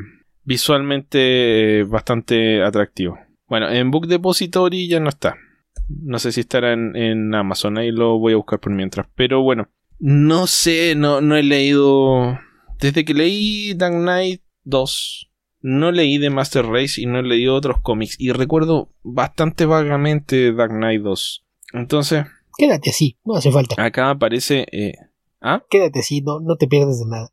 [0.43, 3.19] visualmente bastante atractivo.
[3.47, 5.35] Bueno, en Book Depository ya no está.
[5.87, 9.07] No sé si estará en, en Amazon, ahí lo voy a buscar por mientras.
[9.15, 9.69] Pero bueno,
[9.99, 12.39] no sé, no, no he leído.
[12.79, 15.31] Desde que leí Dark Knight 2,
[15.61, 18.15] no leí The Master Race y no he leído otros cómics.
[18.17, 21.45] Y recuerdo bastante vagamente Dark Knight 2.
[21.73, 22.25] Entonces.
[22.57, 23.81] Quédate así, no hace falta.
[23.81, 24.65] Acá aparece.
[24.71, 24.93] Eh,
[25.41, 25.63] ¿Ah?
[25.69, 27.31] Quédate así, no, no te pierdes de nada.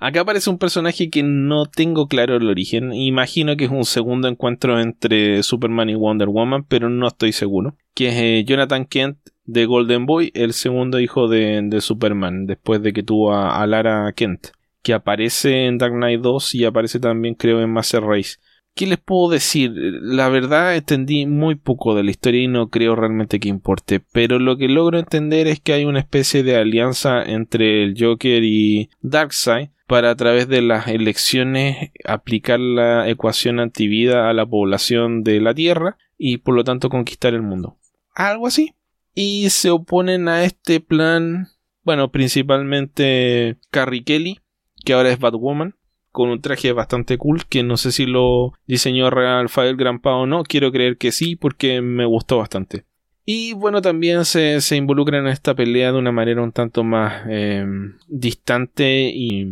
[0.00, 2.92] Acá aparece un personaje que no tengo claro el origen.
[2.92, 7.76] Imagino que es un segundo encuentro entre Superman y Wonder Woman, pero no estoy seguro.
[7.94, 9.18] Que es eh, Jonathan Kent
[9.48, 13.66] de Golden Boy, el segundo hijo de, de Superman, después de que tuvo a, a,
[13.66, 14.48] Lara Kent,
[14.82, 18.36] que aparece en Dark Knight 2 y aparece también creo en Master Race.
[18.74, 19.72] ¿Qué les puedo decir?
[19.74, 24.38] La verdad entendí muy poco de la historia y no creo realmente que importe, pero
[24.38, 28.90] lo que logro entender es que hay una especie de alianza entre el Joker y
[29.00, 35.40] Darkseid para a través de las elecciones aplicar la ecuación antivida a la población de
[35.40, 37.78] la Tierra y por lo tanto conquistar el mundo.
[38.14, 38.74] Algo así
[39.20, 41.48] y se oponen a este plan,
[41.82, 44.38] bueno, principalmente Carrie Kelly,
[44.84, 45.74] que ahora es Batwoman,
[46.12, 50.44] con un traje bastante cool, que no sé si lo diseñó Rafael Grampa o no,
[50.44, 52.84] quiero creer que sí, porque me gustó bastante.
[53.24, 57.24] Y bueno, también se, se involucra en esta pelea de una manera un tanto más
[57.28, 57.66] eh,
[58.06, 59.48] distante y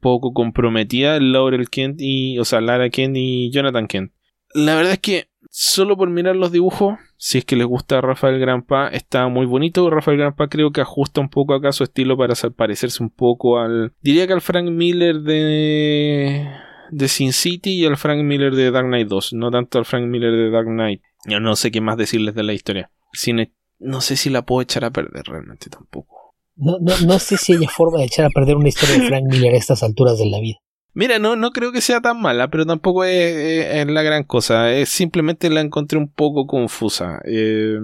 [0.00, 4.12] poco comprometida Laurel Kent y, o sea, Lara Kent y Jonathan Kent.
[4.54, 8.38] La verdad es que solo por mirar los dibujos, si es que les gusta Rafael
[8.38, 9.90] Grampa, está muy bonito.
[9.90, 13.92] Rafael Grampa creo que ajusta un poco acá su estilo para parecerse un poco al.
[14.00, 16.50] Diría que al Frank Miller de.
[16.90, 19.34] de Sin City y al Frank Miller de Dark Knight 2.
[19.34, 21.02] No tanto al Frank Miller de Dark Knight.
[21.26, 22.90] Yo no sé qué más decirles de la historia.
[23.78, 26.36] No sé si la puedo echar a perder realmente tampoco.
[26.56, 29.24] No, no, no sé si hay forma de echar a perder una historia de Frank
[29.30, 30.56] Miller a estas alturas de la vida.
[30.92, 34.72] Mira, no, no creo que sea tan mala, pero tampoco es, la gran cosa.
[34.72, 37.20] Es, simplemente la encontré un poco confusa.
[37.24, 37.78] Eh,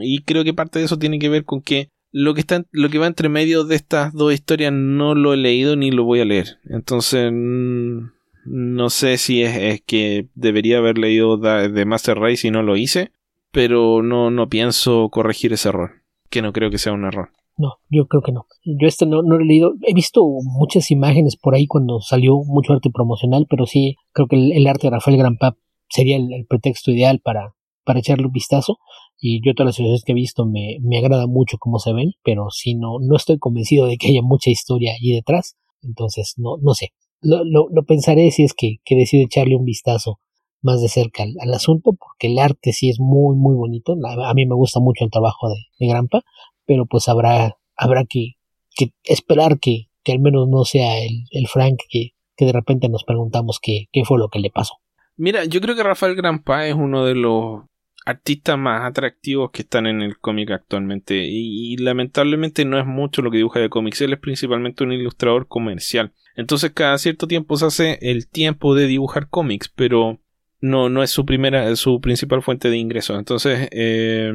[0.00, 2.90] y creo que parte de eso tiene que ver con que lo que, está, lo
[2.90, 6.20] que va entre medio de estas dos historias no lo he leído ni lo voy
[6.20, 6.58] a leer.
[6.64, 8.10] Entonces, mm,
[8.44, 13.10] no sé si es, que debería haber leído de Master Race y no lo hice,
[13.50, 17.30] pero no, no pienso corregir ese error, que no creo que sea un error.
[17.56, 18.46] No, yo creo que no.
[18.64, 19.74] Yo este no, no lo he leído.
[19.82, 24.36] He visto muchas imágenes por ahí cuando salió mucho arte promocional, pero sí creo que
[24.36, 25.56] el, arte de Rafael Granpa
[25.88, 27.54] sería el, pretexto ideal para,
[27.84, 28.78] para echarle un vistazo.
[29.20, 32.12] Y yo todas las veces que he visto me, me agrada mucho cómo se ven,
[32.24, 35.56] pero sí no, no estoy convencido de que haya mucha historia allí detrás.
[35.82, 36.88] Entonces, no, no sé.
[37.20, 40.18] Lo, lo, lo pensaré si es que, que decido echarle un vistazo
[40.64, 43.94] más de cerca al, asunto, porque el arte sí es muy, muy bonito.
[44.02, 46.22] A, mí me gusta mucho el trabajo de, de Grampa,
[46.66, 48.34] pero pues habrá, habrá que,
[48.76, 52.88] que esperar que, que, al menos no sea el, el Frank que, que, de repente
[52.88, 54.74] nos preguntamos qué, qué fue lo que le pasó.
[55.16, 57.62] Mira, yo creo que Rafael Grampa es uno de los
[58.04, 63.30] artistas más atractivos que están en el cómic actualmente y, lamentablemente no es mucho lo
[63.30, 66.12] que dibuja de cómics, él es principalmente un ilustrador comercial.
[66.36, 70.20] Entonces cada cierto tiempo se hace el tiempo de dibujar cómics, pero
[70.60, 73.18] no, no es su primera, su principal fuente de ingresos.
[73.18, 74.32] Entonces, eh,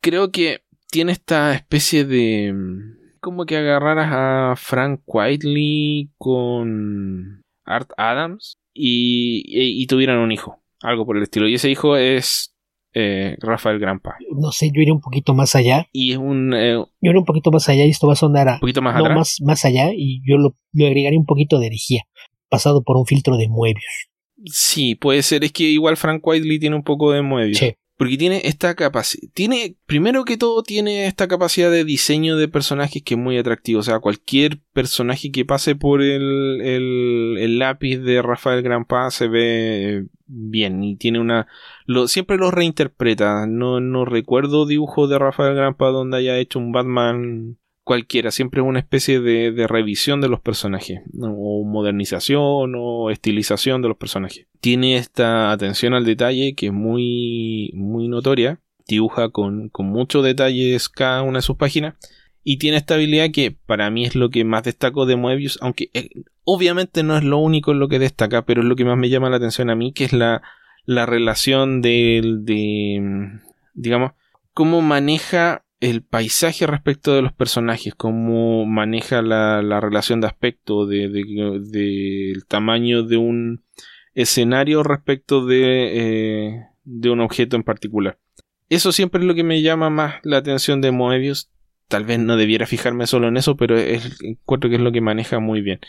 [0.00, 2.54] creo que tiene esta especie de...
[3.20, 11.06] como que agarraras a Frank Whiteley con Art Adams y, y, tuvieran un hijo, algo
[11.06, 11.48] por el estilo.
[11.48, 12.54] Y ese hijo es
[12.92, 14.16] eh, Rafael Grampa.
[14.36, 15.88] No sé, yo iría un poquito más allá.
[15.92, 16.54] Y es un.
[16.54, 18.54] Eh, yo iría un poquito más allá y esto va a sonar a.
[18.54, 21.66] Un poquito más no, Más, más allá y yo lo, lo, agregaría un poquito de
[21.66, 22.04] herejía,
[22.48, 24.08] pasado por un filtro de Moebius.
[24.46, 25.44] Sí, puede ser.
[25.44, 27.58] Es que igual Frank Whiteley tiene un poco de Moebius.
[27.58, 27.74] Sí.
[28.00, 29.28] Porque tiene esta capacidad.
[29.34, 33.80] Tiene, primero que todo, tiene esta capacidad de diseño de personajes que es muy atractivo.
[33.80, 40.06] O sea, cualquier personaje que pase por el, el, lápiz de Rafael Grampa se ve
[40.24, 40.82] bien.
[40.82, 41.46] Y tiene una.
[41.84, 43.46] Lo, siempre lo reinterpreta.
[43.46, 48.66] No, no recuerdo dibujo de Rafael Grampa donde haya hecho un Batman cualquiera, siempre es
[48.66, 54.46] una especie de, revisión de los personajes, o modernización o estilización de los personajes.
[54.60, 60.88] Tiene esta atención al detalle que es muy, muy notoria, dibuja con, con muchos detalles
[60.88, 61.94] cada una de sus páginas,
[62.42, 65.90] y tiene esta habilidad que para mí es lo que más destaco de Moebius, aunque
[65.92, 66.08] eh,
[66.44, 69.10] obviamente no es lo único en lo que destaca, pero es lo que más me
[69.10, 70.42] llama la atención a mí, que es la,
[70.86, 73.40] la relación del de,
[73.74, 74.12] digamos,
[74.54, 80.86] cómo maneja el paisaje respecto de los personajes, cómo maneja la, la relación de aspecto,
[80.86, 81.12] del
[81.70, 83.64] de, tamaño de un
[84.14, 88.18] escenario respecto de, eh, de un objeto en particular.
[88.68, 91.50] Eso siempre es lo que me llama más la atención de Moebius.
[91.88, 95.40] Tal vez no debiera fijarme solo en eso, pero encuentro que es lo que maneja
[95.40, 95.80] muy bien.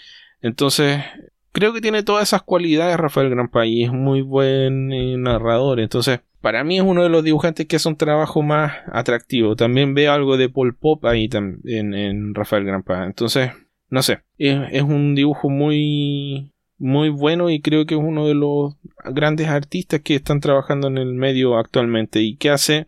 [0.41, 1.03] Entonces,
[1.51, 5.80] creo que tiene todas esas cualidades Rafael Grampa y es muy buen eh, narrador.
[5.80, 9.55] Entonces, para mí es uno de los dibujantes que hace un trabajo más atractivo.
[9.55, 13.05] También veo algo de Paul Pop ahí en, en Rafael Grampa.
[13.05, 13.51] Entonces,
[13.91, 18.76] no sé, es, un dibujo muy, muy bueno y creo que es uno de los
[19.03, 22.88] grandes artistas que están trabajando en el medio actualmente y que hace,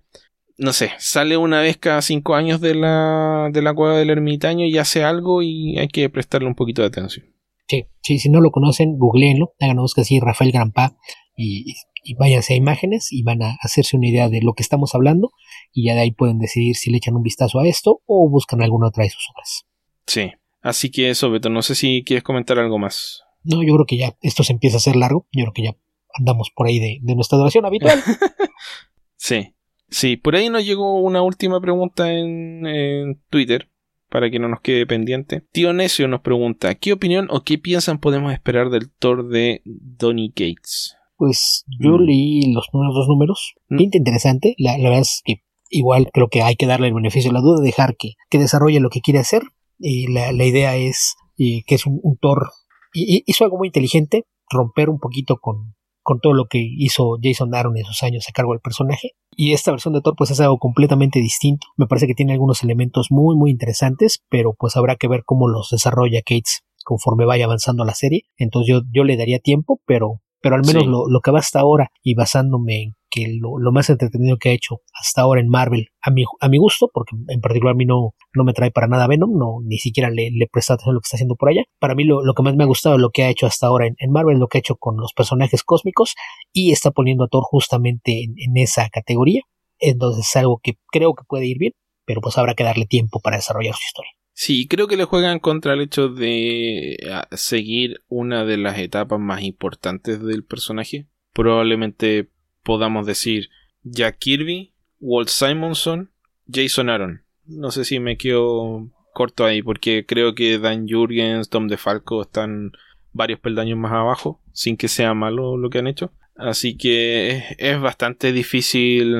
[0.57, 4.65] no sé, sale una vez cada cinco años de la, de la cueva del ermitaño
[4.65, 7.25] y hace algo y hay que prestarle un poquito de atención.
[7.67, 10.95] Sí, sí si no lo conocen, googleenlo, hagan busca así Rafael Grampa
[11.35, 11.73] y
[12.03, 15.31] y váyanse a imágenes y van a hacerse una idea de lo que estamos hablando
[15.71, 18.61] y ya de ahí pueden decidir si le echan un vistazo a esto o buscan
[18.61, 19.65] alguna otra de sus obras.
[20.05, 20.31] Sí,
[20.61, 23.23] así que eso, Beto, no sé si quieres comentar algo más.
[23.43, 25.77] No, yo creo que ya esto se empieza a hacer largo, yo creo que ya
[26.13, 28.01] andamos por ahí de, nuestra duración habitual.
[29.15, 29.53] sí,
[29.89, 33.69] sí, por ahí nos llegó una última pregunta en, en Twitter
[34.09, 35.41] para que no nos quede pendiente.
[35.51, 40.29] Tío Necio nos pregunta, ¿qué opinión o qué piensan podemos esperar del Thor de Donny
[40.29, 40.95] Gates?
[41.17, 42.01] Pues yo mm.
[42.01, 43.53] leí los primeros dos números.
[43.69, 43.77] Mm.
[43.77, 44.55] Pinta interesante.
[44.57, 47.61] La, verdad es que igual creo que hay que darle el beneficio de la duda,
[47.61, 49.43] dejar que, que desarrolle lo que quiere hacer.
[49.79, 52.51] Y la, la idea es que es un, Thor.
[52.93, 57.53] Y, hizo algo muy inteligente, romper un poquito con, con todo lo que hizo Jason
[57.55, 59.11] Aaron en esos años a cargo del personaje.
[59.35, 61.67] Y esta versión de Thor pues es algo completamente distinto.
[61.75, 65.47] Me parece que tiene algunos elementos muy muy interesantes, pero pues habrá que ver cómo
[65.47, 68.23] los desarrolla Cates conforme vaya avanzando la serie.
[68.37, 71.61] Entonces yo, yo le daría tiempo, pero pero al menos lo, lo, que va hasta
[71.61, 75.87] ahora y basándome en que lo, más entretenido que ha hecho hasta ahora en Marvel,
[76.01, 78.87] a mi, a mi gusto, porque en particular a mí no, no me trae para
[78.87, 81.47] nada Venom, no, ni siquiera le, le presta atención a lo que está haciendo por
[81.47, 81.63] allá.
[81.79, 84.11] Para mí lo, que más me ha gustado lo que ha hecho hasta ahora en,
[84.11, 86.15] Marvel, lo que ha hecho con los personajes cósmicos
[86.51, 89.43] y está poniendo a Thor justamente en, esa categoría.
[89.79, 91.71] Entonces es algo que creo que puede ir bien,
[92.05, 94.11] pero pues habrá que darle tiempo para desarrollar su historia.
[94.33, 99.19] Sí, creo que le juegan contra el hecho de ah, seguir una de las etapas
[99.19, 101.07] más importantes del personaje.
[101.33, 102.29] Probablemente
[102.63, 103.49] podamos decir
[103.83, 106.11] Jack Kirby, Walt Simonson,
[106.51, 107.23] Jason Aaron.
[107.45, 112.71] No sé si me quedo corto ahí, porque creo que Dan Jurgens, Tom DeFalco están
[113.11, 116.11] varios peldaños más abajo, sin que sea malo lo que han hecho.
[116.35, 119.15] Así que es, bastante difícil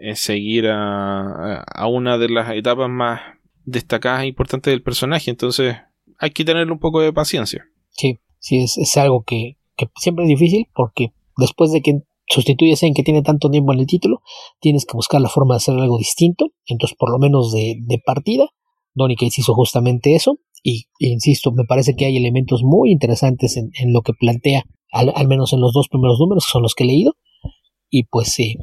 [0.00, 3.20] eh, seguir a, a, una de las etapas más
[3.66, 5.30] destacadas e importantes del personaje.
[5.30, 5.76] Entonces
[6.18, 7.64] hay que tener un poco de paciencia.
[7.90, 12.82] Sí, sí, es, es algo que, que siempre es difícil porque después de que sustituyes
[12.82, 14.20] en que tiene tanto tiempo en el título,
[14.60, 16.46] tienes que buscar la forma de hacer algo distinto.
[16.66, 18.48] Entonces, por lo menos de, de partida,
[18.94, 20.38] Donny Cates hizo justamente eso.
[20.62, 24.64] Y e insisto, me parece que hay elementos muy interesantes en, en lo que plantea,
[24.90, 27.14] al, al, menos en los dos primeros números, que son los que he leído.
[27.88, 28.56] Y pues eh,